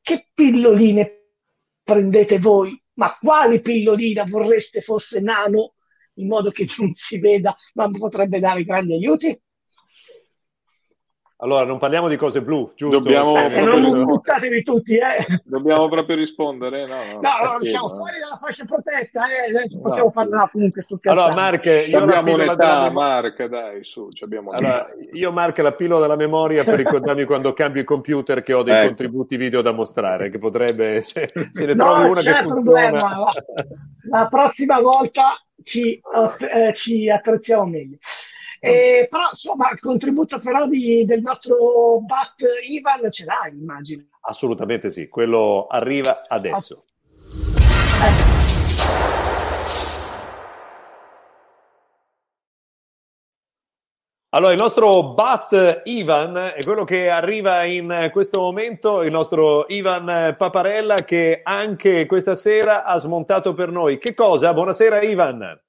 Che 0.00 0.28
pilloline 0.32 1.26
prendete 1.82 2.38
voi? 2.38 2.82
Ma 2.94 3.14
quale 3.20 3.60
pillolina 3.60 4.24
vorreste 4.24 4.80
fosse 4.80 5.20
nano 5.20 5.74
in 6.14 6.28
modo 6.28 6.50
che 6.50 6.66
non 6.78 6.92
si 6.94 7.18
veda, 7.18 7.54
ma 7.74 7.90
potrebbe 7.90 8.38
dare 8.40 8.64
grandi 8.64 8.94
aiuti? 8.94 9.41
Allora, 11.42 11.64
non 11.64 11.78
parliamo 11.78 12.06
di 12.06 12.14
cose 12.14 12.40
blu, 12.40 12.70
giusto? 12.76 13.00
Dobbiamo 13.00 13.32
cioè, 13.32 13.50
proprio... 13.50 13.78
non 13.80 14.04
buttatevi 14.04 14.62
tutti, 14.62 14.94
eh. 14.94 15.40
Dobbiamo 15.42 15.88
proprio 15.88 16.14
rispondere, 16.14 16.86
no? 16.86 17.02
No, 17.20 17.20
no, 17.20 17.52
no 17.54 17.62
siamo 17.62 17.88
fuori 17.88 18.20
dalla 18.20 18.36
fascia 18.36 18.64
protetta, 18.64 19.24
eh. 19.26 19.50
Adesso 19.50 19.80
possiamo 19.80 20.06
no. 20.06 20.12
parlare 20.12 20.50
comunque, 20.52 20.82
sto 20.82 20.94
scherzando. 20.94 21.32
Allora, 21.32 21.42
Mark, 21.42 21.64
io 21.64 21.98
abbiamo 21.98 22.34
un'età, 22.34 22.82
mem- 22.82 22.92
Mark, 22.92 23.44
dai, 23.46 23.82
su, 23.82 24.06
abbiamo 24.20 24.50
allora, 24.50 24.86
io, 25.14 25.32
Mark, 25.32 25.58
la 25.58 25.72
pillola 25.72 26.02
della 26.02 26.14
memoria 26.14 26.62
per 26.62 26.76
ricordarmi 26.76 27.24
quando 27.24 27.52
cambio 27.54 27.80
il 27.80 27.88
computer 27.88 28.40
che 28.40 28.52
ho 28.52 28.62
dei 28.62 28.76
ecco. 28.76 28.86
contributi 28.86 29.36
video 29.36 29.62
da 29.62 29.72
mostrare, 29.72 30.30
che 30.30 30.38
potrebbe, 30.38 31.02
se, 31.02 31.32
se 31.50 31.66
ne 31.66 31.74
trovi 31.74 32.08
una 32.08 32.20
che 32.20 32.40
funziona... 32.40 32.90
La, 32.90 33.32
la 34.10 34.26
prossima 34.30 34.80
volta 34.80 35.34
ci, 35.60 35.94
eh, 35.94 36.72
ci 36.72 37.10
attrezziamo 37.10 37.66
meglio. 37.66 37.96
Eh, 38.64 39.08
però 39.10 39.24
insomma 39.28 39.70
il 39.72 39.80
contributo 39.80 40.38
però 40.38 40.68
di, 40.68 41.04
del 41.04 41.20
nostro 41.20 42.00
Bat 42.00 42.44
Ivan 42.70 43.10
ce 43.10 43.24
l'hai 43.24 43.58
immagino 43.58 44.04
assolutamente 44.20 44.88
sì 44.88 45.08
quello 45.08 45.66
arriva 45.66 46.26
adesso 46.28 46.84
Allora, 54.34 54.52
il 54.52 54.58
nostro 54.58 55.12
Bat 55.12 55.82
Ivan 55.84 56.52
è 56.54 56.62
quello 56.62 56.84
che 56.84 57.10
arriva 57.10 57.64
in 57.64 58.08
questo 58.10 58.40
momento, 58.40 59.02
il 59.02 59.10
nostro 59.10 59.66
Ivan 59.68 60.36
Paparella 60.38 60.94
che 61.04 61.40
anche 61.42 62.06
questa 62.06 62.34
sera 62.34 62.84
ha 62.84 62.96
smontato 62.96 63.52
per 63.52 63.70
noi. 63.70 63.98
Che 63.98 64.14
cosa? 64.14 64.54
Buonasera 64.54 65.02
Ivan. 65.02 65.60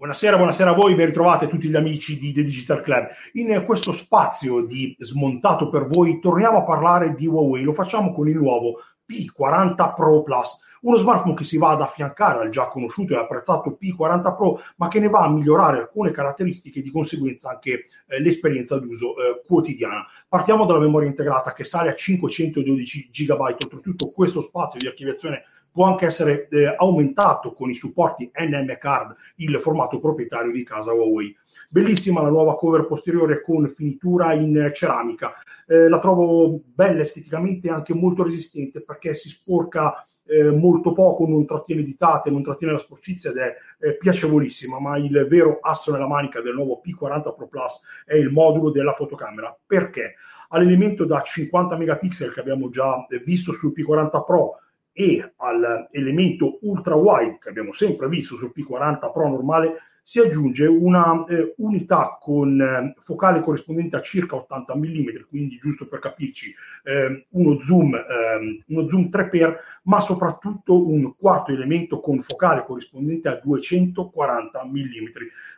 Buonasera, 0.00 0.36
buonasera 0.36 0.70
a 0.70 0.72
voi, 0.72 0.94
ben 0.94 1.04
ritrovate 1.04 1.46
tutti 1.46 1.68
gli 1.68 1.76
amici 1.76 2.18
di 2.18 2.32
The 2.32 2.42
Digital 2.42 2.80
Club. 2.80 3.08
In 3.34 3.64
questo 3.66 3.92
spazio 3.92 4.62
di 4.62 4.94
smontato 4.98 5.68
per 5.68 5.88
voi 5.88 6.20
torniamo 6.20 6.56
a 6.56 6.62
parlare 6.62 7.14
di 7.14 7.26
Huawei, 7.26 7.62
lo 7.64 7.74
facciamo 7.74 8.10
con 8.14 8.26
il 8.26 8.38
nuovo 8.38 8.80
P40 9.06 9.94
Pro 9.94 10.22
Plus, 10.22 10.58
uno 10.80 10.96
smartphone 10.96 11.34
che 11.34 11.44
si 11.44 11.58
va 11.58 11.72
ad 11.72 11.82
affiancare 11.82 12.38
al 12.38 12.48
già 12.48 12.68
conosciuto 12.68 13.12
e 13.12 13.18
apprezzato 13.18 13.76
P40 13.78 14.34
Pro, 14.34 14.62
ma 14.76 14.88
che 14.88 15.00
ne 15.00 15.10
va 15.10 15.24
a 15.24 15.30
migliorare 15.30 15.80
alcune 15.80 16.12
caratteristiche 16.12 16.78
e 16.78 16.82
di 16.82 16.90
conseguenza 16.90 17.50
anche 17.50 17.84
eh, 18.06 18.20
l'esperienza 18.22 18.78
d'uso 18.78 19.10
eh, 19.18 19.42
quotidiana. 19.46 20.06
Partiamo 20.26 20.64
dalla 20.64 20.78
memoria 20.78 21.08
integrata 21.08 21.52
che 21.52 21.64
sale 21.64 21.90
a 21.90 21.94
512 21.94 23.10
GB, 23.12 23.40
oltretutto 23.40 24.08
questo 24.08 24.40
spazio 24.40 24.80
di 24.80 24.86
archiviazione 24.86 25.42
può 25.72 25.86
anche 25.86 26.06
essere 26.06 26.48
eh, 26.48 26.74
aumentato 26.76 27.52
con 27.52 27.70
i 27.70 27.74
supporti 27.74 28.30
NM 28.34 28.76
Card, 28.78 29.14
il 29.36 29.56
formato 29.56 29.98
proprietario 30.00 30.52
di 30.52 30.64
casa 30.64 30.92
Huawei. 30.92 31.36
Bellissima 31.68 32.22
la 32.22 32.28
nuova 32.28 32.56
cover 32.56 32.86
posteriore 32.86 33.42
con 33.42 33.68
finitura 33.74 34.32
in 34.34 34.70
ceramica. 34.74 35.32
Eh, 35.66 35.88
la 35.88 36.00
trovo 36.00 36.60
bella 36.64 37.02
esteticamente 37.02 37.68
e 37.68 37.70
anche 37.70 37.94
molto 37.94 38.22
resistente 38.22 38.82
perché 38.82 39.14
si 39.14 39.28
sporca 39.28 40.04
eh, 40.30 40.50
molto 40.50 40.92
poco, 40.92 41.26
non 41.26 41.44
trattiene 41.44 41.82
ditate, 41.82 42.30
non 42.30 42.42
trattiene 42.42 42.74
la 42.74 42.78
sporcizia 42.78 43.30
ed 43.30 43.36
è 43.38 43.56
eh, 43.80 43.96
piacevolissima, 43.96 44.78
ma 44.78 44.96
il 44.96 45.26
vero 45.28 45.58
asso 45.60 45.90
nella 45.92 46.06
manica 46.06 46.40
del 46.40 46.54
nuovo 46.54 46.80
P40 46.84 47.34
Pro 47.34 47.48
Plus 47.48 47.80
è 48.04 48.14
il 48.14 48.30
modulo 48.30 48.70
della 48.70 48.92
fotocamera. 48.92 49.56
Perché? 49.66 50.14
All'elemento 50.50 51.04
da 51.04 51.20
50 51.22 51.76
megapixel 51.76 52.32
che 52.32 52.40
abbiamo 52.40 52.70
già 52.70 53.06
visto 53.24 53.52
sul 53.52 53.72
P40 53.76 54.24
Pro 54.24 54.59
e 54.92 55.32
all'elemento 55.36 56.58
ultra 56.62 56.94
wide 56.94 57.38
che 57.40 57.48
abbiamo 57.48 57.72
sempre 57.72 58.08
visto 58.08 58.36
sul 58.36 58.52
P40 58.54 59.12
Pro 59.12 59.28
normale 59.28 59.82
si 60.10 60.18
aggiunge 60.18 60.66
una 60.66 61.24
eh, 61.26 61.54
unità 61.58 62.18
con 62.20 62.60
eh, 62.60 62.94
focale 63.00 63.42
corrispondente 63.42 63.94
a 63.94 64.02
circa 64.02 64.34
80 64.34 64.74
mm, 64.74 65.08
quindi 65.28 65.56
giusto 65.58 65.86
per 65.86 66.00
capirci 66.00 66.52
eh, 66.82 67.26
uno, 67.30 67.60
zoom, 67.60 67.94
ehm, 67.94 68.62
uno 68.66 68.88
zoom 68.88 69.08
3x, 69.08 69.54
ma 69.84 70.00
soprattutto 70.00 70.84
un 70.88 71.14
quarto 71.16 71.52
elemento 71.52 72.00
con 72.00 72.22
focale 72.22 72.64
corrispondente 72.64 73.28
a 73.28 73.40
240 73.40 74.64
mm. 74.64 75.06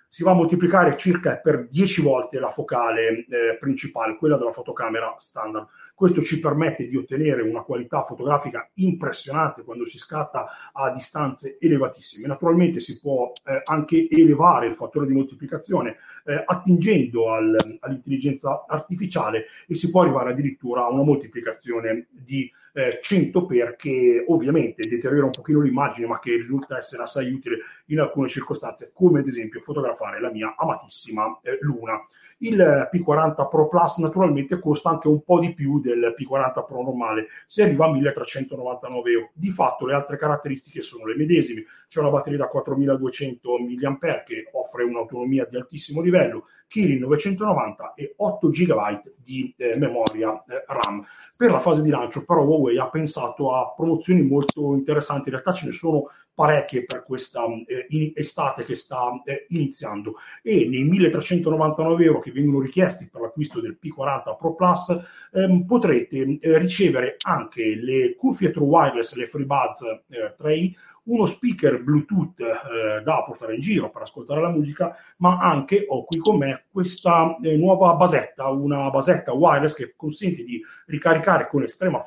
si 0.09 0.23
va 0.23 0.33
a 0.33 0.35
moltiplicare 0.35 0.99
circa 0.99 1.39
per 1.39 1.69
10 1.69 2.03
volte 2.03 2.39
la 2.39 2.51
focale 2.51 3.25
eh, 3.25 3.57
principale, 3.59 4.17
quella 4.17 4.37
della 4.37 4.53
fotocamera 4.53 5.15
standard. 5.17 5.67
Questo 6.03 6.23
ci 6.23 6.41
permette 6.41 6.89
di 6.89 6.97
ottenere 6.97 7.43
una 7.43 7.63
qualità 7.63 8.03
fotografica 8.03 8.69
impressionante 8.75 9.63
quando 9.63 9.87
si 9.87 9.99
scatta 9.99 10.73
a 10.73 10.91
distanze 10.91 11.59
elevatissime. 11.61 12.27
Naturalmente 12.27 12.81
si 12.81 12.99
può 12.99 13.31
eh, 13.45 13.63
anche 13.63 14.09
elevare 14.11 14.67
il 14.67 14.75
fattore 14.75 15.07
di 15.07 15.13
moltiplicazione 15.13 15.99
eh, 16.25 16.43
attingendo 16.45 17.33
al, 17.33 17.57
all'intelligenza 17.79 18.65
artificiale 18.67 19.45
e 19.69 19.77
si 19.77 19.93
può 19.93 20.03
arrivare 20.03 20.33
addirittura 20.33 20.83
a 20.83 20.91
una 20.91 21.05
moltiplicazione 21.05 22.09
di 22.11 22.51
eh, 22.73 22.99
100 23.01 23.47
per 23.47 23.77
che 23.77 24.25
ovviamente 24.27 24.89
deteriora 24.89 25.27
un 25.27 25.31
pochino 25.31 25.61
l'immagine 25.61 26.09
ma 26.09 26.19
che 26.19 26.35
risulta 26.35 26.79
essere 26.79 27.03
assai 27.05 27.31
utile 27.33 27.59
in 27.87 28.01
alcune 28.01 28.29
circostanze 28.29 28.91
come 28.93 29.21
ad 29.21 29.29
esempio 29.29 29.61
fotografare 29.61 30.21
la 30.21 30.33
mia 30.33 30.57
amatissima 30.59 31.39
eh, 31.43 31.59
luna. 31.61 32.01
Il 32.43 32.89
P40 32.93 33.49
Pro 33.49 33.69
Plus 33.69 33.99
naturalmente 33.99 34.59
costa 34.59 34.91
anche 34.91 35.07
un 35.07 35.23
po' 35.23 35.39
di 35.39 35.55
più 35.55 35.81
del 35.81 36.13
P40 36.19 36.65
Pro 36.67 36.83
normale, 36.83 37.29
si 37.47 37.63
arriva 37.63 37.87
a 37.87 37.93
1399 37.93 39.11
euro. 39.13 39.31
Di 39.33 39.51
fatto 39.51 39.87
le 39.87 39.95
altre 39.95 40.17
caratteristiche 40.17 40.83
sono 40.83 41.07
le 41.07 41.15
medesime, 41.15 41.65
c'è 41.87 42.01
una 42.01 42.11
batteria 42.11 42.41
da 42.41 42.49
4200 42.49 43.59
mAh 43.59 44.23
che 44.25 44.49
offre 44.55 44.83
un'autonomia 44.83 45.47
di 45.49 45.57
altissimo 45.57 46.01
livello, 46.01 46.47
Kirin 46.73 47.01
990 47.01 47.93
e 47.95 48.15
8 48.17 48.49
GB 48.49 49.03
di 49.23 49.53
eh, 49.59 49.77
memoria 49.77 50.43
eh, 50.49 50.65
RAM. 50.67 51.05
Per 51.37 51.51
la 51.51 51.61
fase 51.61 51.83
di 51.83 51.91
lancio 51.91 52.25
però 52.25 52.43
Huawei 52.45 52.79
ha 52.79 52.89
pensato 52.89 53.53
a 53.53 53.75
promozioni 53.77 54.23
molto 54.23 54.73
interessanti, 54.73 55.29
in 55.29 55.35
realtà 55.35 55.53
ce 55.53 55.67
ne 55.67 55.73
sono 55.73 56.09
parecchie 56.35 56.87
per 56.87 57.05
questa 57.05 57.45
eh, 57.67 58.13
estate 58.15 58.65
che 58.65 58.75
sta 58.75 59.21
eh, 59.23 59.45
iniziando 59.51 60.15
e 60.43 60.67
nei 60.67 60.85
1399 60.85 62.05
euro 62.05 62.21
che 62.21 62.33
vengono 62.33 62.61
richiesti 62.61 63.11
per 63.13 63.21
l'acquisto 63.21 63.61
del 63.61 63.77
P40 63.79 64.37
Pro 64.39 64.55
Plus 64.55 64.99
ehm, 65.33 65.67
potrete 65.67 66.39
eh, 66.41 66.59
ricevere 66.59 67.17
anche 67.21 67.75
le 67.75 68.15
cuffie 68.17 68.51
True 68.51 68.67
Wireless, 68.67 69.15
le 69.15 69.27
FreeBuds 69.27 69.83
eh, 70.09 70.35
3 70.39 70.73
uno 71.05 71.27
speaker 71.27 71.83
Bluetooth 71.83 72.39
eh, 72.41 73.03
da 73.03 73.25
portare 73.25 73.55
in 73.55 73.61
giro 73.61 73.91
per 73.91 74.03
ascoltare 74.03 74.41
la 74.41 74.51
musica, 74.51 74.95
ma 75.19 75.39
anche 75.39 75.85
ho 75.89 76.05
qui 76.05 76.19
con 76.19 76.39
me 76.39 76.65
questa 76.71 77.37
eh, 77.43 77.57
nuova 77.57 77.95
basetta, 77.95 78.49
una 78.49 78.91
basetta 78.91 79.33
wireless 79.33 79.75
che 79.75 79.95
consente 79.97 80.45
di 80.45 80.63
ricaricare 80.87 81.49
con 81.49 81.63
estrema 81.63 82.01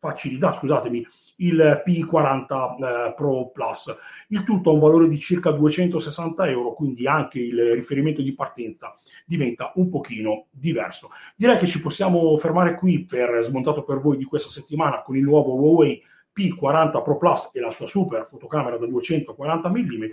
facilità, 0.00 0.52
scusatemi, 0.52 1.06
il 1.36 1.82
P40 1.86 3.08
eh, 3.08 3.14
Pro 3.14 3.50
Plus. 3.50 3.94
Il 4.28 4.44
tutto 4.44 4.70
ha 4.70 4.72
un 4.72 4.80
valore 4.80 5.08
di 5.08 5.18
circa 5.18 5.50
260 5.52 6.48
euro, 6.48 6.72
quindi 6.72 7.06
anche 7.06 7.38
il 7.38 7.72
riferimento 7.74 8.22
di 8.22 8.34
partenza 8.34 8.94
diventa 9.24 9.72
un 9.76 9.88
pochino 9.88 10.46
diverso. 10.50 11.10
Direi 11.36 11.58
che 11.58 11.66
ci 11.66 11.80
possiamo 11.80 12.36
fermare 12.38 12.74
qui 12.74 13.04
per 13.04 13.40
smontato 13.42 13.84
per 13.84 14.00
voi 14.00 14.16
di 14.16 14.24
questa 14.24 14.50
settimana 14.50 15.02
con 15.02 15.16
il 15.16 15.22
nuovo 15.22 15.54
Huawei 15.54 16.02
P40 16.36 17.02
Pro 17.02 17.16
Plus 17.16 17.50
e 17.52 17.60
la 17.60 17.70
sua 17.70 17.86
super 17.86 18.26
fotocamera 18.26 18.76
da 18.76 18.86
240 18.86 19.68
mm 19.68 20.04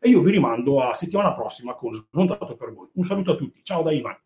e 0.00 0.08
io 0.08 0.20
vi 0.20 0.30
rimando 0.30 0.80
a 0.80 0.94
settimana 0.94 1.34
prossima 1.34 1.74
con 1.74 1.92
Smontato 1.94 2.56
per 2.56 2.72
voi. 2.72 2.88
Un 2.94 3.04
saluto 3.04 3.32
a 3.32 3.36
tutti, 3.36 3.60
ciao 3.62 3.82
da 3.82 3.92
Ivan. 3.92 4.16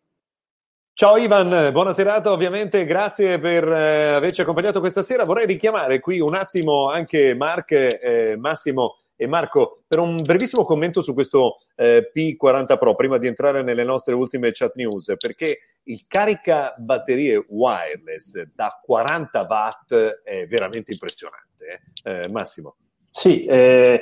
Ciao 0.93 1.15
Ivan, 1.15 1.71
buona 1.71 1.93
serata 1.93 2.31
ovviamente, 2.31 2.83
grazie 2.83 3.39
per 3.39 3.65
eh, 3.71 4.13
averci 4.15 4.41
accompagnato 4.41 4.81
questa 4.81 5.01
sera. 5.01 5.23
Vorrei 5.23 5.45
richiamare 5.45 6.01
qui 6.01 6.19
un 6.19 6.35
attimo 6.35 6.89
anche 6.89 7.33
Mark, 7.35 7.71
eh, 7.71 8.35
Massimo 8.37 8.97
e 9.21 9.27
Marco 9.27 9.79
per 9.85 9.99
un 9.99 10.15
brevissimo 10.15 10.63
commento 10.63 11.01
su 11.01 11.13
questo 11.13 11.55
eh, 11.75 12.09
P40 12.15 12.77
Pro 12.77 12.95
prima 12.95 13.17
di 13.17 13.27
entrare 13.27 13.61
nelle 13.63 13.83
nostre 13.83 14.13
ultime 14.13 14.51
chat 14.53 14.75
news, 14.75 15.13
perché 15.17 15.59
il 15.83 16.05
carica 16.07 16.73
batterie 16.77 17.43
wireless 17.49 18.43
da 18.55 18.79
40 18.81 19.45
watt 19.49 19.93
è 20.23 20.47
veramente 20.47 20.93
impressionante. 20.93 21.81
Eh? 22.01 22.21
Eh, 22.23 22.29
Massimo. 22.29 22.77
Sì, 23.11 23.43
eh, 23.43 24.01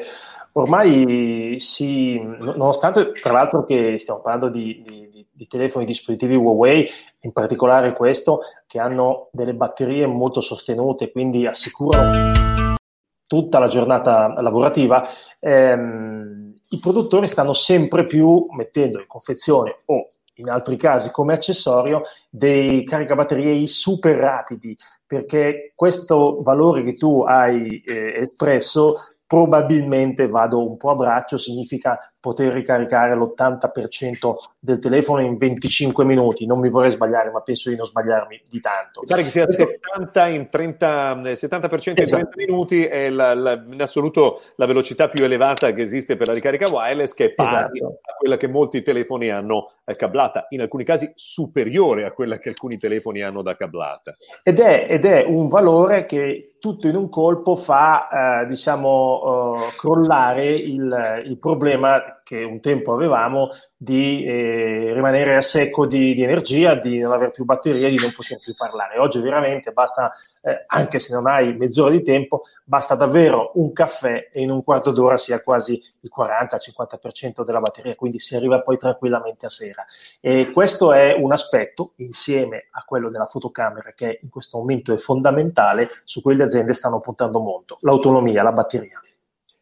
ormai 0.52 1.56
si, 1.58 2.20
nonostante 2.20 3.14
tra 3.14 3.32
l'altro 3.32 3.64
che 3.64 3.98
stiamo 3.98 4.22
parlando 4.22 4.50
di, 4.50 4.84
di, 4.86 5.28
di, 5.32 5.48
telefoni, 5.48 5.86
dispositivi 5.86 6.36
Huawei, 6.36 6.88
in 7.22 7.32
particolare 7.32 7.94
questo, 7.94 8.42
che 8.68 8.80
hanno 8.80 9.30
delle 9.32 9.56
batterie 9.56 10.06
molto 10.06 10.42
sostenute, 10.42 11.12
quindi 11.12 11.48
assicurano 11.48 12.57
tutta 13.28 13.60
la 13.60 13.68
giornata 13.68 14.34
lavorativa, 14.42 15.08
ehm, 15.40 16.54
i 16.70 16.80
produttori 16.80 17.28
stanno 17.28 17.54
sempre 17.54 18.06
più 18.06 18.48
mettendo 18.52 19.00
in 19.00 19.08
confezione 19.08 19.78
o 19.86 20.10
in 20.36 20.50
altri 20.50 20.76
casi 20.76 21.12
come 21.12 21.34
accessorio 21.34 22.02
dei 22.30 22.84
caricabatterie 22.84 23.66
super 23.68 24.16
rapidi 24.16 24.76
perché 25.06 25.72
questo 25.76 26.38
valore 26.42 26.84
che 26.84 26.94
tu 26.94 27.24
hai 27.24 27.82
eh, 27.86 28.20
espresso 28.20 28.96
probabilmente 29.26 30.28
vado 30.28 30.66
un 30.66 30.78
po' 30.78 30.92
a 30.92 30.96
braccio, 30.96 31.38
significa 31.38 31.98
poter 32.20 32.54
ricaricare 32.54 33.16
l'80% 33.16 34.34
del 34.60 34.80
telefono 34.80 35.22
in 35.22 35.38
25 35.38 36.04
minuti. 36.04 36.46
Non 36.46 36.60
mi 36.60 36.70
vorrei 36.70 36.90
sbagliare, 36.90 37.32
ma 37.32 37.42
penso 37.42 37.70
di 37.70 37.76
non 37.76 37.86
sbagliarmi 37.86 38.42
di 38.48 38.60
tanto. 38.60 39.02
Mi 39.02 39.08
pare 39.08 39.24
che 39.24 39.30
sia 39.30 39.44
Questo... 39.44 39.66
70, 39.66 40.28
in 40.28 40.50
30, 40.50 41.14
70% 41.22 41.22
in 41.22 42.02
esatto. 42.02 42.30
30 42.30 42.30
minuti 42.36 42.86
è 42.86 43.10
la, 43.10 43.34
la, 43.34 43.54
in 43.54 43.82
assoluto 43.82 44.42
la 44.56 44.66
velocità 44.66 45.08
più 45.08 45.24
elevata 45.24 45.72
che 45.74 45.82
esiste 45.82 46.18
per 46.18 46.28
la 46.28 46.34
ricarica 46.34 46.70
wireless, 46.72 47.14
che 47.14 47.26
è 47.26 47.34
pari 47.34 47.78
esatto. 47.78 48.00
a 48.02 48.16
quella 48.18 48.38
che 48.38 48.48
molti 48.48 48.82
telefoni 48.82 49.30
hanno 49.30 49.72
eh, 49.86 49.96
cablata, 49.96 50.48
in 50.50 50.62
alcuni 50.62 50.84
casi 50.84 51.12
superiore 51.16 52.06
a 52.06 52.12
quella 52.12 52.38
che 52.38 52.50
alcuni 52.50 52.78
telefoni 52.78 53.22
hanno 53.22 53.42
da 53.42 53.56
cablata. 53.56 54.16
Ed 54.44 54.60
è, 54.60 54.88
ed 54.90 55.06
è 55.06 55.24
un 55.28 55.48
valore 55.48 56.06
che 56.06 56.54
tutto 56.60 56.88
in 56.88 56.96
un 56.96 57.10
colpo 57.10 57.56
fa, 57.56 58.42
eh, 58.42 58.48
diciamo, 58.48 59.54
uh, 59.54 59.58
crollare 59.78 60.48
il, 60.48 61.24
il, 61.26 61.38
problema 61.38 62.17
che 62.24 62.44
un 62.44 62.60
tempo 62.60 62.94
avevamo 62.94 63.50
di 63.76 64.26
eh, 64.26 64.92
rimanere 64.94 65.36
a 65.36 65.42
secco 65.42 65.86
di, 65.86 66.14
di, 66.14 66.24
energia, 66.24 66.76
di 66.76 67.00
non 67.00 67.14
avere 67.14 67.32
più 67.32 67.46
batteria, 67.46 67.90
di 67.90 67.98
non 67.98 68.12
poter 68.14 68.40
più 68.40 68.54
parlare. 68.56 68.98
Oggi 68.98 69.20
veramente 69.20 69.72
basta, 69.72 70.12
eh, 70.42 70.64
anche 70.68 71.00
se 71.00 71.14
non 71.14 71.28
hai 71.28 71.56
mezz'ora 71.56 71.92
di 71.92 72.02
tempo, 72.02 72.42
basta 72.64 72.96
davvero 72.96 73.52
un 73.56 73.72
caffè 73.72 74.30
e 74.32 74.42
in 74.42 74.52
un 74.52 74.64
quarto 74.64 74.92
d'ora 74.92 75.18
si 75.18 75.34
ha 75.34 75.42
quasi 75.42 75.82
il 76.02 76.12
40-50% 76.16 77.44
della 77.44 77.60
batteria, 77.60 77.96
quindi 77.96 78.20
si 78.20 78.36
arriva 78.36 78.62
poi 78.62 78.78
tranquillamente 78.78 79.46
a 79.46 79.50
sera. 79.50 79.86
E 80.20 80.52
questo 80.52 80.94
è 80.94 81.14
un 81.14 81.32
aspetto, 81.32 81.94
insieme 81.98 82.68
a 82.72 82.84
quello 82.84 83.10
della 83.10 83.26
fotocamera, 83.26 83.92
che 83.94 84.20
in 84.22 84.30
questo 84.30 84.58
momento 84.58 84.94
è 84.94 84.98
fondamentale, 84.98 85.88
su 86.04 86.22
cui 86.22 86.36
le 86.36 86.44
aziende 86.44 86.74
stanno 86.74 87.00
puntando 87.00 87.40
molto, 87.40 87.78
l'autonomia, 87.82 88.44
la 88.44 88.52
batteria. 88.54 89.02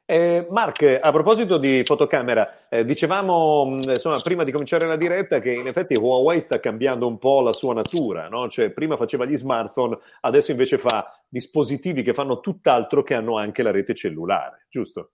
Eh, 0.07 0.45
Mark, 0.51 0.99
a 1.01 1.11
proposito 1.11 1.57
di 1.57 1.81
fotocamera, 1.83 2.69
eh, 2.69 2.85
dicevamo 2.85 3.65
mm, 3.65 3.81
insomma, 3.89 4.19
prima 4.19 4.43
di 4.43 4.51
cominciare 4.51 4.85
la 4.85 4.97
diretta 4.97 5.39
che 5.39 5.51
in 5.51 5.65
effetti 5.65 5.95
Huawei 5.95 6.39
sta 6.39 6.59
cambiando 6.59 7.07
un 7.07 7.17
po' 7.17 7.41
la 7.41 7.53
sua 7.53 7.73
natura, 7.73 8.27
no? 8.29 8.47
cioè, 8.47 8.69
prima 8.69 8.97
faceva 8.97 9.25
gli 9.25 9.35
smartphone, 9.35 9.97
adesso 10.21 10.51
invece 10.51 10.77
fa 10.77 11.07
dispositivi 11.27 12.03
che 12.03 12.13
fanno 12.13 12.39
tutt'altro 12.39 13.01
che 13.01 13.15
hanno 13.15 13.39
anche 13.39 13.63
la 13.63 13.71
rete 13.71 13.95
cellulare, 13.95 14.67
giusto? 14.69 15.09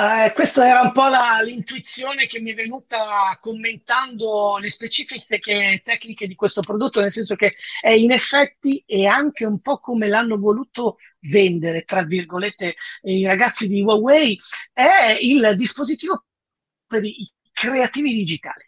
Eh, 0.00 0.32
questa 0.32 0.64
era 0.64 0.80
un 0.82 0.92
po' 0.92 1.08
la, 1.08 1.40
l'intuizione 1.42 2.26
che 2.26 2.38
mi 2.40 2.52
è 2.52 2.54
venuta 2.54 3.36
commentando 3.40 4.56
le 4.58 4.70
specifiche 4.70 5.40
tecniche 5.82 6.28
di 6.28 6.36
questo 6.36 6.60
prodotto, 6.60 7.00
nel 7.00 7.10
senso 7.10 7.34
che 7.34 7.54
è 7.80 7.90
in 7.90 8.12
effetti 8.12 8.80
è 8.86 9.06
anche 9.06 9.44
un 9.44 9.60
po' 9.60 9.78
come 9.78 10.06
l'hanno 10.06 10.36
voluto 10.36 10.98
vendere, 11.22 11.82
tra 11.82 12.04
virgolette, 12.04 12.76
i 13.02 13.26
ragazzi 13.26 13.66
di 13.66 13.82
Huawei, 13.82 14.38
è 14.72 15.18
il 15.20 15.54
dispositivo 15.56 16.26
per 16.86 17.02
i 17.02 17.32
creativi 17.52 18.14
digitali. 18.14 18.67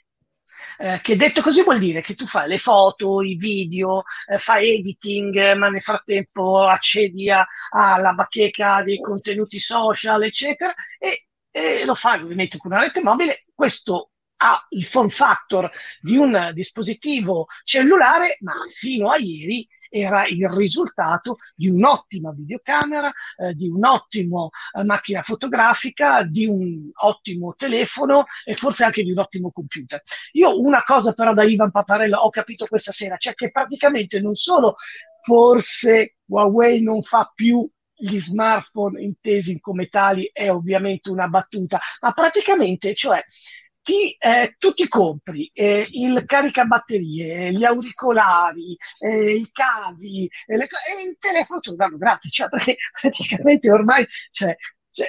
Eh, 0.79 1.01
che 1.03 1.17
detto 1.17 1.43
così 1.43 1.63
vuol 1.63 1.79
dire 1.79 2.01
che 2.01 2.15
tu 2.15 2.27
fai 2.27 2.49
le 2.49 2.59
foto, 2.59 3.23
i 3.23 3.35
video, 3.35 4.03
eh, 4.27 4.39
fai 4.39 4.79
editing, 4.79 5.55
ma 5.57 5.69
nel 5.69 5.83
frattempo 5.83 6.67
accedi 6.67 7.31
alla 7.31 8.13
bacheca 8.15 8.83
dei 8.83 9.01
contenuti 9.01 9.59
social, 9.59 10.23
eccetera, 10.23 10.75
e, 10.99 11.27
e 11.51 11.85
lo 11.85 11.95
fai 11.95 12.23
ovviamente 12.23 12.57
con 12.59 12.73
una 12.73 12.81
rete 12.81 13.03
mobile. 13.03 13.45
Questo 13.55 14.11
ha 14.43 14.67
il 14.71 14.85
form 14.85 15.09
factor 15.09 15.71
di 16.01 16.17
un 16.17 16.51
dispositivo 16.55 17.47
cellulare, 17.63 18.39
ma 18.41 18.55
fino 18.67 19.11
a 19.11 19.19
ieri 19.19 19.67
era 19.91 20.27
il 20.27 20.49
risultato 20.49 21.37
di 21.55 21.69
un'ottima 21.69 22.33
videocamera, 22.33 23.13
eh, 23.37 23.55
di 23.55 23.69
un'ottima 23.69 24.49
eh, 24.79 24.85
macchina 24.85 25.23
fotografica, 25.23 26.23
di 26.23 26.47
un 26.47 26.89
ottimo 27.03 27.55
telefono 27.55 28.25
e 28.45 28.55
forse 28.55 28.85
anche 28.85 29.03
di 29.03 29.11
un 29.11 29.19
ottimo 29.19 29.51
computer. 29.51 30.01
Io 30.33 30.59
una 30.61 30.83
cosa 30.83 31.13
però 31.13 31.35
da 31.35 31.43
Ivan 31.43 31.71
Paparella 31.71 32.23
ho 32.25 32.31
capito 32.31 32.67
questa 32.67 32.93
sera, 32.93 33.17
cioè 33.17 33.35
che 33.35 33.51
praticamente 33.51 34.21
non 34.21 34.35
solo 34.35 34.77
forse 35.23 36.17
Huawei 36.27 36.81
non 36.83 37.03
fa 37.03 37.31
più 37.35 37.69
gli 38.01 38.19
smartphone 38.19 39.03
intesi 39.03 39.61
come 39.61 39.89
tali 39.89 40.31
è 40.33 40.51
ovviamente 40.51 41.11
una 41.11 41.29
battuta, 41.29 41.79
ma 42.01 42.13
praticamente, 42.13 42.95
cioè, 42.95 43.23
ti, 43.91 44.17
eh, 44.21 44.55
tu 44.57 44.73
ti 44.73 44.87
compri 44.87 45.51
eh, 45.53 45.85
il 45.91 46.23
caricabatterie, 46.25 47.53
gli 47.53 47.65
auricolari, 47.65 48.77
eh, 49.01 49.35
i 49.35 49.51
cavi 49.51 50.31
e, 50.47 50.57
le, 50.57 50.65
e, 50.65 51.09
il 51.09 51.17
telefono 51.19 51.59
te 51.59 51.71
lo 51.71 51.77
danno 51.77 51.97
gratis, 51.97 52.33
cioè, 52.33 52.49
perché 52.49 52.77
praticamente 53.01 53.69
ormai 53.69 54.07
cioè, 54.31 54.55
cioè, 54.93 55.09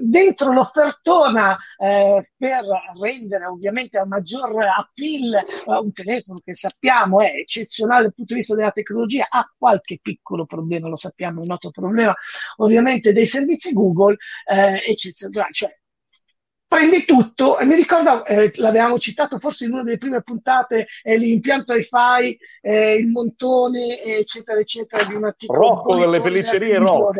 dentro 0.00 0.52
l'offertona 0.52 1.56
eh, 1.78 2.30
per 2.36 2.64
rendere 3.00 3.46
ovviamente 3.46 3.96
a 3.98 4.06
maggior 4.06 4.56
appeal 4.76 5.34
eh, 5.34 5.44
un 5.66 5.92
telefono 5.92 6.40
che 6.44 6.54
sappiamo 6.54 7.20
è 7.20 7.32
eccezionale 7.36 8.02
dal 8.02 8.14
punto 8.14 8.34
di 8.34 8.40
vista 8.40 8.56
della 8.56 8.72
tecnologia, 8.72 9.28
ha 9.30 9.48
qualche 9.56 10.00
piccolo 10.02 10.46
problema, 10.46 10.88
lo 10.88 10.96
sappiamo, 10.96 11.42
un 11.42 11.46
noto 11.46 11.70
problema 11.70 12.12
ovviamente 12.56 13.12
dei 13.12 13.26
servizi 13.26 13.72
Google, 13.72 14.16
eh, 14.50 14.82
eccezionale, 14.84 15.52
cioè 15.52 15.70
prendi 16.68 17.04
tutto, 17.04 17.58
e 17.58 17.64
mi 17.64 17.74
ricordo, 17.76 18.24
eh, 18.24 18.50
l'avevamo 18.56 18.98
citato 18.98 19.38
forse 19.38 19.66
in 19.66 19.72
una 19.72 19.82
delle 19.82 19.98
prime 19.98 20.22
puntate, 20.22 20.86
eh, 21.02 21.16
l'impianto 21.16 21.74
hi-fi, 21.74 22.36
eh, 22.60 22.94
il 22.94 23.06
montone, 23.08 24.02
eccetera, 24.02 24.58
eccetera, 24.58 25.04
di 25.04 25.14
un 25.14 25.24
articolo. 25.24 25.58
Rocco 25.58 25.96
delle 25.96 26.20
pelliccerie 26.20 26.76
Rox. 26.78 27.16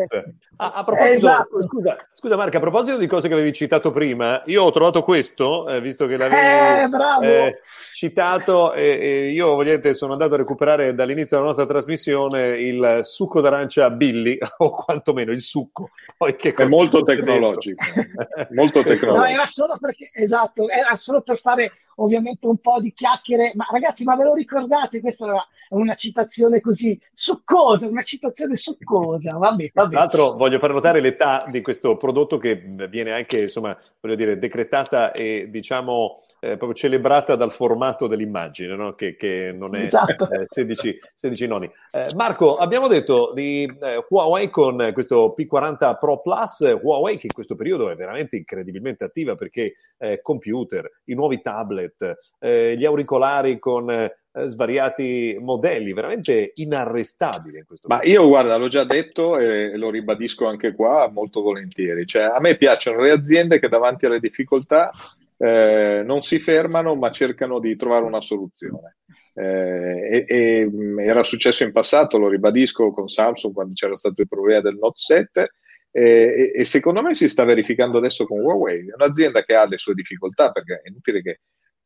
Ah, 0.59 0.73
a 0.73 0.83
proposito, 0.83 1.13
esatto. 1.13 1.63
scusa, 1.63 1.97
scusa 2.13 2.35
Marca, 2.35 2.57
a 2.57 2.61
proposito 2.61 2.97
di 2.97 3.05
cose 3.05 3.27
che 3.27 3.35
avevi 3.35 3.53
citato 3.53 3.91
prima, 3.91 4.41
io 4.45 4.63
ho 4.63 4.71
trovato 4.71 5.03
questo, 5.03 5.67
eh, 5.67 5.79
visto 5.81 6.07
che 6.07 6.17
l'avevi 6.17 7.25
eh, 7.25 7.59
citato, 7.93 8.73
e, 8.73 9.29
io 9.29 9.53
vogliate, 9.53 9.93
sono 9.93 10.13
andato 10.13 10.33
a 10.33 10.37
recuperare 10.37 10.95
dall'inizio 10.95 11.37
della 11.37 11.49
nostra 11.49 11.67
trasmissione 11.67 12.57
il 12.59 13.01
succo 13.03 13.39
d'arancia 13.39 13.91
Billy, 13.91 14.37
o 14.57 14.71
quantomeno 14.71 15.31
il 15.31 15.41
succo. 15.41 15.89
Poi 16.17 16.35
che 16.35 16.55
È 16.55 16.65
molto 16.65 17.03
tecnologico. 17.03 17.83
molto 18.49 18.81
tecnologico. 18.81 19.25
No, 19.25 19.31
era 19.31 19.45
solo 19.45 19.77
perché, 19.79 20.09
esatto, 20.11 20.67
era 20.69 20.95
solo 20.95 21.21
per 21.21 21.37
fare 21.37 21.71
ovviamente 21.97 22.47
un 22.47 22.57
po' 22.57 22.79
di 22.79 22.91
chiacchiere, 22.93 23.51
ma 23.53 23.67
ragazzi, 23.69 24.03
ma 24.03 24.15
ve 24.15 24.23
lo 24.23 24.33
ricordate? 24.33 25.01
Questa 25.01 25.27
è 25.27 25.75
una 25.75 25.93
citazione 25.93 26.61
così 26.61 26.99
succosa, 27.13 27.87
una 27.87 28.01
citazione 28.01 28.55
succosa, 28.55 29.37
vabbè, 29.37 29.69
vabbè. 29.71 29.89
Tra 29.91 29.99
l'altro 29.99 30.46
voglio 30.47 30.59
far 30.59 30.71
notare 30.71 31.01
l'età 31.01 31.43
di 31.51 31.61
questo 31.61 31.97
prodotto 31.97 32.37
che 32.37 32.55
viene 32.89 33.11
anche, 33.11 33.41
insomma, 33.41 33.77
voglio 33.99 34.15
dire, 34.15 34.39
decretata 34.39 35.11
e 35.11 35.47
diciamo 35.49 36.23
eh, 36.39 36.55
proprio 36.55 36.73
celebrata 36.73 37.35
dal 37.35 37.51
formato 37.51 38.07
dell'immagine, 38.07 38.75
no? 38.75 38.93
che, 38.93 39.17
che, 39.17 39.51
non 39.51 39.75
è 39.75 39.81
esatto. 39.81 40.29
eh, 40.31 40.45
16, 40.45 40.99
16 41.13 41.47
noni. 41.47 41.69
Eh, 41.91 42.07
Marco, 42.15 42.55
abbiamo 42.55 42.87
detto 42.87 43.33
di 43.33 43.63
eh, 43.63 44.05
Huawei 44.07 44.49
con 44.49 44.91
questo 44.93 45.35
P40 45.37 45.97
Pro 45.99 46.21
Plus, 46.21 46.77
Huawei 46.81 47.17
che 47.17 47.27
in 47.27 47.33
questo 47.33 47.55
periodo 47.55 47.89
è 47.89 47.95
veramente 47.95 48.37
incredibilmente 48.37 49.03
attiva 49.03 49.35
perché 49.35 49.73
eh, 49.97 50.21
computer, 50.21 50.89
i 51.05 51.13
nuovi 51.13 51.41
tablet, 51.41 52.19
eh, 52.39 52.75
gli 52.77 52.85
auricolari 52.85 53.59
con 53.59 54.09
svariati 54.45 55.37
modelli, 55.39 55.93
veramente 55.93 56.51
inarrestabile 56.55 57.59
in 57.59 57.65
questo 57.65 57.87
Ma 57.87 57.95
momento. 57.95 58.19
io 58.19 58.27
guarda, 58.27 58.57
l'ho 58.57 58.67
già 58.67 58.83
detto 58.83 59.37
e 59.37 59.75
lo 59.77 59.89
ribadisco 59.89 60.45
anche 60.45 60.73
qua 60.73 61.09
molto 61.11 61.41
volentieri, 61.41 62.05
cioè 62.05 62.23
a 62.23 62.39
me 62.39 62.55
piacciono 62.55 63.01
le 63.01 63.11
aziende 63.11 63.59
che 63.59 63.67
davanti 63.67 64.05
alle 64.05 64.19
difficoltà 64.19 64.91
eh, 65.37 66.01
non 66.05 66.21
si 66.21 66.39
fermano 66.39 66.95
ma 66.95 67.11
cercano 67.11 67.59
di 67.59 67.75
trovare 67.75 68.05
una 68.05 68.21
soluzione. 68.21 68.97
Eh, 69.33 70.25
e, 70.25 70.25
e, 70.27 70.71
era 70.97 71.23
successo 71.23 71.63
in 71.63 71.71
passato, 71.71 72.17
lo 72.17 72.27
ribadisco, 72.27 72.91
con 72.91 73.07
Samsung 73.07 73.53
quando 73.53 73.73
c'era 73.73 73.95
stato 73.95 74.21
il 74.21 74.27
problema 74.27 74.61
del 74.61 74.77
Note 74.79 74.99
7 74.99 75.51
e, 75.91 76.51
e, 76.55 76.65
secondo 76.65 77.01
me 77.01 77.13
si 77.13 77.29
sta 77.29 77.43
verificando 77.43 77.97
adesso 77.97 78.25
con 78.25 78.39
Huawei. 78.39 78.87
Un'azienda 78.95 79.43
che 79.43 79.55
ha 79.55 79.67
le 79.67 79.77
sue 79.77 79.93
difficoltà 79.93 80.51
perché 80.51 80.81
è 80.83 80.89
inutile 80.89 81.21
che, 81.21 81.39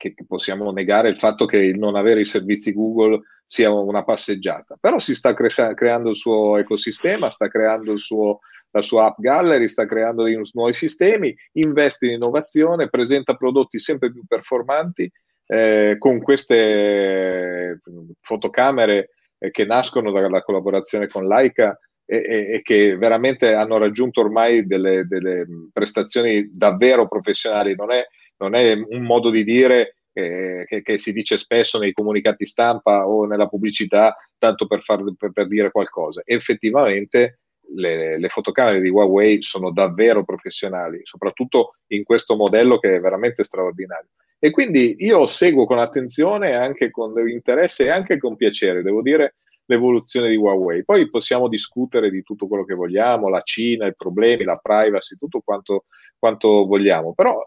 che, 0.09 0.25
possiamo 0.25 0.71
negare 0.71 1.09
il 1.09 1.19
fatto 1.19 1.45
che 1.45 1.57
il 1.57 1.77
non 1.77 1.95
avere 1.95 2.21
i 2.21 2.25
servizi 2.25 2.73
Google 2.73 3.21
sia 3.45 3.71
una 3.71 4.03
passeggiata, 4.03 4.77
però 4.79 4.97
si 4.97 5.13
sta 5.13 5.33
cre- 5.33 5.73
creando 5.75 6.09
il 6.09 6.15
suo 6.15 6.57
ecosistema, 6.57 7.29
sta 7.29 7.47
creando 7.47 7.95
suo 7.97 8.39
la 8.73 8.81
sua 8.81 9.07
app 9.07 9.19
gallery, 9.19 9.67
sta 9.67 9.85
creando 9.85 10.23
nuovi 10.53 10.73
sistemi, 10.73 11.35
investe 11.53 12.05
in 12.05 12.13
innovazione, 12.13 12.89
presenta 12.89 13.35
prodotti 13.35 13.79
sempre 13.79 14.11
più 14.13 14.23
performanti 14.25 15.11
eh, 15.47 15.97
con 15.97 16.21
queste 16.21 17.81
fotocamere 18.21 19.09
eh, 19.37 19.51
che 19.51 19.65
nascono 19.65 20.09
dalla 20.11 20.41
collaborazione 20.41 21.07
con 21.07 21.27
Leica 21.27 21.77
e, 22.05 22.15
e, 22.17 22.53
e, 22.53 22.61
che 22.61 22.95
veramente 22.95 23.53
hanno 23.53 23.77
raggiunto 23.77 24.21
ormai 24.21 24.65
delle, 24.65 25.05
delle 25.05 25.45
prestazioni 25.73 26.49
davvero 26.49 27.09
professionali. 27.09 27.75
Non 27.75 27.91
è, 27.91 28.05
non 28.41 28.55
è 28.55 28.73
un 28.73 29.03
modo 29.03 29.29
di 29.29 29.43
dire 29.43 29.97
eh, 30.13 30.65
che, 30.67 30.81
che, 30.81 30.97
si 30.97 31.13
dice 31.13 31.37
spesso 31.37 31.77
nei 31.77 31.93
comunicati 31.93 32.45
stampa 32.45 33.07
o 33.07 33.25
nella 33.25 33.47
pubblicità, 33.47 34.17
tanto 34.37 34.67
per, 34.67 34.81
far, 34.81 35.03
per, 35.17 35.31
per 35.31 35.47
dire 35.47 35.71
qualcosa. 35.71 36.21
Effettivamente 36.25 37.39
le, 37.75 38.17
le, 38.17 38.29
fotocamere 38.29 38.81
di 38.81 38.89
Huawei 38.89 39.41
sono 39.41 39.71
davvero 39.71 40.23
professionali, 40.23 41.01
soprattutto 41.03 41.75
in 41.87 42.03
questo 42.03 42.35
modello 42.35 42.79
che 42.79 42.95
è 42.95 42.99
veramente 42.99 43.43
straordinario. 43.43 44.09
E 44.39 44.49
quindi 44.49 44.95
io 44.99 45.27
seguo 45.27 45.65
con 45.65 45.79
attenzione, 45.79 46.55
anche 46.55 46.89
con 46.89 47.13
interesse 47.29 47.85
e 47.85 47.89
anche 47.89 48.17
con 48.17 48.35
piacere, 48.35 48.81
devo 48.81 49.01
dire, 49.03 49.35
l'evoluzione 49.65 50.29
di 50.29 50.35
Huawei. 50.35 50.83
Poi 50.83 51.09
possiamo 51.09 51.47
discutere 51.47 52.09
di 52.09 52.23
tutto 52.23 52.47
quello 52.47 52.65
che 52.65 52.73
vogliamo, 52.73 53.29
la 53.29 53.41
Cina, 53.41 53.85
i 53.85 53.95
problemi, 53.95 54.43
la 54.43 54.59
privacy, 54.61 55.15
tutto 55.15 55.41
quanto, 55.45 55.85
quanto 56.17 56.65
vogliamo, 56.65 57.13
però 57.13 57.39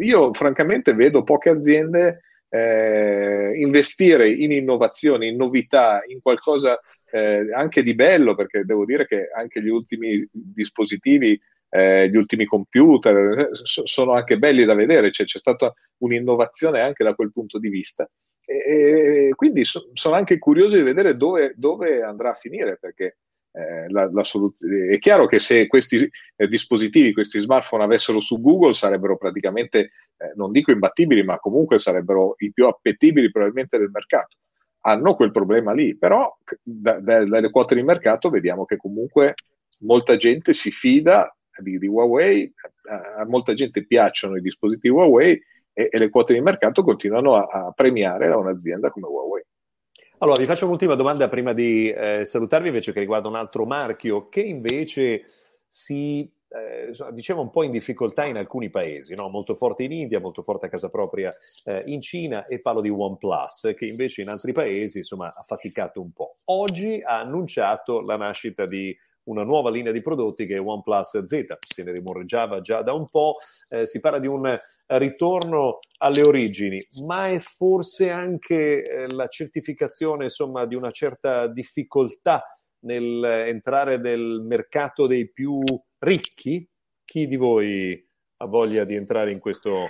io 0.00 0.32
francamente 0.32 0.94
vedo 0.94 1.22
poche 1.22 1.50
aziende 1.50 2.20
eh, 2.50 3.52
investire 3.54 4.28
in 4.28 4.50
innovazione, 4.52 5.26
in 5.26 5.36
novità, 5.36 6.02
in 6.06 6.20
qualcosa 6.20 6.78
eh, 7.12 7.52
anche 7.54 7.82
di 7.82 7.94
bello, 7.94 8.34
perché 8.34 8.64
devo 8.64 8.84
dire 8.84 9.06
che 9.06 9.30
anche 9.34 9.62
gli 9.62 9.68
ultimi 9.68 10.26
dispositivi, 10.30 11.40
eh, 11.68 12.08
gli 12.08 12.16
ultimi 12.16 12.44
computer 12.44 13.38
eh, 13.38 13.48
so, 13.52 13.86
sono 13.86 14.12
anche 14.12 14.38
belli 14.38 14.64
da 14.64 14.74
vedere, 14.74 15.12
cioè, 15.12 15.26
c'è 15.26 15.38
stata 15.38 15.72
un'innovazione 15.98 16.80
anche 16.80 17.04
da 17.04 17.14
quel 17.14 17.32
punto 17.32 17.58
di 17.58 17.68
vista. 17.68 18.08
E, 18.44 19.28
e 19.28 19.34
quindi 19.36 19.64
so, 19.64 19.90
sono 19.92 20.16
anche 20.16 20.38
curioso 20.38 20.76
di 20.76 20.82
vedere 20.82 21.16
dove, 21.16 21.54
dove 21.56 22.02
andrà 22.02 22.30
a 22.30 22.34
finire, 22.34 22.78
perché 22.80 23.18
eh, 23.52 23.88
la, 23.88 24.10
la 24.12 24.24
soluz- 24.24 24.64
è 24.64 24.98
chiaro 24.98 25.26
che 25.26 25.38
se 25.38 25.66
questi 25.66 26.08
eh, 26.36 26.48
dispositivi, 26.48 27.12
questi 27.12 27.40
smartphone 27.40 27.84
avessero 27.84 28.20
su 28.20 28.40
Google 28.40 28.72
sarebbero 28.72 29.16
praticamente, 29.16 29.78
eh, 30.16 30.32
non 30.36 30.52
dico 30.52 30.70
imbattibili, 30.70 31.22
ma 31.22 31.38
comunque 31.38 31.78
sarebbero 31.78 32.34
i 32.38 32.52
più 32.52 32.66
appetibili 32.66 33.30
probabilmente 33.30 33.78
del 33.78 33.90
mercato 33.90 34.36
hanno 34.82 35.14
quel 35.14 35.30
problema 35.30 35.72
lì, 35.72 35.96
però 35.96 36.34
da, 36.62 36.98
da, 37.00 37.24
dalle 37.24 37.50
quote 37.50 37.74
di 37.74 37.82
mercato 37.82 38.30
vediamo 38.30 38.64
che 38.64 38.76
comunque 38.76 39.34
molta 39.80 40.16
gente 40.16 40.52
si 40.52 40.70
fida 40.70 41.34
di, 41.58 41.78
di 41.78 41.86
Huawei, 41.86 42.50
a, 42.88 43.20
a, 43.20 43.26
molta 43.26 43.52
gente 43.54 43.84
piacciono 43.84 44.36
i 44.36 44.40
dispositivi 44.40 44.94
Huawei 44.94 45.40
e, 45.72 45.88
e 45.90 45.98
le 45.98 46.08
quote 46.08 46.32
di 46.32 46.40
mercato 46.40 46.82
continuano 46.82 47.36
a, 47.36 47.66
a, 47.66 47.72
premiare 47.72 48.28
un'azienda 48.28 48.90
come 48.90 49.06
Huawei. 49.06 49.42
Allora, 50.22 50.38
vi 50.38 50.44
faccio 50.44 50.66
un'ultima 50.66 50.96
domanda 50.96 51.30
prima 51.30 51.54
di 51.54 51.88
eh, 51.88 52.26
salutarvi 52.26 52.68
invece 52.68 52.92
che 52.92 53.00
riguarda 53.00 53.28
un 53.28 53.36
altro 53.36 53.64
marchio 53.64 54.28
che 54.28 54.42
invece 54.42 55.24
si 55.66 56.30
eh, 56.46 56.92
diciamo 57.12 57.40
un 57.40 57.48
po' 57.48 57.62
in 57.62 57.70
difficoltà 57.70 58.26
in 58.26 58.36
alcuni 58.36 58.68
paesi, 58.68 59.14
no? 59.14 59.30
molto 59.30 59.54
forte 59.54 59.84
in 59.84 59.92
India, 59.92 60.20
molto 60.20 60.42
forte 60.42 60.66
a 60.66 60.68
casa 60.68 60.90
propria 60.90 61.32
eh, 61.64 61.84
in 61.86 62.02
Cina 62.02 62.44
e 62.44 62.60
parlo 62.60 62.82
di 62.82 62.90
OnePlus 62.90 63.72
che 63.74 63.86
invece 63.86 64.20
in 64.20 64.28
altri 64.28 64.52
paesi 64.52 64.98
insomma 64.98 65.32
ha 65.34 65.42
faticato 65.42 66.02
un 66.02 66.12
po'. 66.12 66.40
Oggi 66.46 67.00
ha 67.02 67.18
annunciato 67.18 68.02
la 68.02 68.18
nascita 68.18 68.66
di 68.66 68.94
una 69.30 69.44
nuova 69.44 69.70
linea 69.70 69.92
di 69.92 70.02
prodotti 70.02 70.46
che 70.46 70.56
è 70.56 70.60
OnePlus 70.60 71.22
Z, 71.22 71.58
se 71.60 71.82
ne 71.82 71.92
rimorreggiava 71.92 72.60
già 72.60 72.82
da 72.82 72.92
un 72.92 73.06
po', 73.06 73.36
eh, 73.68 73.86
si 73.86 74.00
parla 74.00 74.18
di 74.18 74.26
un 74.26 74.58
ritorno 74.86 75.78
alle 75.98 76.22
origini, 76.22 76.84
ma 77.06 77.28
è 77.28 77.38
forse 77.38 78.10
anche 78.10 78.82
eh, 78.82 79.12
la 79.12 79.28
certificazione 79.28 80.24
insomma 80.24 80.66
di 80.66 80.74
una 80.74 80.90
certa 80.90 81.46
difficoltà 81.46 82.44
nel 82.80 83.24
entrare 83.24 83.98
nel 83.98 84.42
mercato 84.44 85.06
dei 85.06 85.30
più 85.30 85.62
ricchi? 85.98 86.68
Chi 87.04 87.26
di 87.26 87.36
voi 87.36 88.08
ha 88.38 88.46
voglia 88.46 88.84
di 88.84 88.94
entrare 88.94 89.32
in 89.32 89.38
questo 89.38 89.88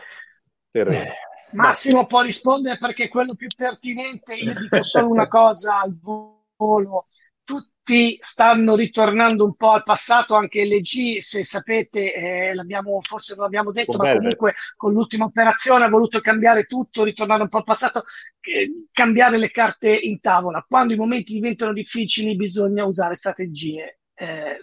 terreno? 0.70 1.02
Eh, 1.02 1.28
Massimo 1.52 2.06
può 2.06 2.20
rispondere 2.22 2.78
perché 2.78 3.04
è 3.04 3.08
quello 3.08 3.34
più 3.34 3.48
pertinente. 3.56 4.34
Io 4.34 4.54
dico 4.54 4.82
solo 4.82 5.08
una 5.08 5.28
cosa 5.28 5.80
al 5.80 5.98
volo 5.98 7.06
tutti 7.50 8.16
stanno 8.20 8.76
ritornando 8.76 9.44
un 9.44 9.56
po' 9.56 9.70
al 9.70 9.82
passato, 9.82 10.36
anche 10.36 10.64
LG, 10.64 11.18
se 11.18 11.42
sapete, 11.42 12.14
eh, 12.14 12.54
l'abbiamo, 12.54 13.00
forse 13.00 13.34
non 13.34 13.44
l'abbiamo 13.44 13.72
detto, 13.72 13.96
con 13.96 13.96
ma 13.96 14.12
Velvet. 14.12 14.36
comunque 14.36 14.54
con 14.76 14.92
l'ultima 14.92 15.24
operazione 15.24 15.84
ha 15.84 15.88
voluto 15.88 16.20
cambiare 16.20 16.66
tutto, 16.66 17.02
ritornare 17.02 17.42
un 17.42 17.48
po' 17.48 17.56
al 17.58 17.64
passato, 17.64 18.04
eh, 18.40 18.70
cambiare 18.92 19.36
le 19.38 19.50
carte 19.50 19.92
in 19.92 20.20
tavola. 20.20 20.64
Quando 20.68 20.92
i 20.92 20.96
momenti 20.96 21.32
diventano 21.32 21.72
difficili 21.72 22.36
bisogna 22.36 22.84
usare 22.84 23.14
strategie 23.14 23.98
eh, 24.14 24.60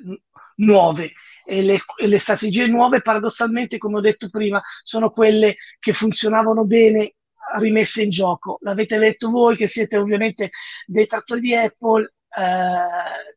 nuove 0.57 1.11
e 1.45 1.61
le, 1.61 1.79
le 2.05 2.19
strategie 2.19 2.67
nuove, 2.67 3.01
paradossalmente, 3.01 3.77
come 3.77 3.97
ho 3.97 4.01
detto 4.01 4.29
prima, 4.29 4.61
sono 4.83 5.11
quelle 5.11 5.55
che 5.79 5.91
funzionavano 5.91 6.63
bene 6.63 7.15
rimesse 7.59 8.03
in 8.03 8.09
gioco. 8.09 8.57
L'avete 8.61 8.97
detto 8.97 9.29
voi 9.29 9.55
che 9.55 9.67
siete 9.67 9.97
ovviamente 9.97 10.51
dei 10.85 11.05
trattori 11.05 11.41
di 11.41 11.55
Apple. 11.55 12.13
Eh, 12.37 13.35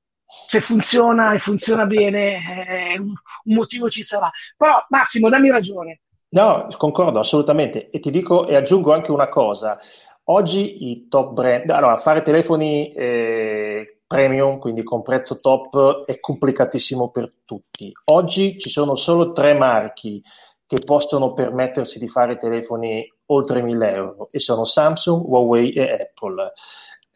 se 0.48 0.60
funziona 0.60 1.32
e 1.32 1.38
funziona 1.38 1.86
bene, 1.86 2.34
eh, 2.34 2.98
un, 2.98 3.14
motivo 3.54 3.88
ci 3.88 4.02
sarà. 4.02 4.30
Però 4.56 4.84
Massimo, 4.88 5.28
dammi 5.28 5.50
ragione. 5.50 6.02
No, 6.30 6.68
concordo 6.76 7.18
assolutamente. 7.18 7.90
E 7.90 7.98
ti 7.98 8.10
dico 8.10 8.46
e 8.46 8.54
aggiungo 8.54 8.92
anche 8.92 9.10
una 9.10 9.28
cosa. 9.28 9.78
Oggi 10.24 10.90
i 10.90 11.08
top 11.08 11.32
brand, 11.32 11.70
allora 11.70 11.96
fare 11.96 12.22
telefoni 12.22 12.92
eh, 12.92 14.00
premium, 14.06 14.58
quindi 14.58 14.84
con 14.84 15.02
prezzo 15.02 15.40
top, 15.40 16.04
è 16.04 16.20
complicatissimo 16.20 17.10
per 17.10 17.30
tutti. 17.44 17.92
Oggi 18.06 18.58
ci 18.58 18.68
sono 18.70 18.94
solo 18.94 19.32
tre 19.32 19.54
marchi 19.54 20.22
che 20.66 20.78
possono 20.84 21.32
permettersi 21.32 21.98
di 21.98 22.06
fare 22.06 22.36
telefoni 22.36 23.04
oltre 23.26 23.60
1000 23.60 23.92
euro 23.92 24.28
e 24.30 24.38
sono 24.38 24.64
Samsung, 24.64 25.24
Huawei 25.24 25.72
e 25.72 25.92
Apple. 25.92 26.52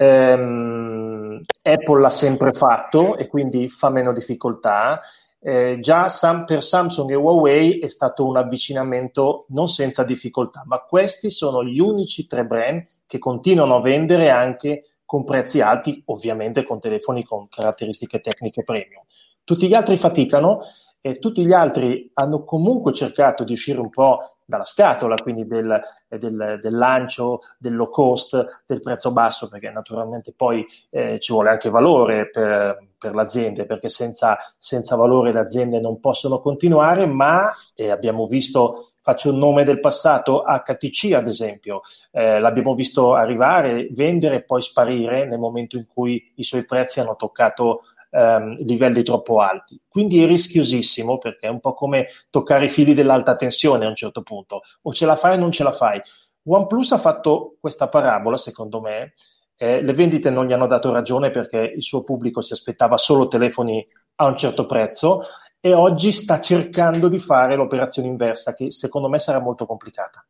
Um, 0.04 1.40
Apple 1.62 2.00
l'ha 2.00 2.10
sempre 2.10 2.52
fatto 2.52 3.16
e 3.16 3.26
quindi 3.26 3.68
fa 3.68 3.90
meno 3.90 4.12
difficoltà. 4.12 5.00
Eh, 5.40 5.78
già 5.80 6.08
Sam, 6.08 6.44
per 6.44 6.62
Samsung 6.62 7.10
e 7.10 7.14
Huawei 7.14 7.78
è 7.78 7.86
stato 7.86 8.26
un 8.26 8.36
avvicinamento 8.36 9.44
non 9.48 9.68
senza 9.68 10.04
difficoltà, 10.04 10.62
ma 10.66 10.80
questi 10.80 11.28
sono 11.30 11.62
gli 11.62 11.78
unici 11.80 12.26
tre 12.26 12.44
brand 12.46 12.82
che 13.06 13.18
continuano 13.18 13.76
a 13.76 13.80
vendere 13.80 14.30
anche 14.30 14.84
con 15.04 15.24
prezzi 15.24 15.60
alti, 15.60 16.02
ovviamente 16.06 16.64
con 16.64 16.80
telefoni 16.80 17.24
con 17.24 17.46
caratteristiche 17.48 18.20
tecniche 18.20 18.64
premium. 18.64 19.02
Tutti 19.44 19.66
gli 19.66 19.74
altri 19.74 19.98
faticano 19.98 20.60
e 21.00 21.18
tutti 21.18 21.44
gli 21.44 21.52
altri 21.52 22.10
hanno 22.14 22.44
comunque 22.44 22.94
cercato 22.94 23.44
di 23.44 23.52
uscire 23.52 23.78
un 23.78 23.90
po' 23.90 24.33
dalla 24.44 24.64
scatola, 24.64 25.16
quindi 25.16 25.46
del, 25.46 25.80
del, 26.08 26.58
del 26.60 26.76
lancio, 26.76 27.40
del 27.58 27.74
low 27.74 27.90
cost, 27.90 28.62
del 28.66 28.80
prezzo 28.80 29.12
basso, 29.12 29.48
perché 29.48 29.70
naturalmente 29.70 30.32
poi 30.36 30.66
eh, 30.90 31.18
ci 31.18 31.32
vuole 31.32 31.50
anche 31.50 31.70
valore 31.70 32.28
per, 32.28 32.78
per 32.98 33.14
l'azienda, 33.14 33.64
perché 33.64 33.88
senza, 33.88 34.36
senza, 34.58 34.96
valore 34.96 35.32
le 35.32 35.40
aziende 35.40 35.80
non 35.80 36.00
possono 36.00 36.40
continuare, 36.40 37.06
ma 37.06 37.52
eh, 37.74 37.90
abbiamo 37.90 38.26
visto, 38.26 38.92
faccio 39.00 39.30
un 39.30 39.38
nome 39.38 39.64
del 39.64 39.80
passato, 39.80 40.42
HTC 40.46 41.12
ad 41.12 41.26
esempio, 41.26 41.80
eh, 42.12 42.38
l'abbiamo 42.38 42.74
visto 42.74 43.14
arrivare, 43.14 43.88
vendere 43.90 44.36
e 44.36 44.42
poi 44.42 44.62
sparire 44.62 45.26
nel 45.26 45.38
momento 45.38 45.76
in 45.76 45.86
cui 45.86 46.32
i 46.36 46.44
suoi 46.44 46.64
prezzi 46.64 47.00
hanno 47.00 47.16
toccato 47.16 47.80
ehm, 48.14 48.64
livelli 48.64 49.02
troppo 49.02 49.40
alti. 49.40 49.80
Quindi 49.88 50.22
è 50.22 50.26
rischiosissimo 50.26 51.18
perché 51.18 51.46
è 51.46 51.50
un 51.50 51.60
po' 51.60 51.74
come 51.74 52.06
toccare 52.30 52.66
i 52.66 52.70
fili 52.70 52.94
dell'alta 52.94 53.34
tensione 53.34 53.84
a 53.84 53.88
un 53.88 53.96
certo 53.96 54.22
punto, 54.22 54.62
o 54.82 54.92
ce 54.92 55.06
la 55.06 55.16
fai 55.16 55.36
o 55.36 55.40
non 55.40 55.50
ce 55.50 55.64
la 55.64 55.72
fai. 55.72 56.00
OnePlus 56.46 56.92
ha 56.92 56.98
fatto 56.98 57.56
questa 57.58 57.88
parabola, 57.88 58.36
secondo 58.36 58.80
me, 58.80 59.14
eh, 59.56 59.82
le 59.82 59.92
vendite 59.92 60.30
non 60.30 60.46
gli 60.46 60.52
hanno 60.52 60.66
dato 60.66 60.92
ragione 60.92 61.30
perché 61.30 61.58
il 61.58 61.82
suo 61.82 62.04
pubblico 62.04 62.40
si 62.40 62.52
aspettava 62.52 62.96
solo 62.96 63.28
telefoni 63.28 63.84
a 64.16 64.26
un 64.26 64.36
certo 64.36 64.66
prezzo 64.66 65.22
e 65.60 65.72
oggi 65.72 66.12
sta 66.12 66.40
cercando 66.40 67.08
di 67.08 67.18
fare 67.18 67.56
l'operazione 67.56 68.08
inversa 68.08 68.52
che 68.52 68.70
secondo 68.70 69.08
me 69.08 69.18
sarà 69.18 69.40
molto 69.40 69.64
complicata. 69.64 70.26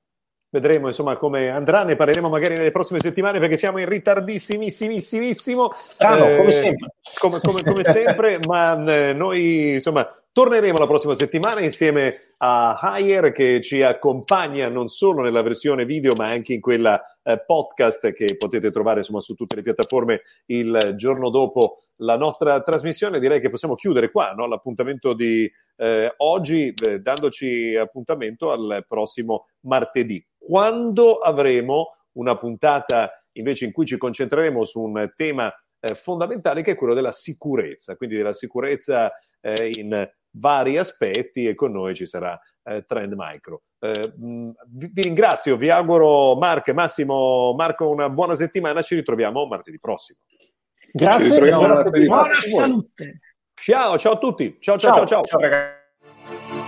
Vedremo 0.55 0.87
insomma 0.87 1.17
come 1.17 1.49
andrà, 1.51 1.83
ne 1.83 1.97
parleremo 1.97 2.29
magari 2.29 2.55
nelle 2.55 2.71
prossime 2.71 3.01
settimane 3.01 3.41
perché 3.41 3.57
siamo 3.57 3.79
in 3.79 3.89
ritardissimissimissimo. 3.89 5.73
Strano, 5.75 6.29
eh, 6.29 6.37
come 6.37 6.51
sempre. 6.53 6.95
Come, 7.19 7.41
come, 7.41 7.63
come 7.65 7.83
sempre, 7.83 8.39
ma 8.47 8.81
eh, 8.85 9.13
noi 9.15 9.73
insomma 9.73 10.09
Torneremo 10.35 10.79
la 10.79 10.89
prossima 10.89 11.15
settimana 11.15 11.61
insieme 11.61 12.33
a 12.39 12.77
Hire 12.99 13.31
che 13.31 13.61
ci 13.61 13.83
accompagna 13.83 14.69
non 14.69 14.89
solo 14.89 15.23
nella 15.23 15.43
versione 15.43 15.85
video 15.85 16.15
ma 16.15 16.27
anche 16.27 16.55
in 16.55 16.61
quella 16.61 17.01
eh, 17.23 17.39
podcast 17.39 18.11
che 18.11 18.35
potete 18.37 18.73
trovare 18.73 18.99
insomma, 18.99 19.21
su 19.21 19.35
tutte 19.37 19.55
le 19.55 19.63
piattaforme 19.63 20.23
il 20.47 20.95
giorno 20.97 21.31
dopo 21.31 21.85
la 21.99 22.17
nostra 22.17 22.61
trasmissione. 22.63 23.21
Direi 23.21 23.41
che 23.41 23.49
possiamo 23.49 23.77
chiudere 23.77 24.11
qua 24.11 24.33
no? 24.33 24.49
l'appuntamento 24.49 25.15
di 25.15 25.49
eh, 25.77 26.13
oggi 26.17 26.75
eh, 26.85 26.99
dandoci 26.99 27.77
appuntamento 27.77 28.51
al 28.51 28.85
prossimo 28.89 29.47
martedì 29.61 30.21
quando 30.37 31.19
avremo 31.19 31.95
una 32.15 32.37
puntata 32.37 33.25
invece 33.35 33.67
in 33.67 33.71
cui 33.71 33.87
ci 33.87 33.97
concentreremo 33.97 34.65
su 34.65 34.83
un 34.83 35.13
tema 35.15 35.55
eh, 35.79 35.95
fondamentale 35.95 36.63
che 36.63 36.73
è 36.73 36.75
quello 36.75 36.95
della 36.95 37.13
sicurezza, 37.13 37.95
quindi 37.95 38.17
della 38.17 38.33
sicurezza 38.33 39.13
eh, 39.41 39.71
in 39.77 40.11
vari 40.37 40.79
aspetti 40.79 41.47
e 41.47 41.55
con 41.55 41.73
noi 41.73 41.95
ci 41.95 42.07
sarà 42.07 42.39
eh, 42.65 42.85
Trend 42.87 43.15
Micro. 43.17 43.63
Eh, 43.79 44.13
vi, 44.17 44.91
vi, 44.93 45.03
ringrazio, 45.03 45.57
vi 45.57 45.71
auguro 45.71 46.37
Marco 46.37 46.71
e 46.71 46.75
Massimo, 46.75 47.55
Marco 47.57 47.89
una 47.89 48.09
buona 48.09 48.35
settimana, 48.35 48.83
ci 48.83 48.95
ritroviamo 48.95 49.47
martedì 49.47 49.79
prossimo. 49.79 50.19
Grazie, 50.93 51.51
buona 51.51 52.35
salute. 52.35 53.21
Ciao, 53.55 53.99
ciao 53.99 54.13
a 54.13 54.19
tutti, 54.19 54.57
ciao 54.61 54.79
ciao 54.79 54.93
ciao 54.93 55.07
ciao. 55.07 55.23
ciao. 55.23 55.41
ciao. 55.41 55.51
ciao 55.51 56.64